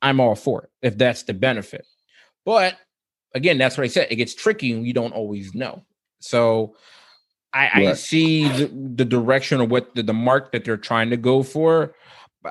i'm 0.01 0.19
all 0.19 0.35
for 0.35 0.63
it 0.63 0.69
if 0.81 0.97
that's 0.97 1.23
the 1.23 1.33
benefit. 1.33 1.85
But 2.45 2.75
again 3.33 3.57
that's 3.57 3.77
what 3.77 3.83
i 3.83 3.87
said 3.87 4.07
it 4.09 4.15
gets 4.15 4.33
tricky 4.33 4.71
and 4.71 4.85
you 4.85 4.93
don't 4.93 5.13
always 5.13 5.53
know. 5.53 5.83
So 6.19 6.75
i, 7.53 7.69
right. 7.75 7.87
I 7.87 7.93
see 7.93 8.47
the, 8.47 8.67
the, 8.95 9.05
direction 9.05 9.61
of 9.61 9.71
what 9.71 9.95
the, 9.95 10.03
the 10.03 10.13
mark 10.13 10.51
that 10.51 10.63
they're 10.65 10.77
trying 10.77 11.09
to 11.09 11.17
go 11.17 11.43
for. 11.43 11.93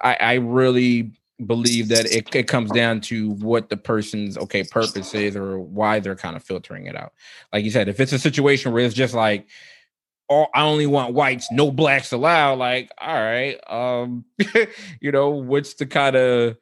I, 0.02 0.16
I 0.20 0.34
really 0.34 1.12
believe 1.44 1.88
that 1.88 2.06
it, 2.06 2.34
it 2.34 2.48
comes 2.48 2.70
down 2.70 3.00
to 3.02 3.32
what 3.32 3.68
the 3.68 3.76
person's 3.76 4.38
okay 4.38 4.64
purpose 4.64 5.14
is 5.14 5.36
or 5.36 5.60
why 5.60 6.00
they're 6.00 6.16
kind 6.16 6.34
of 6.34 6.42
filtering 6.42 6.86
it 6.86 6.96
out. 6.96 7.12
Like 7.52 7.64
you 7.64 7.70
said 7.70 7.88
if 7.88 8.00
it's 8.00 8.12
a 8.12 8.18
situation 8.18 8.72
where 8.72 8.84
it's 8.84 8.94
just 8.94 9.14
like 9.14 9.46
all 10.28 10.48
I 10.54 10.62
only 10.62 10.86
want 10.86 11.14
whites, 11.14 11.50
no 11.52 11.70
blacks 11.70 12.12
allowed. 12.12 12.58
Like, 12.58 12.90
all 13.00 13.14
right, 13.14 13.58
um, 13.68 14.24
you 15.00 15.12
know, 15.12 15.30
what's 15.30 15.74
the 15.74 15.86
kind 15.86 16.16
of 16.16 16.56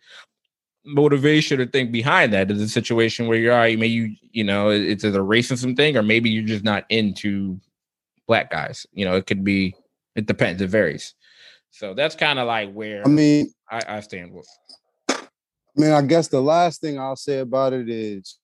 motivation 0.85 1.61
or 1.61 1.67
thing 1.67 1.91
behind 1.91 2.33
that? 2.33 2.51
Is 2.51 2.61
a 2.61 2.69
situation 2.69 3.27
where 3.27 3.39
you're 3.39 3.53
all 3.53 3.59
right, 3.59 3.79
maybe 3.79 3.93
you, 3.93 4.17
you 4.33 4.45
know, 4.45 4.69
it's 4.71 5.05
a 5.05 5.11
racism 5.11 5.77
thing, 5.77 5.97
or 5.97 6.03
maybe 6.03 6.31
you're 6.31 6.45
just 6.45 6.65
not 6.65 6.85
into 6.89 7.59
black 8.27 8.51
guys. 8.51 8.87
You 8.93 9.05
know, 9.05 9.17
it 9.17 9.27
could 9.27 9.45
be, 9.45 9.75
it 10.15 10.27
depends, 10.27 10.61
it 10.62 10.71
varies. 10.71 11.15
So 11.71 11.93
that's 11.93 12.15
kind 12.15 12.39
of 12.39 12.47
like 12.47 12.73
where 12.73 13.03
I 13.05 13.09
mean 13.09 13.53
I, 13.69 13.81
I 13.89 14.01
stand 14.01 14.33
with. 14.33 14.47
I 15.09 15.81
mean, 15.81 15.91
I 15.91 16.03
guess 16.03 16.29
the 16.29 16.41
last 16.41 16.81
thing 16.81 17.01
I'll 17.01 17.17
say 17.17 17.41
about 17.41 17.73
it 17.73 17.89
is 17.89 18.39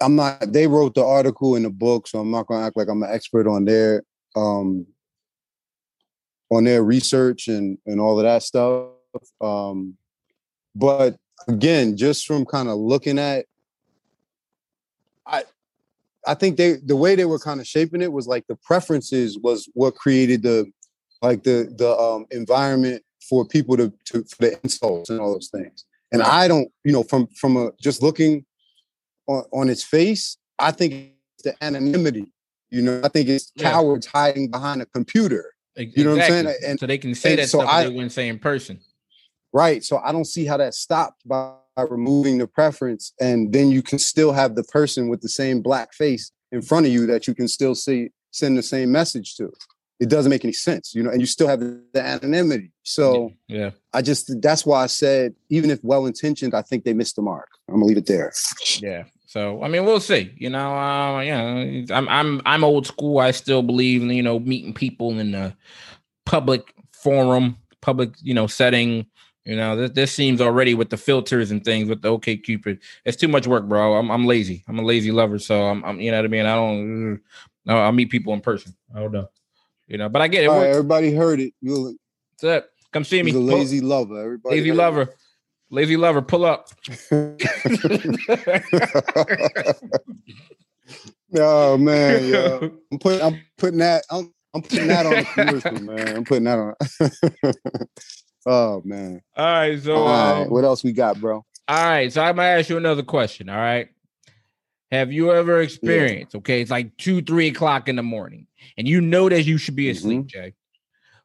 I'm 0.00 0.16
not. 0.16 0.52
They 0.52 0.66
wrote 0.66 0.94
the 0.94 1.04
article 1.04 1.56
in 1.56 1.62
the 1.62 1.70
book, 1.70 2.08
so 2.08 2.20
I'm 2.20 2.30
not 2.30 2.46
going 2.46 2.60
to 2.60 2.66
act 2.66 2.76
like 2.76 2.88
I'm 2.88 3.02
an 3.02 3.10
expert 3.12 3.46
on 3.46 3.64
their 3.64 4.02
um, 4.36 4.86
on 6.50 6.64
their 6.64 6.82
research 6.82 7.48
and 7.48 7.78
and 7.86 8.00
all 8.00 8.18
of 8.18 8.24
that 8.24 8.42
stuff. 8.42 8.88
Um, 9.40 9.96
but 10.74 11.16
again, 11.48 11.96
just 11.96 12.26
from 12.26 12.44
kind 12.44 12.68
of 12.68 12.78
looking 12.78 13.18
at, 13.18 13.46
I 15.26 15.44
I 16.26 16.34
think 16.34 16.56
they 16.56 16.74
the 16.84 16.96
way 16.96 17.14
they 17.14 17.24
were 17.24 17.38
kind 17.38 17.60
of 17.60 17.66
shaping 17.66 18.02
it 18.02 18.12
was 18.12 18.26
like 18.26 18.46
the 18.46 18.56
preferences 18.56 19.38
was 19.38 19.68
what 19.74 19.94
created 19.94 20.42
the 20.42 20.70
like 21.22 21.42
the 21.42 21.72
the 21.76 21.96
um, 21.96 22.26
environment 22.30 23.02
for 23.28 23.46
people 23.46 23.76
to 23.76 23.92
to 24.06 24.24
for 24.24 24.36
the 24.40 24.60
insults 24.62 25.10
and 25.10 25.20
all 25.20 25.32
those 25.32 25.48
things. 25.48 25.84
And 26.12 26.22
I 26.22 26.48
don't, 26.48 26.68
you 26.84 26.92
know, 26.92 27.04
from 27.04 27.28
from 27.28 27.56
a 27.56 27.70
just 27.80 28.02
looking 28.02 28.44
on, 29.30 29.44
on 29.52 29.68
its 29.68 29.84
face, 29.84 30.36
I 30.58 30.72
think 30.72 30.92
it's 30.92 31.44
the 31.44 31.64
anonymity. 31.64 32.32
You 32.70 32.82
know, 32.82 33.00
I 33.02 33.08
think 33.08 33.28
it's 33.28 33.52
yeah. 33.54 33.70
cowards 33.70 34.06
hiding 34.06 34.50
behind 34.50 34.82
a 34.82 34.86
computer. 34.86 35.54
Exactly. 35.76 36.02
You 36.02 36.08
know 36.08 36.16
what 36.16 36.24
I'm 36.24 36.30
saying? 36.30 36.56
And 36.66 36.80
so 36.80 36.86
they 36.86 36.98
can 36.98 37.14
say 37.14 37.36
that 37.36 37.48
so 37.48 37.58
stuff 37.58 37.70
I, 37.70 37.84
they 37.84 37.90
wouldn't 37.90 38.12
say 38.12 38.28
in 38.28 38.38
person. 38.38 38.80
Right. 39.52 39.82
So 39.82 39.98
I 39.98 40.12
don't 40.12 40.26
see 40.26 40.44
how 40.44 40.56
that 40.58 40.74
stopped 40.74 41.26
by, 41.26 41.54
by 41.74 41.82
removing 41.82 42.38
the 42.38 42.46
preference, 42.46 43.12
and 43.20 43.52
then 43.52 43.70
you 43.70 43.82
can 43.82 43.98
still 43.98 44.32
have 44.32 44.54
the 44.54 44.64
person 44.64 45.08
with 45.08 45.20
the 45.20 45.28
same 45.28 45.62
black 45.62 45.92
face 45.94 46.30
in 46.52 46.62
front 46.62 46.86
of 46.86 46.92
you 46.92 47.06
that 47.06 47.26
you 47.26 47.34
can 47.34 47.48
still 47.48 47.74
see 47.74 48.10
send 48.32 48.56
the 48.56 48.62
same 48.62 48.92
message 48.92 49.36
to. 49.36 49.52
It 49.98 50.08
doesn't 50.08 50.30
make 50.30 50.44
any 50.44 50.52
sense, 50.52 50.94
you 50.94 51.02
know, 51.02 51.10
and 51.10 51.20
you 51.20 51.26
still 51.26 51.46
have 51.46 51.60
the, 51.60 51.82
the 51.92 52.00
anonymity. 52.00 52.72
So 52.84 53.32
yeah, 53.48 53.70
I 53.92 54.00
just 54.02 54.32
that's 54.40 54.64
why 54.64 54.82
I 54.82 54.86
said 54.86 55.34
even 55.50 55.70
if 55.70 55.78
well 55.82 56.06
intentioned, 56.06 56.54
I 56.54 56.62
think 56.62 56.84
they 56.84 56.94
missed 56.94 57.16
the 57.16 57.22
mark. 57.22 57.48
I'm 57.68 57.74
gonna 57.74 57.84
leave 57.84 57.98
it 57.98 58.06
there. 58.06 58.32
Yeah. 58.80 59.04
So 59.30 59.62
I 59.62 59.68
mean, 59.68 59.84
we'll 59.84 60.00
see. 60.00 60.34
You 60.36 60.50
know, 60.50 60.76
uh, 60.76 61.20
you 61.20 61.30
know, 61.30 61.94
I'm 61.94 62.08
I'm 62.08 62.42
I'm 62.44 62.64
old 62.64 62.88
school. 62.88 63.20
I 63.20 63.30
still 63.30 63.62
believe 63.62 64.02
in 64.02 64.10
you 64.10 64.24
know 64.24 64.40
meeting 64.40 64.74
people 64.74 65.20
in 65.20 65.30
the 65.30 65.54
public 66.26 66.74
forum, 66.90 67.56
public 67.80 68.10
you 68.22 68.34
know 68.34 68.48
setting. 68.48 69.06
You 69.44 69.54
know, 69.54 69.76
this, 69.76 69.92
this 69.92 70.12
seems 70.12 70.40
already 70.40 70.74
with 70.74 70.90
the 70.90 70.96
filters 70.96 71.52
and 71.52 71.64
things 71.64 71.88
with 71.88 72.02
the 72.02 72.08
OKCupid. 72.08 72.80
It's 73.04 73.16
too 73.16 73.28
much 73.28 73.46
work, 73.46 73.68
bro. 73.68 73.94
I'm 73.94 74.10
I'm 74.10 74.26
lazy. 74.26 74.64
I'm 74.66 74.80
a 74.80 74.82
lazy 74.82 75.12
lover, 75.12 75.38
so 75.38 75.62
I'm, 75.62 75.84
I'm 75.84 76.00
you 76.00 76.10
know 76.10 76.16
what 76.16 76.24
I 76.24 76.28
mean. 76.28 76.46
I 76.46 76.56
don't. 76.56 77.20
No, 77.66 77.76
I 77.76 77.92
meet 77.92 78.10
people 78.10 78.34
in 78.34 78.40
person. 78.40 78.74
I 78.92 78.98
don't 78.98 79.12
know. 79.12 79.28
You 79.86 79.98
know, 79.98 80.08
but 80.08 80.22
I 80.22 80.26
get 80.26 80.42
it. 80.42 80.48
Right, 80.48 80.70
everybody 80.70 81.14
heard 81.14 81.38
it. 81.38 81.54
You 81.60 81.96
What's 82.32 82.42
up? 82.42 82.68
Come 82.92 83.04
see 83.04 83.22
me. 83.22 83.30
lazy 83.30 83.80
lover. 83.80 84.20
Everybody 84.20 84.56
lazy 84.56 84.72
lover. 84.72 85.02
It. 85.02 85.16
Lazy 85.70 85.96
lover, 85.96 86.20
pull 86.20 86.44
up. 86.44 86.68
oh 91.36 91.78
man, 91.78 92.24
yeah. 92.24 92.58
I'm 92.92 92.98
putting 92.98 93.22
I'm 93.22 93.40
putting 93.56 93.78
that 93.78 94.04
I'm 94.10 94.34
I'm 94.52 94.62
putting 94.62 94.88
that 94.88 95.06
on 95.06 95.12
the 95.12 95.24
commercial, 95.34 95.80
man. 95.84 96.16
I'm 96.16 96.24
putting 96.24 96.44
that 96.44 96.58
on. 96.58 96.74
oh 98.46 98.82
man. 98.84 99.22
All 99.36 99.44
right, 99.44 99.80
so 99.80 99.94
all 99.94 100.06
right, 100.06 100.42
um, 100.42 100.50
what 100.50 100.64
else 100.64 100.82
we 100.82 100.92
got, 100.92 101.20
bro? 101.20 101.44
All 101.68 101.84
right, 101.84 102.12
so 102.12 102.20
I'm 102.20 102.34
gonna 102.34 102.48
ask 102.48 102.68
you 102.68 102.76
another 102.76 103.04
question. 103.04 103.48
All 103.48 103.56
right. 103.56 103.88
Have 104.90 105.12
you 105.12 105.32
ever 105.32 105.60
experienced, 105.60 106.34
yeah. 106.34 106.38
okay, 106.38 106.60
it's 106.60 106.70
like 106.72 106.96
two, 106.96 107.22
three 107.22 107.46
o'clock 107.46 107.88
in 107.88 107.94
the 107.94 108.02
morning, 108.02 108.48
and 108.76 108.88
you 108.88 109.00
know 109.00 109.28
that 109.28 109.44
you 109.44 109.56
should 109.56 109.76
be 109.76 109.88
asleep, 109.88 110.22
mm-hmm. 110.22 110.26
Jay, 110.26 110.54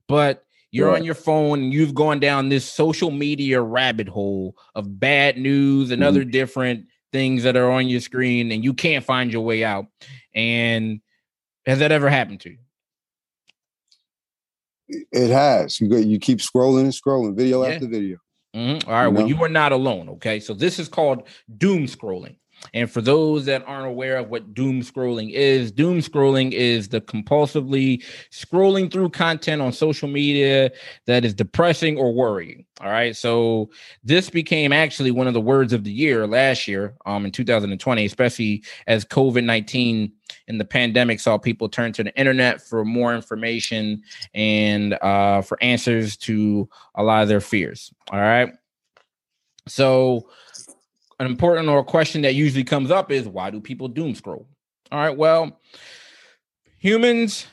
but 0.07 0.44
you're 0.75 0.93
on 0.93 1.05
your 1.05 1.15
phone 1.15 1.63
and 1.63 1.73
you've 1.73 1.93
gone 1.93 2.19
down 2.19 2.49
this 2.49 2.65
social 2.65 3.09
media 3.09 3.61
rabbit 3.61 4.09
hole 4.09 4.57
of 4.75 4.99
bad 4.99 5.37
news 5.37 5.89
and 5.89 6.01
mm-hmm. 6.01 6.09
other 6.09 6.25
different 6.25 6.87
things 7.13 7.43
that 7.43 7.55
are 7.55 7.71
on 7.71 7.87
your 7.87 8.01
screen 8.01 8.51
and 8.51 8.61
you 8.61 8.73
can't 8.73 9.05
find 9.05 9.31
your 9.31 9.43
way 9.43 9.63
out. 9.63 9.85
And 10.33 10.99
has 11.65 11.79
that 11.79 11.93
ever 11.93 12.09
happened 12.09 12.41
to 12.41 12.49
you? 12.49 12.57
It 15.13 15.29
has. 15.29 15.79
You 15.79 15.87
go, 15.87 15.95
you 15.95 16.19
keep 16.19 16.39
scrolling 16.39 16.81
and 16.81 16.91
scrolling, 16.91 17.37
video 17.37 17.63
yeah. 17.63 17.69
after 17.69 17.87
video. 17.87 18.17
Mm-hmm. 18.53 18.89
All 18.89 18.95
right. 18.95 19.05
You 19.05 19.11
well, 19.11 19.21
know? 19.21 19.27
you 19.27 19.43
are 19.43 19.49
not 19.49 19.71
alone. 19.71 20.09
Okay. 20.09 20.41
So 20.41 20.53
this 20.53 20.77
is 20.77 20.89
called 20.89 21.25
doom 21.57 21.85
scrolling. 21.85 22.35
And 22.73 22.89
for 22.89 23.01
those 23.01 23.45
that 23.45 23.63
aren't 23.67 23.87
aware 23.87 24.17
of 24.17 24.29
what 24.29 24.53
doom 24.53 24.81
scrolling 24.81 25.31
is, 25.31 25.71
doom 25.71 25.99
scrolling 25.99 26.51
is 26.51 26.89
the 26.89 27.01
compulsively 27.01 28.03
scrolling 28.31 28.91
through 28.91 29.09
content 29.09 29.61
on 29.61 29.71
social 29.71 30.07
media 30.07 30.71
that 31.05 31.25
is 31.25 31.33
depressing 31.33 31.97
or 31.97 32.13
worrying. 32.13 32.65
All 32.81 32.89
right. 32.89 33.15
So 33.15 33.69
this 34.03 34.29
became 34.29 34.73
actually 34.73 35.11
one 35.11 35.27
of 35.27 35.33
the 35.33 35.41
words 35.41 35.71
of 35.71 35.83
the 35.83 35.91
year 35.91 36.27
last 36.27 36.67
year, 36.67 36.95
um, 37.05 37.25
in 37.25 37.31
2020, 37.31 38.05
especially 38.05 38.63
as 38.87 39.05
COVID 39.05 39.43
19 39.43 40.11
and 40.47 40.59
the 40.59 40.65
pandemic 40.65 41.19
saw 41.19 41.37
people 41.37 41.69
turn 41.69 41.93
to 41.93 42.03
the 42.03 42.15
internet 42.17 42.61
for 42.61 42.83
more 42.83 43.15
information 43.15 44.03
and 44.33 44.93
uh, 45.01 45.41
for 45.41 45.61
answers 45.61 46.17
to 46.17 46.69
a 46.95 47.03
lot 47.03 47.23
of 47.23 47.29
their 47.29 47.41
fears. 47.41 47.93
All 48.11 48.19
right. 48.19 48.51
So 49.67 50.29
an 51.19 51.25
important 51.27 51.69
or 51.69 51.79
a 51.79 51.83
question 51.83 52.21
that 52.23 52.35
usually 52.35 52.63
comes 52.63 52.91
up 52.91 53.11
is 53.11 53.27
why 53.27 53.49
do 53.49 53.59
people 53.61 53.87
doom 53.87 54.15
scroll? 54.15 54.47
All 54.91 54.99
right, 54.99 55.15
well, 55.15 55.59
humans 56.77 57.47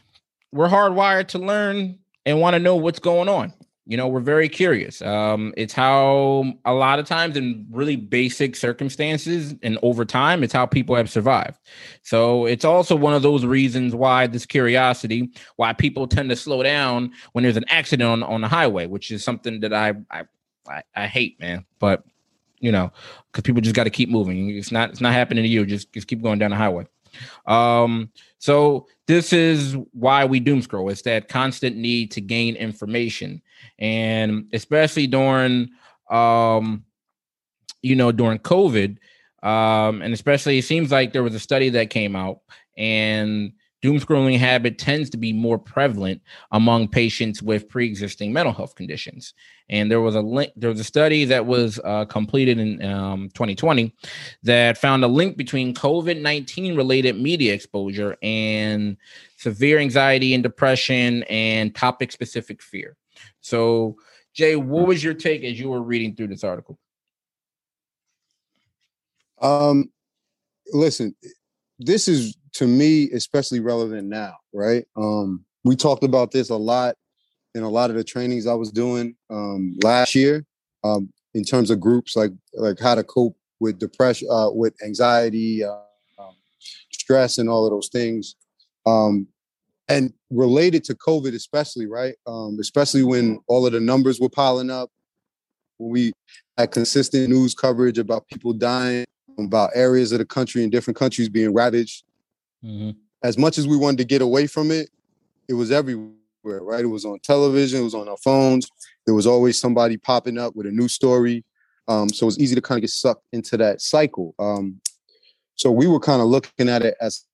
we're 0.53 0.69
hardwired 0.69 1.29
to 1.29 1.39
learn 1.39 1.99
and 2.27 2.41
want 2.41 2.55
to 2.55 2.61
know 2.61 2.77
what's 2.77 2.99
going 2.99 3.29
on. 3.29 3.53
you 3.87 3.97
know 3.97 4.07
we're 4.07 4.21
very 4.21 4.49
curious 4.49 5.03
um, 5.03 5.53
it's 5.57 5.73
how 5.73 6.45
a 6.65 6.73
lot 6.73 6.99
of 6.99 7.07
times 7.07 7.37
in 7.37 7.67
really 7.71 7.97
basic 7.97 8.55
circumstances 8.55 9.55
and 9.63 9.79
over 9.83 10.05
time 10.05 10.45
it's 10.45 10.53
how 10.53 10.67
people 10.67 10.95
have 10.95 11.11
survived 11.11 11.59
so 12.03 12.47
it's 12.47 12.65
also 12.65 12.95
one 12.95 13.15
of 13.15 13.23
those 13.23 13.45
reasons 13.45 13.95
why 13.95 14.27
this 14.27 14.47
curiosity 14.47 15.31
why 15.57 15.73
people 15.73 16.07
tend 16.07 16.31
to 16.31 16.37
slow 16.37 16.63
down 16.63 17.11
when 17.33 17.43
there's 17.43 17.57
an 17.57 17.65
accident 17.69 18.09
on, 18.09 18.23
on 18.23 18.41
the 18.41 18.49
highway 18.49 18.87
which 18.87 19.11
is 19.11 19.25
something 19.25 19.61
that 19.61 19.73
i 19.73 19.93
i 20.11 20.23
i, 20.69 20.83
I 20.95 21.07
hate 21.07 21.41
man 21.41 21.65
but 21.81 22.05
you 22.63 22.73
know 22.73 22.91
because 23.31 23.43
people 23.43 23.61
just 23.61 23.77
got 23.77 23.85
to 23.85 23.91
keep 23.91 24.09
moving. 24.09 24.49
It's 24.51 24.73
not 24.73 24.89
it's 24.89 25.03
not 25.03 25.13
happening 25.13 25.45
to 25.45 25.49
you. 25.49 25.67
Just 25.67 25.93
just 25.93 26.07
keep 26.07 26.23
going 26.23 26.39
down 26.39 26.51
the 26.53 26.57
highway. 26.57 26.87
Um, 27.47 28.11
so 28.39 28.87
this 29.07 29.35
is 29.35 29.77
why 29.93 30.25
we 30.25 30.41
doom 30.41 30.63
scroll. 30.63 30.89
It's 30.89 31.03
that 31.03 31.29
constant 31.29 31.77
need 31.77 32.11
to 32.13 32.23
gain 32.23 32.57
information, 32.57 33.43
and 33.79 34.47
especially 34.55 35.07
during, 35.07 35.69
um, 36.11 36.85
you 37.83 37.97
know, 37.97 38.13
during 38.13 38.39
COVID, 38.39 38.97
um, 39.43 40.01
and 40.01 40.15
especially 40.15 40.59
it 40.59 40.65
seems 40.65 40.91
like 40.91 41.13
there 41.13 41.23
was 41.23 41.35
a 41.35 41.41
study 41.41 41.69
that 41.71 41.91
came 41.91 42.17
out, 42.17 42.39
and 42.79 43.53
doom 43.83 43.99
scrolling 43.99 44.39
habit 44.39 44.79
tends 44.79 45.11
to 45.11 45.17
be 45.17 45.33
more 45.33 45.59
prevalent 45.59 46.23
among 46.53 46.87
patients 46.89 47.43
with 47.43 47.69
pre-existing 47.69 48.33
mental 48.33 48.53
health 48.53 48.77
conditions. 48.77 49.35
And 49.69 49.91
there 49.91 50.01
was 50.01 50.15
a 50.15 50.21
link 50.21 50.53
there 50.57 50.71
was 50.71 50.81
a 50.81 50.85
study 50.85 51.25
that 51.27 51.45
was 51.45 51.81
uh, 51.85 52.05
completed 52.05 52.59
in 52.59 52.83
um, 52.85 53.29
2020 53.31 53.93
that 54.45 54.79
found 54.79 55.05
a 55.05 55.09
link 55.09 55.37
between 55.37 55.75
covid-19 55.75 56.77
related 56.77 57.21
media 57.21 57.53
exposure 57.53 58.17
and 58.23 58.97
severe 59.37 59.79
anxiety 59.79 60.35
and 60.35 60.43
depression 60.43 61.25
and 61.25 61.75
topic 61.75 62.13
specific 62.13 62.63
fear. 62.63 62.97
So 63.41 63.97
jay 64.33 64.55
what 64.57 64.87
was 64.87 65.03
your 65.03 65.15
take 65.15 65.43
as 65.43 65.59
you 65.59 65.69
were 65.69 65.83
reading 65.83 66.15
through 66.15 66.29
this 66.29 66.45
article? 66.45 66.79
Um 69.41 69.91
listen 70.73 71.15
this 71.81 72.07
is 72.07 72.37
to 72.55 72.67
me 72.67 73.11
especially 73.11 73.61
relevant 73.61 74.09
now, 74.09 74.37
right? 74.53 74.85
Um, 74.97 75.45
we 75.65 75.77
talked 75.77 76.05
about 76.05 76.31
this 76.31 76.51
a 76.51 76.57
lot 76.57 76.97
in 77.55 77.63
a 77.63 77.69
lot 77.69 77.91
of 77.91 77.97
the 77.97 78.05
trainings 78.05 78.47
I 78.47 78.55
was 78.55 78.71
doing 78.71 79.15
um, 79.31 79.77
last 79.83 80.15
year 80.15 80.45
um, 80.85 81.11
in 81.35 81.45
terms 81.45 81.71
of 81.71 81.81
groups 81.81 82.17
like 82.17 82.33
like 82.55 82.79
how 82.81 82.95
to 82.95 83.05
cope 83.05 83.37
with 83.61 83.79
depression, 83.79 84.29
uh, 84.31 84.51
with 84.51 84.75
anxiety, 84.83 85.65
uh, 85.65 85.79
stress, 86.91 87.39
and 87.39 87.49
all 87.49 87.65
of 87.65 87.71
those 87.71 87.89
things. 87.89 88.37
Um, 88.87 89.29
and 89.89 90.13
related 90.31 90.85
to 90.85 90.95
COVID, 90.95 91.35
especially 91.35 91.87
right, 91.87 92.15
um, 92.27 92.59
especially 92.61 93.03
when 93.03 93.41
all 93.47 93.67
of 93.67 93.73
the 93.73 93.81
numbers 93.81 94.21
were 94.21 94.29
piling 94.29 94.71
up, 94.71 94.91
when 95.79 95.91
we 95.91 96.13
had 96.57 96.71
consistent 96.71 97.29
news 97.29 97.55
coverage 97.55 97.99
about 97.99 98.27
people 98.29 98.53
dying, 98.53 99.05
about 99.39 99.71
areas 99.75 100.13
of 100.13 100.19
the 100.19 100.25
country 100.25 100.63
and 100.63 100.73
different 100.73 100.97
countries 100.97 101.29
being 101.29 101.53
ravaged 101.53 102.05
Mm-hmm. 102.65 102.91
As 103.23 103.39
much 103.39 103.59
as 103.59 103.67
we 103.67 103.77
wanted 103.77 103.99
to 103.99 104.05
get 104.05 104.23
away 104.23 104.47
from 104.47 104.71
it, 104.71 104.91
it 105.49 105.55
was 105.55 105.71
everywhere, 105.71 106.13
right? 106.45 106.85
It 106.85 106.89
was 106.89 107.05
on 107.05 107.19
television, 107.21 107.81
it 107.81 107.85
was 107.85 107.95
on 107.95 108.09
our 108.09 108.17
phones. 108.17 108.69
There 109.07 109.15
was 109.15 109.27
always 109.27 109.61
somebody 109.61 109.97
popping 109.97 110.39
up 110.39 110.57
with 110.57 110.67
a 110.67 110.71
new 110.71 110.89
story. 110.89 111.45
Um, 111.89 112.09
so 112.09 112.25
it 112.25 112.27
was 112.27 112.39
easy 112.39 112.55
to 112.55 112.63
kind 112.63 112.79
of 112.79 112.83
get 112.83 112.91
sucked 112.91 113.27
into 113.33 113.57
that 113.57 113.81
cycle. 113.81 114.35
Um, 114.39 114.81
so 115.55 115.71
we 115.71 115.87
were 115.87 116.01
kind 116.01 116.23
of 116.23 116.29
looking 116.29 116.69
at 116.69 116.83
it 116.83 116.95
as 117.01 117.25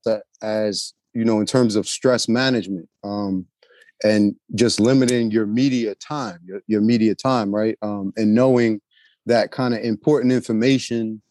as 0.43 0.95
you 1.14 1.24
know 1.24 1.41
in 1.41 1.47
terms 1.47 1.76
of 1.76 1.89
stress 1.89 2.29
management 2.29 2.89
um, 3.05 3.47
and 4.05 4.35
just 4.55 4.81
limiting 4.81 5.31
your 5.31 5.47
media 5.47 5.95
time, 5.95 6.39
your, 6.45 6.61
your 6.66 6.81
media 6.81 7.14
time, 7.14 7.55
right? 7.55 7.76
Um, 7.83 8.12
and 8.16 8.35
knowing 8.35 8.81
that 9.26 9.51
kind 9.51 9.74
of 9.74 9.81
important 9.81 10.33
information, 10.33 11.22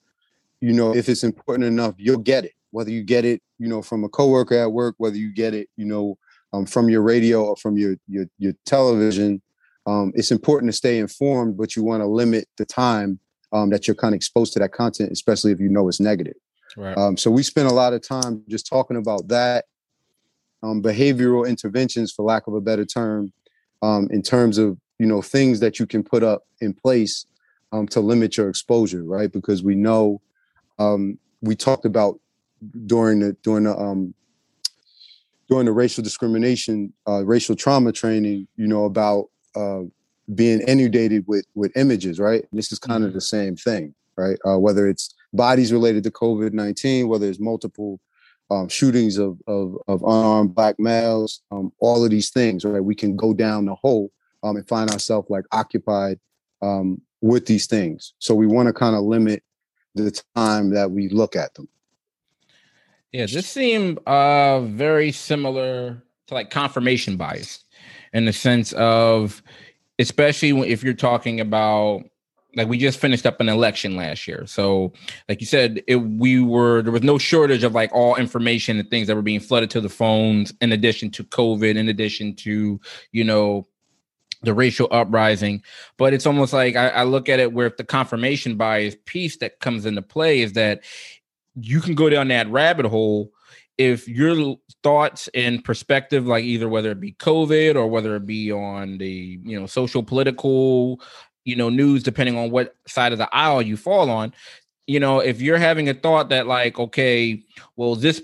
you 0.61 0.73
know, 0.73 0.95
if 0.95 1.09
it's 1.09 1.23
important 1.23 1.65
enough, 1.67 1.95
you'll 1.97 2.17
get 2.17 2.45
it 2.45 2.53
whether 2.71 2.91
you 2.91 3.03
get 3.03 3.25
it, 3.25 3.41
you 3.59 3.67
know, 3.67 3.81
from 3.81 4.03
a 4.03 4.09
coworker 4.09 4.55
at 4.55 4.71
work, 4.71 4.95
whether 4.97 5.17
you 5.17 5.33
get 5.33 5.53
it, 5.53 5.69
you 5.77 5.85
know, 5.85 6.17
um, 6.53 6.65
from 6.65 6.89
your 6.89 7.01
radio 7.01 7.45
or 7.45 7.55
from 7.55 7.77
your 7.77 7.95
your, 8.07 8.25
your 8.37 8.53
television. 8.65 9.41
Um, 9.85 10.11
it's 10.15 10.31
important 10.31 10.71
to 10.71 10.77
stay 10.77 10.99
informed, 10.99 11.57
but 11.57 11.75
you 11.75 11.83
want 11.83 12.01
to 12.01 12.07
limit 12.07 12.47
the 12.57 12.65
time 12.65 13.19
um, 13.53 13.69
that 13.69 13.87
you're 13.87 13.95
kind 13.95 14.13
of 14.13 14.17
exposed 14.17 14.53
to 14.53 14.59
that 14.59 14.73
content, 14.73 15.11
especially 15.11 15.51
if 15.51 15.59
you 15.59 15.69
know 15.69 15.87
it's 15.87 15.99
negative. 15.99 16.35
Right. 16.75 16.97
Um, 16.97 17.15
so 17.15 17.31
we 17.31 17.41
spend 17.41 17.69
a 17.69 17.73
lot 17.73 17.93
of 17.93 18.01
time 18.01 18.43
just 18.49 18.67
talking 18.67 18.97
about 18.97 19.29
that, 19.29 19.65
um, 20.61 20.83
behavioral 20.83 21.47
interventions, 21.47 22.11
for 22.11 22.23
lack 22.23 22.47
of 22.47 22.53
a 22.53 22.61
better 22.61 22.85
term, 22.85 23.31
um, 23.81 24.09
in 24.11 24.21
terms 24.21 24.57
of 24.57 24.77
you 24.99 25.05
know 25.05 25.21
things 25.21 25.59
that 25.61 25.79
you 25.79 25.85
can 25.85 26.03
put 26.03 26.23
up 26.23 26.43
in 26.59 26.73
place 26.73 27.25
to 27.89 27.99
limit 27.99 28.37
your 28.37 28.49
exposure, 28.49 29.03
right? 29.03 29.31
Because 29.31 29.61
we 29.61 29.75
know 29.75 30.21
we 31.41 31.55
talked 31.55 31.85
about 31.85 32.19
during 32.85 33.19
the 33.19 33.33
during 33.43 33.65
the 33.65 33.77
um 33.77 34.13
during 35.49 35.65
the 35.65 35.71
racial 35.71 36.03
discrimination, 36.03 36.91
uh, 37.07 37.23
racial 37.25 37.55
trauma 37.55 37.91
training, 37.91 38.47
you 38.57 38.67
know, 38.67 38.83
about 38.83 39.29
uh, 39.55 39.83
being 40.35 40.61
inundated 40.61 41.23
with 41.27 41.45
with 41.55 41.75
images, 41.77 42.19
right? 42.19 42.45
This 42.51 42.71
is 42.71 42.79
kind 42.79 42.99
mm-hmm. 42.99 43.07
of 43.07 43.13
the 43.13 43.21
same 43.21 43.55
thing, 43.55 43.93
right? 44.17 44.37
Uh, 44.45 44.59
whether 44.59 44.87
it's 44.87 45.13
bodies 45.33 45.71
related 45.71 46.03
to 46.03 46.11
COVID 46.11 46.53
nineteen, 46.53 47.07
whether 47.07 47.27
it's 47.27 47.39
multiple 47.39 47.99
um, 48.49 48.69
shootings 48.69 49.17
of, 49.17 49.39
of, 49.47 49.75
of 49.87 50.01
unarmed 50.03 50.55
black 50.55 50.79
males, 50.79 51.41
um, 51.51 51.71
all 51.79 52.03
of 52.03 52.11
these 52.11 52.29
things, 52.29 52.63
right? 52.63 52.83
We 52.83 52.95
can 52.95 53.15
go 53.15 53.33
down 53.33 53.65
the 53.65 53.75
hole 53.75 54.11
um, 54.43 54.55
and 54.55 54.67
find 54.67 54.89
ourselves 54.89 55.29
like 55.29 55.45
occupied 55.51 56.19
um, 56.61 57.01
with 57.21 57.45
these 57.45 57.67
things. 57.67 58.13
So 58.19 58.33
we 58.35 58.47
want 58.47 58.67
to 58.67 58.73
kind 58.73 58.95
of 58.95 59.03
limit 59.03 59.43
the 59.95 60.11
time 60.35 60.69
that 60.71 60.91
we 60.91 61.09
look 61.09 61.35
at 61.35 61.53
them. 61.55 61.67
Yeah, 63.17 63.25
this 63.25 63.47
seemed 63.47 63.97
uh 64.05 64.59
very 64.59 65.11
similar 65.11 66.03
to 66.27 66.33
like 66.35 66.51
confirmation 66.51 67.17
bias 67.17 67.63
in 68.13 68.25
the 68.25 68.31
sense 68.31 68.73
of 68.73 69.41
especially 69.97 70.51
if 70.69 70.83
you're 70.83 70.93
talking 70.93 71.39
about 71.39 72.03
like 72.55 72.67
we 72.67 72.77
just 72.77 72.99
finished 72.99 73.25
up 73.25 73.41
an 73.41 73.49
election 73.49 73.95
last 73.95 74.27
year. 74.27 74.45
So 74.45 74.93
like 75.27 75.41
you 75.41 75.47
said 75.47 75.81
it, 75.87 75.95
we 75.95 76.39
were 76.39 76.83
there 76.83 76.91
was 76.91 77.01
no 77.01 77.17
shortage 77.17 77.63
of 77.63 77.73
like 77.73 77.91
all 77.91 78.15
information 78.17 78.77
and 78.77 78.87
things 78.87 79.07
that 79.07 79.15
were 79.15 79.23
being 79.23 79.39
flooded 79.39 79.71
to 79.71 79.81
the 79.81 79.89
phones 79.89 80.53
in 80.61 80.71
addition 80.71 81.09
to 81.09 81.23
covid 81.23 81.75
in 81.75 81.89
addition 81.89 82.35
to 82.35 82.79
you 83.13 83.23
know 83.23 83.65
the 84.43 84.53
racial 84.53 84.87
uprising. 84.91 85.63
But 85.97 86.13
it's 86.13 86.27
almost 86.27 86.53
like 86.53 86.75
I, 86.75 86.89
I 86.89 87.03
look 87.03 87.29
at 87.29 87.39
it 87.39 87.53
where 87.53 87.65
if 87.65 87.77
the 87.77 87.83
confirmation 87.83 88.57
bias 88.57 88.95
piece 89.05 89.37
that 89.37 89.59
comes 89.59 89.87
into 89.87 90.03
play 90.03 90.41
is 90.41 90.53
that 90.53 90.81
you 91.59 91.81
can 91.81 91.95
go 91.95 92.09
down 92.09 92.27
that 92.27 92.49
rabbit 92.49 92.85
hole 92.85 93.31
if 93.77 94.07
your 94.07 94.57
thoughts 94.83 95.29
and 95.33 95.63
perspective 95.63 96.25
like 96.25 96.43
either 96.43 96.69
whether 96.69 96.91
it 96.91 96.99
be 96.99 97.13
covid 97.13 97.75
or 97.75 97.87
whether 97.87 98.15
it 98.15 98.25
be 98.25 98.51
on 98.51 98.97
the 98.97 99.39
you 99.43 99.59
know 99.59 99.65
social 99.65 100.03
political 100.03 101.01
you 101.45 101.55
know 101.55 101.69
news 101.69 102.03
depending 102.03 102.37
on 102.37 102.51
what 102.51 102.75
side 102.87 103.11
of 103.11 103.17
the 103.17 103.33
aisle 103.33 103.61
you 103.61 103.77
fall 103.77 104.09
on 104.09 104.33
you 104.85 104.99
know 104.99 105.19
if 105.19 105.41
you're 105.41 105.57
having 105.57 105.89
a 105.89 105.93
thought 105.93 106.29
that 106.29 106.47
like 106.47 106.79
okay 106.79 107.41
well 107.75 107.95
this 107.95 108.21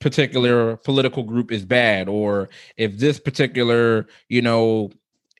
particular 0.00 0.76
political 0.78 1.22
group 1.22 1.52
is 1.52 1.64
bad 1.64 2.08
or 2.08 2.48
if 2.76 2.98
this 2.98 3.20
particular 3.20 4.06
you 4.28 4.42
know 4.42 4.90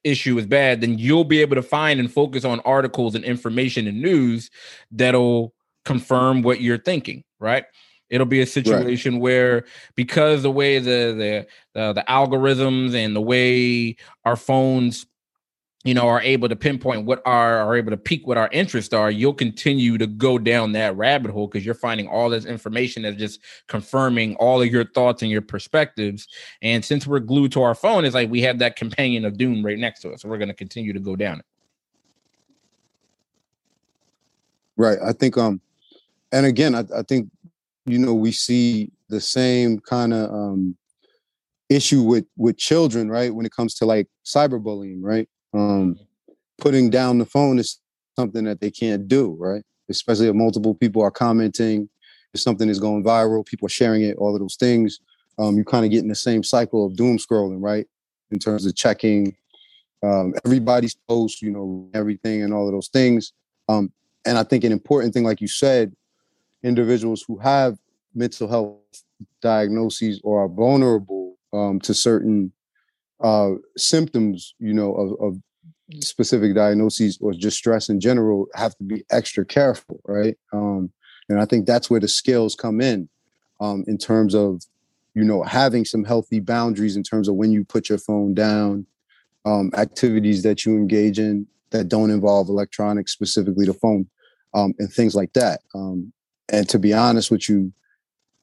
issue 0.04 0.38
is 0.38 0.46
bad 0.46 0.80
then 0.80 0.98
you'll 0.98 1.24
be 1.24 1.40
able 1.40 1.54
to 1.54 1.62
find 1.62 2.00
and 2.00 2.12
focus 2.12 2.44
on 2.44 2.60
articles 2.60 3.14
and 3.14 3.24
information 3.24 3.86
and 3.86 4.00
news 4.00 4.50
that'll 4.90 5.52
confirm 5.84 6.42
what 6.42 6.60
you're 6.60 6.78
thinking, 6.78 7.24
right? 7.38 7.64
It'll 8.10 8.26
be 8.26 8.42
a 8.42 8.46
situation 8.46 9.14
right. 9.14 9.22
where 9.22 9.64
because 9.94 10.42
the 10.42 10.50
way 10.50 10.78
the 10.78 11.46
the 11.74 11.80
uh, 11.80 11.92
the 11.94 12.04
algorithms 12.08 12.94
and 12.94 13.16
the 13.16 13.22
way 13.22 13.96
our 14.24 14.36
phones 14.36 15.06
you 15.84 15.94
know 15.94 16.06
are 16.08 16.20
able 16.20 16.48
to 16.48 16.54
pinpoint 16.56 17.06
what 17.06 17.22
are 17.24 17.58
are 17.58 17.76
able 17.76 17.90
to 17.90 17.96
peak 17.96 18.26
what 18.26 18.36
our 18.36 18.48
interests 18.52 18.94
are 18.94 19.10
you'll 19.10 19.34
continue 19.34 19.98
to 19.98 20.06
go 20.06 20.38
down 20.38 20.72
that 20.72 20.96
rabbit 20.96 21.30
hole 21.30 21.46
because 21.46 21.64
you're 21.64 21.74
finding 21.74 22.06
all 22.06 22.30
this 22.30 22.44
information 22.44 23.02
that's 23.02 23.16
just 23.16 23.40
confirming 23.66 24.36
all 24.36 24.62
of 24.62 24.68
your 24.68 24.84
thoughts 24.84 25.22
and 25.22 25.30
your 25.30 25.42
perspectives 25.42 26.28
and 26.60 26.84
since 26.84 27.06
we're 27.06 27.18
glued 27.18 27.50
to 27.50 27.62
our 27.62 27.74
phone 27.74 28.04
it's 28.04 28.14
like 28.14 28.30
we 28.30 28.42
have 28.42 28.58
that 28.58 28.76
companion 28.76 29.24
of 29.24 29.36
doom 29.36 29.64
right 29.64 29.78
next 29.78 30.00
to 30.00 30.12
us 30.12 30.22
so 30.22 30.28
we're 30.28 30.38
going 30.38 30.48
to 30.48 30.54
continue 30.54 30.92
to 30.92 31.00
go 31.00 31.16
down 31.16 31.40
it 31.40 31.46
right 34.76 34.98
i 35.04 35.12
think 35.12 35.36
um 35.36 35.60
and 36.32 36.46
again, 36.46 36.74
I, 36.74 36.84
I 36.96 37.02
think 37.02 37.28
you 37.86 37.98
know 37.98 38.14
we 38.14 38.32
see 38.32 38.90
the 39.08 39.20
same 39.20 39.78
kind 39.80 40.12
of 40.12 40.30
um, 40.30 40.76
issue 41.68 42.02
with 42.02 42.24
with 42.36 42.56
children, 42.58 43.10
right? 43.10 43.34
When 43.34 43.46
it 43.46 43.52
comes 43.52 43.74
to 43.76 43.86
like 43.86 44.08
cyberbullying, 44.24 44.98
right? 45.00 45.28
Um, 45.54 45.96
putting 46.58 46.90
down 46.90 47.18
the 47.18 47.26
phone 47.26 47.58
is 47.58 47.80
something 48.16 48.44
that 48.44 48.60
they 48.60 48.70
can't 48.70 49.08
do, 49.08 49.36
right? 49.38 49.62
Especially 49.88 50.28
if 50.28 50.34
multiple 50.34 50.74
people 50.74 51.02
are 51.02 51.10
commenting, 51.10 51.88
if 52.34 52.40
something 52.40 52.68
is 52.68 52.78
going 52.78 53.04
viral, 53.04 53.44
people 53.44 53.66
are 53.66 53.70
sharing 53.70 54.02
it, 54.02 54.16
all 54.16 54.34
of 54.34 54.40
those 54.40 54.56
things. 54.56 55.00
Um, 55.38 55.56
you 55.56 55.64
kind 55.64 55.84
of 55.84 55.90
get 55.90 56.02
in 56.02 56.08
the 56.08 56.14
same 56.14 56.42
cycle 56.42 56.86
of 56.86 56.96
doom 56.96 57.18
scrolling, 57.18 57.58
right? 57.60 57.86
In 58.30 58.38
terms 58.38 58.64
of 58.66 58.74
checking 58.76 59.34
um, 60.02 60.34
everybody's 60.44 60.94
post, 61.08 61.42
you 61.42 61.50
know, 61.50 61.88
everything 61.94 62.42
and 62.42 62.52
all 62.52 62.66
of 62.66 62.72
those 62.72 62.88
things. 62.88 63.32
Um, 63.68 63.92
and 64.24 64.38
I 64.38 64.44
think 64.44 64.64
an 64.64 64.72
important 64.72 65.14
thing, 65.14 65.24
like 65.24 65.40
you 65.40 65.48
said, 65.48 65.94
individuals 66.62 67.24
who 67.26 67.38
have 67.38 67.78
mental 68.14 68.48
health 68.48 68.76
diagnoses 69.40 70.20
or 70.22 70.44
are 70.44 70.48
vulnerable 70.48 71.36
um, 71.52 71.80
to 71.80 71.94
certain 71.94 72.52
uh, 73.22 73.52
symptoms, 73.76 74.54
you 74.58 74.72
know, 74.72 74.94
of, 74.94 75.20
of 75.20 75.40
specific 76.02 76.54
diagnoses 76.54 77.18
or 77.20 77.32
just 77.32 77.56
stress 77.56 77.88
in 77.88 78.00
general 78.00 78.46
have 78.54 78.76
to 78.76 78.84
be 78.84 79.04
extra 79.10 79.44
careful, 79.44 80.00
right? 80.06 80.36
Um, 80.52 80.90
and 81.28 81.40
I 81.40 81.44
think 81.44 81.66
that's 81.66 81.90
where 81.90 82.00
the 82.00 82.08
skills 82.08 82.54
come 82.54 82.80
in, 82.80 83.08
um, 83.60 83.84
in 83.86 83.98
terms 83.98 84.34
of, 84.34 84.62
you 85.14 85.24
know, 85.24 85.42
having 85.42 85.84
some 85.84 86.04
healthy 86.04 86.40
boundaries 86.40 86.96
in 86.96 87.02
terms 87.02 87.28
of 87.28 87.34
when 87.34 87.52
you 87.52 87.64
put 87.64 87.88
your 87.88 87.98
phone 87.98 88.34
down, 88.34 88.86
um, 89.44 89.70
activities 89.76 90.42
that 90.42 90.64
you 90.64 90.76
engage 90.76 91.18
in 91.18 91.46
that 91.70 91.88
don't 91.88 92.10
involve 92.10 92.48
electronics, 92.48 93.12
specifically 93.12 93.66
the 93.66 93.74
phone, 93.74 94.08
um, 94.54 94.74
and 94.78 94.92
things 94.92 95.14
like 95.14 95.32
that. 95.34 95.60
Um, 95.74 96.12
and 96.52 96.68
to 96.68 96.78
be 96.78 96.92
honest 96.92 97.30
with 97.30 97.48
you, 97.48 97.72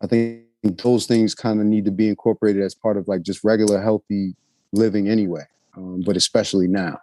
I 0.01 0.07
think 0.07 0.43
those 0.63 1.05
things 1.05 1.35
kind 1.35 1.59
of 1.59 1.65
need 1.65 1.85
to 1.85 1.91
be 1.91 2.09
incorporated 2.09 2.61
as 2.63 2.75
part 2.75 2.97
of 2.97 3.07
like 3.07 3.21
just 3.21 3.43
regular 3.43 3.81
healthy 3.81 4.35
living 4.73 5.07
anyway, 5.07 5.43
um, 5.77 6.01
but 6.05 6.17
especially 6.17 6.67
now. 6.67 6.99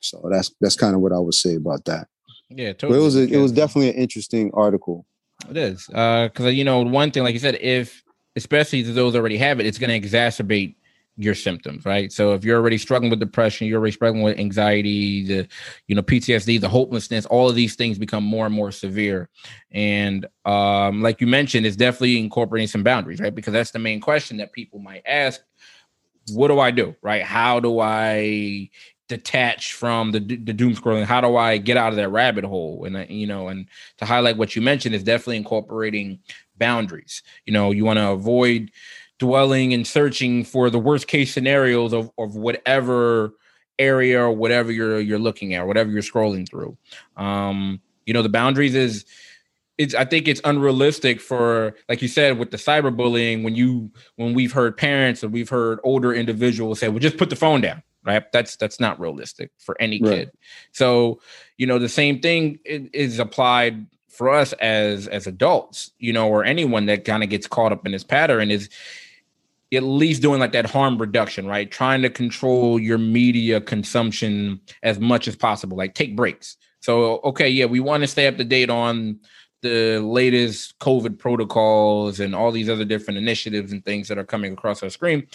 So 0.00 0.26
that's 0.30 0.50
that's 0.60 0.76
kind 0.76 0.94
of 0.94 1.00
what 1.00 1.12
I 1.12 1.18
would 1.18 1.34
say 1.34 1.54
about 1.54 1.84
that. 1.84 2.08
Yeah, 2.48 2.72
totally. 2.72 2.92
But 2.92 3.00
it 3.00 3.04
was 3.04 3.16
a, 3.16 3.22
it 3.22 3.36
was 3.36 3.52
definitely 3.52 3.90
an 3.90 3.96
interesting 3.96 4.50
article. 4.54 5.06
It 5.48 5.56
is 5.56 5.86
because 5.86 6.30
uh, 6.40 6.48
you 6.48 6.64
know 6.64 6.80
one 6.80 7.10
thing, 7.10 7.22
like 7.22 7.34
you 7.34 7.38
said, 7.38 7.58
if 7.60 8.02
especially 8.34 8.82
those 8.82 9.14
already 9.14 9.36
have 9.36 9.60
it, 9.60 9.66
it's 9.66 9.78
going 9.78 9.90
to 9.90 10.08
exacerbate 10.08 10.74
your 11.22 11.34
symptoms, 11.34 11.84
right? 11.84 12.10
So 12.10 12.32
if 12.32 12.44
you're 12.44 12.58
already 12.58 12.78
struggling 12.78 13.10
with 13.10 13.20
depression, 13.20 13.66
you're 13.66 13.78
already 13.78 13.92
struggling 13.92 14.22
with 14.22 14.38
anxiety, 14.38 15.24
the 15.24 15.48
you 15.86 15.94
know 15.94 16.02
PTSD, 16.02 16.60
the 16.60 16.68
hopelessness, 16.68 17.26
all 17.26 17.48
of 17.48 17.54
these 17.54 17.76
things 17.76 17.98
become 17.98 18.24
more 18.24 18.46
and 18.46 18.54
more 18.54 18.72
severe. 18.72 19.28
And 19.70 20.26
um, 20.44 21.02
like 21.02 21.20
you 21.20 21.26
mentioned, 21.26 21.66
it's 21.66 21.76
definitely 21.76 22.18
incorporating 22.18 22.68
some 22.68 22.82
boundaries, 22.82 23.20
right? 23.20 23.34
Because 23.34 23.52
that's 23.52 23.70
the 23.70 23.78
main 23.78 24.00
question 24.00 24.38
that 24.38 24.52
people 24.52 24.78
might 24.78 25.02
ask: 25.06 25.40
What 26.32 26.48
do 26.48 26.58
I 26.58 26.70
do, 26.70 26.96
right? 27.02 27.22
How 27.22 27.60
do 27.60 27.80
I 27.80 28.70
detach 29.08 29.74
from 29.74 30.12
the 30.12 30.20
the 30.20 30.52
doom 30.52 30.74
scrolling? 30.74 31.04
How 31.04 31.20
do 31.20 31.36
I 31.36 31.58
get 31.58 31.76
out 31.76 31.92
of 31.92 31.96
that 31.96 32.08
rabbit 32.08 32.44
hole? 32.44 32.84
And 32.86 32.96
uh, 32.96 33.04
you 33.08 33.26
know, 33.26 33.48
and 33.48 33.66
to 33.98 34.06
highlight 34.06 34.38
what 34.38 34.56
you 34.56 34.62
mentioned 34.62 34.94
is 34.94 35.02
definitely 35.02 35.36
incorporating 35.36 36.20
boundaries. 36.56 37.22
You 37.44 37.52
know, 37.52 37.72
you 37.72 37.84
want 37.84 37.98
to 37.98 38.10
avoid 38.10 38.70
dwelling 39.20 39.72
and 39.72 39.86
searching 39.86 40.42
for 40.42 40.70
the 40.70 40.78
worst 40.78 41.06
case 41.06 41.32
scenarios 41.32 41.92
of, 41.92 42.10
of 42.18 42.34
whatever 42.34 43.34
area 43.78 44.20
or 44.20 44.32
whatever 44.32 44.72
you're 44.72 44.98
you're 44.98 45.18
looking 45.18 45.54
at, 45.54 45.66
whatever 45.66 45.90
you're 45.90 46.02
scrolling 46.02 46.48
through. 46.48 46.76
Um, 47.16 47.80
you 48.06 48.12
know, 48.12 48.22
the 48.22 48.28
boundaries 48.28 48.74
is 48.74 49.04
it's 49.78 49.94
I 49.94 50.04
think 50.04 50.26
it's 50.26 50.40
unrealistic 50.44 51.20
for 51.20 51.76
like 51.88 52.02
you 52.02 52.08
said 52.08 52.38
with 52.38 52.50
the 52.50 52.56
cyberbullying 52.56 53.44
when 53.44 53.54
you 53.54 53.92
when 54.16 54.34
we've 54.34 54.52
heard 54.52 54.76
parents 54.76 55.22
or 55.22 55.28
we've 55.28 55.48
heard 55.48 55.78
older 55.84 56.12
individuals 56.12 56.80
say, 56.80 56.88
well, 56.88 56.98
just 56.98 57.18
put 57.18 57.30
the 57.30 57.36
phone 57.36 57.60
down. 57.60 57.82
Right. 58.02 58.22
That's 58.32 58.56
that's 58.56 58.80
not 58.80 58.98
realistic 58.98 59.50
for 59.58 59.76
any 59.78 60.00
right. 60.00 60.10
kid. 60.10 60.30
So, 60.72 61.20
you 61.58 61.66
know, 61.66 61.78
the 61.78 61.88
same 61.88 62.20
thing 62.20 62.58
is 62.64 63.18
applied 63.18 63.86
for 64.08 64.30
us 64.30 64.54
as 64.54 65.06
as 65.08 65.26
adults, 65.26 65.92
you 65.98 66.12
know, 66.14 66.26
or 66.28 66.42
anyone 66.42 66.86
that 66.86 67.04
kind 67.04 67.22
of 67.22 67.28
gets 67.28 67.46
caught 67.46 67.72
up 67.72 67.84
in 67.84 67.92
this 67.92 68.04
pattern 68.04 68.50
is 68.50 68.70
at 69.72 69.82
least 69.82 70.22
doing 70.22 70.40
like 70.40 70.52
that 70.52 70.66
harm 70.66 70.98
reduction, 70.98 71.46
right? 71.46 71.70
Trying 71.70 72.02
to 72.02 72.10
control 72.10 72.78
your 72.78 72.98
media 72.98 73.60
consumption 73.60 74.60
as 74.82 74.98
much 74.98 75.28
as 75.28 75.36
possible. 75.36 75.76
Like 75.76 75.94
take 75.94 76.16
breaks. 76.16 76.56
So, 76.80 77.20
okay, 77.24 77.48
yeah, 77.48 77.66
we 77.66 77.80
want 77.80 78.02
to 78.02 78.06
stay 78.06 78.26
up 78.26 78.36
to 78.38 78.44
date 78.44 78.70
on 78.70 79.20
the 79.62 80.00
latest 80.00 80.78
COVID 80.78 81.18
protocols 81.18 82.20
and 82.20 82.34
all 82.34 82.50
these 82.50 82.70
other 82.70 82.84
different 82.84 83.18
initiatives 83.18 83.72
and 83.72 83.84
things 83.84 84.08
that 84.08 84.18
are 84.18 84.24
coming 84.24 84.52
across 84.52 84.82
our 84.82 84.90
screen. 84.90 85.26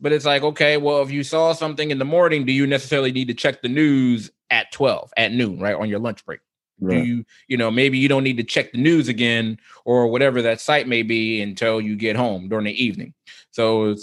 But 0.00 0.12
it's 0.12 0.24
like, 0.24 0.42
okay, 0.42 0.76
well, 0.76 1.02
if 1.02 1.10
you 1.10 1.22
saw 1.22 1.52
something 1.52 1.90
in 1.90 1.98
the 1.98 2.04
morning, 2.04 2.44
do 2.44 2.52
you 2.52 2.66
necessarily 2.66 3.12
need 3.12 3.28
to 3.28 3.34
check 3.34 3.62
the 3.62 3.68
news 3.68 4.30
at 4.50 4.72
12 4.72 5.12
at 5.16 5.32
noon, 5.32 5.60
right? 5.60 5.76
On 5.76 5.88
your 5.88 6.00
lunch 6.00 6.24
break? 6.26 6.40
Right. 6.80 6.96
Do 6.96 7.04
you, 7.04 7.24
you 7.46 7.56
know, 7.56 7.70
maybe 7.70 7.98
you 7.98 8.08
don't 8.08 8.24
need 8.24 8.36
to 8.38 8.44
check 8.44 8.72
the 8.72 8.78
news 8.78 9.08
again 9.08 9.58
or 9.84 10.08
whatever 10.08 10.42
that 10.42 10.60
site 10.60 10.88
may 10.88 11.02
be 11.02 11.40
until 11.40 11.80
you 11.80 11.94
get 11.94 12.16
home 12.16 12.48
during 12.48 12.64
the 12.64 12.84
evening. 12.84 13.14
So 13.54 13.96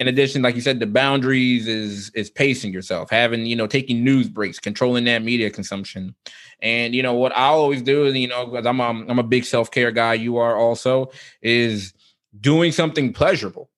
in 0.00 0.08
addition, 0.08 0.42
like 0.42 0.54
you 0.54 0.62
said, 0.62 0.80
the 0.80 0.86
boundaries 0.86 1.68
is 1.68 2.10
is 2.14 2.30
pacing 2.30 2.72
yourself, 2.72 3.10
having, 3.10 3.46
you 3.46 3.54
know, 3.54 3.66
taking 3.66 4.02
news 4.02 4.28
breaks, 4.28 4.58
controlling 4.58 5.04
that 5.04 5.22
media 5.22 5.50
consumption. 5.50 6.14
And 6.60 6.94
you 6.94 7.02
know 7.02 7.14
what 7.14 7.36
I 7.36 7.46
always 7.46 7.82
do, 7.82 8.04
is 8.06 8.16
you 8.16 8.28
know, 8.28 8.46
because 8.46 8.66
I'm 8.66 8.80
a, 8.80 8.88
I'm 9.08 9.18
a 9.18 9.22
big 9.22 9.44
self-care 9.44 9.92
guy, 9.92 10.14
you 10.14 10.38
are 10.38 10.56
also, 10.56 11.10
is 11.42 11.92
doing 12.38 12.72
something 12.72 13.12
pleasurable, 13.12 13.70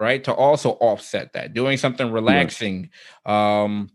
right? 0.00 0.22
To 0.24 0.32
also 0.32 0.70
offset 0.72 1.32
that, 1.34 1.54
doing 1.54 1.76
something 1.76 2.10
relaxing. 2.10 2.90
Um 3.26 3.90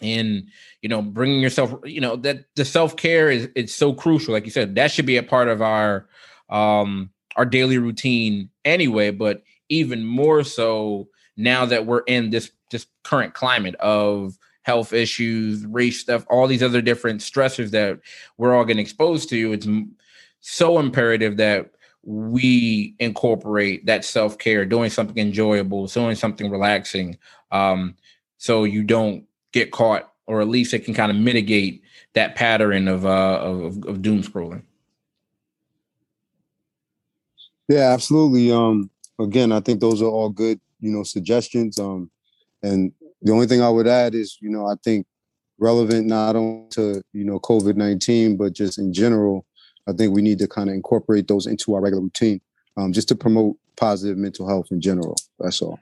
and 0.00 0.48
you 0.80 0.88
know 0.88 1.02
bringing 1.02 1.40
yourself 1.40 1.74
you 1.84 2.00
know 2.00 2.14
that 2.14 2.44
the 2.54 2.64
self-care 2.64 3.30
is 3.30 3.48
it's 3.56 3.74
so 3.74 3.92
crucial 3.92 4.32
like 4.32 4.44
you 4.44 4.50
said 4.52 4.76
that 4.76 4.92
should 4.92 5.06
be 5.06 5.16
a 5.16 5.24
part 5.24 5.48
of 5.48 5.60
our 5.60 6.06
um 6.50 7.10
our 7.34 7.44
daily 7.44 7.78
routine 7.78 8.48
anyway 8.64 9.10
but 9.10 9.42
even 9.68 10.04
more 10.04 10.44
so 10.44 11.08
now 11.36 11.64
that 11.64 11.86
we're 11.86 12.00
in 12.00 12.30
this 12.30 12.50
this 12.70 12.86
current 13.04 13.34
climate 13.34 13.74
of 13.76 14.38
health 14.62 14.92
issues 14.92 15.64
race 15.66 16.00
stuff 16.00 16.26
all 16.28 16.46
these 16.46 16.62
other 16.62 16.82
different 16.82 17.20
stressors 17.20 17.70
that 17.70 17.98
we're 18.36 18.54
all 18.54 18.64
getting 18.64 18.82
exposed 18.82 19.28
to 19.28 19.52
it's 19.52 19.66
so 20.40 20.78
imperative 20.78 21.36
that 21.36 21.70
we 22.02 22.94
incorporate 22.98 23.84
that 23.86 24.04
self-care 24.04 24.64
doing 24.64 24.90
something 24.90 25.18
enjoyable 25.18 25.86
doing 25.86 26.14
something 26.14 26.50
relaxing 26.50 27.16
um 27.50 27.94
so 28.38 28.64
you 28.64 28.84
don't 28.84 29.24
get 29.52 29.72
caught, 29.72 30.12
or 30.26 30.40
at 30.40 30.48
least 30.48 30.72
it 30.72 30.84
can 30.84 30.94
kind 30.94 31.10
of 31.10 31.16
mitigate 31.16 31.82
that 32.14 32.36
pattern 32.36 32.88
of 32.88 33.04
uh 33.04 33.38
of, 33.40 33.84
of 33.84 34.02
doom 34.02 34.22
scrolling. 34.22 34.62
Yeah, 37.68 37.92
absolutely. 37.92 38.50
Um, 38.50 38.88
again, 39.18 39.52
I 39.52 39.60
think 39.60 39.80
those 39.80 40.02
are 40.02 40.06
all 40.10 40.28
good, 40.28 40.60
you 40.80 40.90
know, 40.90 41.02
suggestions. 41.02 41.78
Um, 41.78 42.10
and 42.62 42.92
the 43.22 43.32
only 43.32 43.46
thing 43.46 43.62
I 43.62 43.68
would 43.68 43.86
add 43.86 44.14
is, 44.14 44.38
you 44.40 44.50
know, 44.50 44.66
I 44.66 44.74
think 44.82 45.06
relevant 45.58 46.06
not 46.06 46.36
only 46.36 46.68
to 46.70 47.02
you 47.12 47.24
know 47.24 47.38
COVID 47.40 47.76
nineteen, 47.76 48.36
but 48.36 48.52
just 48.52 48.78
in 48.78 48.92
general, 48.92 49.44
I 49.88 49.92
think 49.92 50.14
we 50.14 50.22
need 50.22 50.38
to 50.38 50.48
kind 50.48 50.68
of 50.68 50.74
incorporate 50.74 51.28
those 51.28 51.46
into 51.46 51.74
our 51.74 51.80
regular 51.80 52.02
routine, 52.02 52.40
um, 52.76 52.92
just 52.92 53.08
to 53.08 53.16
promote 53.16 53.56
positive 53.76 54.16
mental 54.16 54.48
health 54.48 54.68
in 54.70 54.80
general. 54.80 55.16
That's 55.38 55.60
all. 55.62 55.78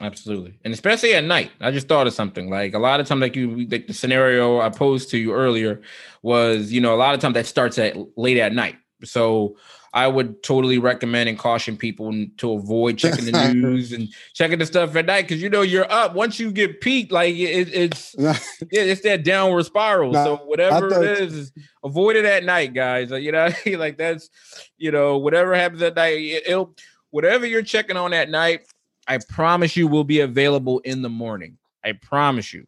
Absolutely, 0.00 0.58
and 0.64 0.72
especially 0.72 1.14
at 1.14 1.24
night. 1.24 1.50
I 1.60 1.70
just 1.70 1.88
thought 1.88 2.06
of 2.06 2.12
something 2.12 2.48
like 2.48 2.74
a 2.74 2.78
lot 2.78 3.00
of 3.00 3.06
times, 3.06 3.20
like 3.20 3.36
you, 3.36 3.66
like 3.66 3.86
the 3.86 3.94
scenario 3.94 4.60
I 4.60 4.70
posed 4.70 5.10
to 5.10 5.18
you 5.18 5.32
earlier 5.32 5.82
was, 6.22 6.72
you 6.72 6.80
know, 6.80 6.94
a 6.94 6.96
lot 6.96 7.14
of 7.14 7.20
times 7.20 7.34
that 7.34 7.46
starts 7.46 7.78
at 7.78 7.96
late 8.16 8.38
at 8.38 8.52
night. 8.52 8.76
So 9.04 9.56
I 9.92 10.06
would 10.06 10.42
totally 10.42 10.78
recommend 10.78 11.28
and 11.28 11.38
caution 11.38 11.76
people 11.76 12.26
to 12.38 12.52
avoid 12.52 12.98
checking 12.98 13.24
the 13.24 13.32
news 13.54 13.92
and 13.92 14.08
checking 14.34 14.58
the 14.58 14.66
stuff 14.66 14.94
at 14.96 15.06
night 15.06 15.22
because 15.22 15.42
you 15.42 15.48
know 15.48 15.62
you're 15.62 15.90
up 15.90 16.14
once 16.14 16.38
you 16.38 16.52
get 16.52 16.80
piqued. 16.80 17.10
Like 17.12 17.34
it, 17.34 17.72
it's 17.72 18.14
it's 18.70 19.00
that 19.02 19.24
downward 19.24 19.64
spiral. 19.64 20.12
so 20.14 20.36
whatever 20.44 20.90
thought, 20.90 21.04
it 21.04 21.20
is, 21.20 21.52
avoid 21.82 22.16
it 22.16 22.24
at 22.24 22.44
night, 22.44 22.74
guys. 22.74 23.10
You 23.10 23.32
know, 23.32 23.48
like 23.66 23.98
that's 23.98 24.30
you 24.76 24.90
know 24.90 25.18
whatever 25.18 25.54
happens 25.54 25.82
at 25.82 25.94
night, 25.94 26.18
it'll 26.18 26.74
whatever 27.10 27.46
you're 27.46 27.62
checking 27.62 27.96
on 27.96 28.12
at 28.12 28.28
night 28.28 28.66
I 29.08 29.18
promise 29.26 29.74
you 29.74 29.88
will 29.88 30.04
be 30.04 30.20
available 30.20 30.80
in 30.80 31.00
the 31.00 31.08
morning. 31.08 31.56
I 31.82 31.92
promise 31.92 32.52
you. 32.52 32.66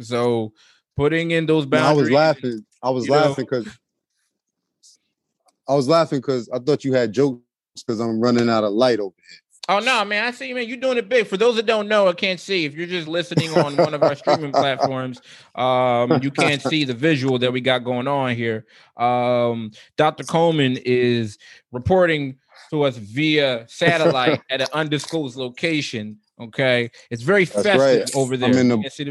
So 0.00 0.54
putting 0.96 1.30
in 1.30 1.44
those 1.44 1.66
boundaries. 1.66 1.98
I 1.98 2.02
was 2.02 2.10
laughing. 2.10 2.66
I 2.82 2.90
was 2.90 3.08
laughing 3.08 3.44
because 3.44 3.68
I 5.68 5.74
was 5.74 5.88
laughing 5.88 6.20
because 6.20 6.48
I 6.48 6.58
thought 6.58 6.84
you 6.84 6.94
had 6.94 7.12
jokes 7.12 7.42
because 7.86 8.00
I'm 8.00 8.20
running 8.20 8.48
out 8.48 8.64
of 8.64 8.72
light 8.72 9.00
over 9.00 9.14
here. 9.28 9.38
Oh 9.70 9.80
no, 9.80 10.02
man! 10.06 10.24
I 10.24 10.30
see, 10.30 10.48
you 10.48 10.54
man. 10.54 10.66
You're 10.66 10.78
doing 10.78 10.96
it 10.96 11.10
big. 11.10 11.26
For 11.26 11.36
those 11.36 11.56
that 11.56 11.66
don't 11.66 11.88
know, 11.88 12.08
I 12.08 12.14
can't 12.14 12.40
see. 12.40 12.64
If 12.64 12.74
you're 12.74 12.86
just 12.86 13.06
listening 13.06 13.50
on 13.50 13.76
one 13.76 13.92
of 13.92 14.02
our 14.02 14.14
streaming 14.14 14.50
platforms, 14.50 15.20
um, 15.56 16.22
you 16.22 16.30
can't 16.36 16.62
see 16.62 16.84
the 16.84 16.94
visual 16.94 17.38
that 17.40 17.52
we 17.52 17.60
got 17.60 17.84
going 17.84 18.08
on 18.08 18.34
here. 18.34 18.64
Um, 18.96 19.72
Dr. 19.98 20.24
Coleman 20.24 20.78
is 20.86 21.36
reporting 21.70 22.38
to 22.70 22.82
us 22.84 22.96
via 22.96 23.66
satellite 23.68 24.40
at 24.50 24.62
an 24.62 24.68
undisclosed 24.72 25.36
location. 25.36 26.16
Okay, 26.40 26.90
it's 27.10 27.22
very 27.22 27.44
That's 27.44 27.62
festive 27.62 27.80
right. 28.06 28.16
over 28.16 28.38
there. 28.38 28.48
I'm 28.48 28.56
in 28.56 28.68
the- 28.68 28.78
you 28.78 28.88
see 28.88 29.04
the 29.04 29.10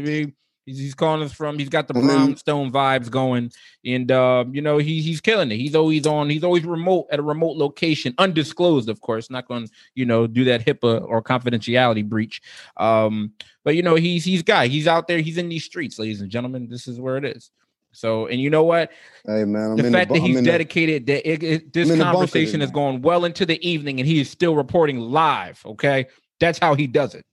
He's, 0.68 0.78
he's 0.78 0.94
calling 0.94 1.22
us 1.22 1.32
from. 1.32 1.58
He's 1.58 1.70
got 1.70 1.88
the 1.88 1.94
brownstone 1.94 2.70
vibes 2.70 3.10
going, 3.10 3.50
and 3.86 4.12
uh, 4.12 4.44
you 4.50 4.60
know 4.60 4.76
he 4.76 5.00
he's 5.00 5.18
killing 5.18 5.50
it. 5.50 5.56
He's 5.56 5.74
always 5.74 6.06
on. 6.06 6.28
He's 6.28 6.44
always 6.44 6.64
remote 6.64 7.06
at 7.10 7.18
a 7.18 7.22
remote 7.22 7.56
location, 7.56 8.14
undisclosed, 8.18 8.90
of 8.90 9.00
course. 9.00 9.30
Not 9.30 9.48
going 9.48 9.66
to 9.66 9.72
you 9.94 10.04
know 10.04 10.26
do 10.26 10.44
that 10.44 10.66
HIPAA 10.66 11.08
or 11.08 11.22
confidentiality 11.22 12.06
breach. 12.06 12.42
Um, 12.76 13.32
but 13.64 13.76
you 13.76 13.82
know 13.82 13.94
he's 13.94 14.26
he's 14.26 14.42
guy. 14.42 14.66
He's 14.66 14.86
out 14.86 15.08
there. 15.08 15.20
He's 15.20 15.38
in 15.38 15.48
these 15.48 15.64
streets, 15.64 15.98
ladies 15.98 16.20
and 16.20 16.30
gentlemen. 16.30 16.68
This 16.68 16.86
is 16.86 17.00
where 17.00 17.16
it 17.16 17.24
is. 17.24 17.50
So, 17.92 18.26
and 18.26 18.38
you 18.38 18.50
know 18.50 18.64
what? 18.64 18.92
Hey 19.26 19.44
man, 19.44 19.70
I'm 19.70 19.76
the 19.76 19.90
fact 19.90 20.12
the, 20.12 20.20
that 20.20 20.26
he's 20.26 20.42
dedicated, 20.42 21.06
the, 21.06 21.14
that 21.14 21.28
it, 21.30 21.42
it, 21.42 21.72
this 21.72 21.88
conversation 21.98 22.60
is 22.60 22.70
going 22.70 23.00
well 23.00 23.24
into 23.24 23.46
the 23.46 23.66
evening, 23.66 24.00
and 24.00 24.06
he 24.06 24.20
is 24.20 24.28
still 24.28 24.54
reporting 24.54 25.00
live. 25.00 25.62
Okay, 25.64 26.08
that's 26.38 26.58
how 26.58 26.74
he 26.74 26.86
does 26.86 27.14
it. 27.14 27.24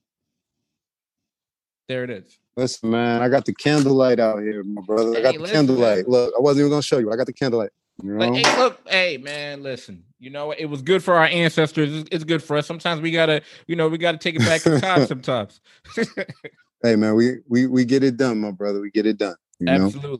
There 1.86 2.02
it 2.02 2.08
is. 2.08 2.38
Listen, 2.56 2.90
man, 2.90 3.20
I 3.20 3.28
got 3.28 3.44
the 3.44 3.52
candlelight 3.52 4.18
out 4.18 4.40
here, 4.40 4.64
my 4.64 4.80
brother. 4.80 5.18
I 5.18 5.20
got 5.20 5.34
the 5.34 5.40
listen, 5.40 5.54
candlelight. 5.54 6.08
Man. 6.08 6.10
Look, 6.10 6.34
I 6.36 6.40
wasn't 6.40 6.60
even 6.60 6.70
gonna 6.70 6.82
show 6.82 6.98
you. 6.98 7.12
I 7.12 7.16
got 7.16 7.26
the 7.26 7.32
candlelight. 7.34 7.70
You 8.02 8.12
know? 8.12 8.18
But, 8.18 8.34
hey, 8.34 8.58
look, 8.58 8.80
hey, 8.88 9.16
man, 9.18 9.62
listen. 9.62 10.04
You 10.18 10.30
know, 10.30 10.52
it 10.52 10.64
was 10.64 10.80
good 10.80 11.04
for 11.04 11.14
our 11.14 11.26
ancestors. 11.26 12.04
It's, 12.10 12.24
good 12.24 12.42
for 12.42 12.56
us. 12.56 12.66
Sometimes 12.66 13.02
we 13.02 13.10
gotta, 13.10 13.42
you 13.66 13.76
know, 13.76 13.88
we 13.88 13.98
gotta 13.98 14.16
take 14.16 14.36
it 14.36 14.40
back 14.40 14.62
to 14.62 14.80
time. 14.80 15.06
Sometimes. 15.06 15.60
hey, 16.82 16.96
man, 16.96 17.14
we 17.14 17.38
we 17.46 17.66
we 17.66 17.84
get 17.84 18.02
it 18.02 18.16
done, 18.16 18.40
my 18.40 18.52
brother. 18.52 18.80
We 18.80 18.90
get 18.90 19.04
it 19.04 19.18
done. 19.18 19.36
Absolutely. 19.66 20.10
Know? 20.10 20.18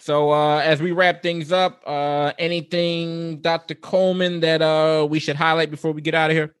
So 0.00 0.30
uh 0.30 0.58
as 0.58 0.80
we 0.80 0.92
wrap 0.92 1.22
things 1.22 1.52
up, 1.52 1.82
uh 1.86 2.32
anything 2.38 3.40
Dr. 3.40 3.74
Coleman 3.74 4.40
that 4.40 4.60
uh 4.60 5.06
we 5.08 5.18
should 5.18 5.36
highlight 5.36 5.70
before 5.70 5.92
we 5.92 6.02
get 6.02 6.14
out 6.14 6.30
of 6.30 6.36
here? 6.36 6.54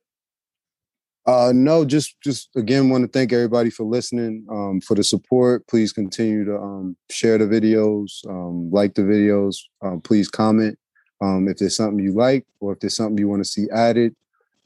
Uh, 1.28 1.52
no, 1.54 1.84
just 1.84 2.18
just 2.22 2.48
again 2.56 2.88
want 2.88 3.04
to 3.04 3.08
thank 3.08 3.34
everybody 3.34 3.68
for 3.68 3.84
listening, 3.84 4.46
um, 4.50 4.80
for 4.80 4.94
the 4.94 5.04
support. 5.04 5.66
Please 5.66 5.92
continue 5.92 6.42
to 6.46 6.56
um, 6.56 6.96
share 7.10 7.36
the 7.36 7.44
videos, 7.44 8.26
um, 8.26 8.70
like 8.70 8.94
the 8.94 9.02
videos. 9.02 9.58
Um, 9.82 10.00
please 10.00 10.30
comment 10.30 10.78
um, 11.20 11.46
if 11.46 11.58
there's 11.58 11.76
something 11.76 12.02
you 12.02 12.12
like 12.12 12.46
or 12.60 12.72
if 12.72 12.80
there's 12.80 12.96
something 12.96 13.18
you 13.18 13.28
want 13.28 13.44
to 13.44 13.48
see 13.48 13.68
added. 13.70 14.16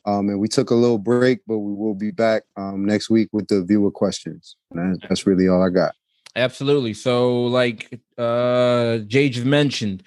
Um, 0.05 0.29
and 0.29 0.39
we 0.39 0.47
took 0.47 0.71
a 0.71 0.77
little 0.77 0.99
break, 0.99 1.41
but 1.49 1.59
we 1.59 1.75
will 1.75 1.95
be 1.95 2.13
back 2.13 2.45
next 2.57 3.11
week 3.11 3.29
with 3.33 3.49
the 3.49 3.65
viewer 3.65 3.91
questions. 3.91 4.57
That's 4.73 5.27
really 5.27 5.49
all 5.49 5.65
I 5.65 5.69
got. 5.71 5.97
Absolutely. 6.37 6.95
So, 6.95 7.45
like 7.47 8.01
uh, 8.17 8.99
just 8.99 9.45
mentioned, 9.45 10.05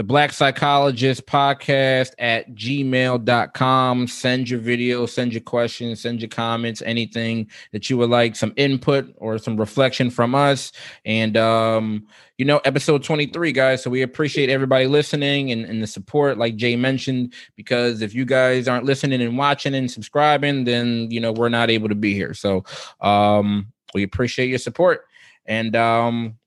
the 0.00 0.04
Black 0.04 0.32
Psychologist 0.32 1.26
podcast 1.26 2.12
at 2.18 2.54
gmail.com. 2.54 4.06
Send 4.06 4.48
your 4.48 4.58
video, 4.58 5.04
send 5.04 5.34
your 5.34 5.42
questions, 5.42 6.00
send 6.00 6.22
your 6.22 6.30
comments, 6.30 6.80
anything 6.86 7.50
that 7.72 7.90
you 7.90 7.98
would 7.98 8.08
like, 8.08 8.34
some 8.34 8.54
input 8.56 9.12
or 9.18 9.36
some 9.36 9.58
reflection 9.58 10.08
from 10.08 10.34
us. 10.34 10.72
And, 11.04 11.36
um, 11.36 12.06
you 12.38 12.46
know, 12.46 12.62
episode 12.64 13.04
23, 13.04 13.52
guys. 13.52 13.82
So 13.82 13.90
we 13.90 14.00
appreciate 14.00 14.48
everybody 14.48 14.86
listening 14.86 15.52
and, 15.52 15.66
and 15.66 15.82
the 15.82 15.86
support, 15.86 16.38
like 16.38 16.56
Jay 16.56 16.76
mentioned, 16.76 17.34
because 17.54 18.00
if 18.00 18.14
you 18.14 18.24
guys 18.24 18.68
aren't 18.68 18.86
listening 18.86 19.20
and 19.20 19.36
watching 19.36 19.74
and 19.74 19.90
subscribing, 19.90 20.64
then, 20.64 21.10
you 21.10 21.20
know, 21.20 21.32
we're 21.32 21.50
not 21.50 21.68
able 21.68 21.90
to 21.90 21.94
be 21.94 22.14
here. 22.14 22.32
So, 22.32 22.64
um, 23.02 23.70
we 23.92 24.02
appreciate 24.02 24.48
your 24.48 24.56
support. 24.56 25.04
And, 25.44 25.76
um, 25.76 26.38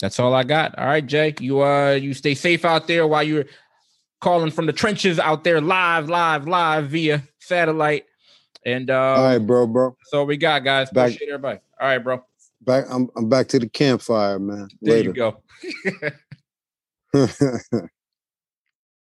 that's 0.00 0.20
all 0.20 0.34
I 0.34 0.44
got. 0.44 0.78
All 0.78 0.86
right, 0.86 1.04
Jay. 1.04 1.34
You 1.40 1.62
uh 1.62 1.92
you 1.92 2.14
stay 2.14 2.34
safe 2.34 2.64
out 2.64 2.86
there 2.86 3.06
while 3.06 3.22
you're 3.22 3.46
calling 4.20 4.50
from 4.50 4.66
the 4.66 4.72
trenches 4.72 5.18
out 5.18 5.44
there 5.44 5.60
live, 5.60 6.08
live, 6.08 6.46
live 6.46 6.88
via 6.88 7.22
satellite. 7.38 8.06
And 8.64 8.90
uh 8.90 8.94
all 8.94 9.24
right, 9.24 9.38
bro, 9.38 9.66
bro. 9.66 9.96
So 10.04 10.24
we 10.24 10.36
got 10.36 10.64
guys. 10.64 10.90
Back, 10.90 11.08
Appreciate 11.08 11.28
everybody. 11.28 11.60
All 11.80 11.88
right, 11.88 11.98
bro. 11.98 12.24
Back 12.62 12.84
I'm 12.90 13.08
I'm 13.16 13.28
back 13.28 13.48
to 13.48 13.58
the 13.58 13.68
campfire, 13.68 14.38
man. 14.38 14.68
There 14.80 14.96
Later. 14.96 15.08
you 15.08 15.14
go. 17.12 17.78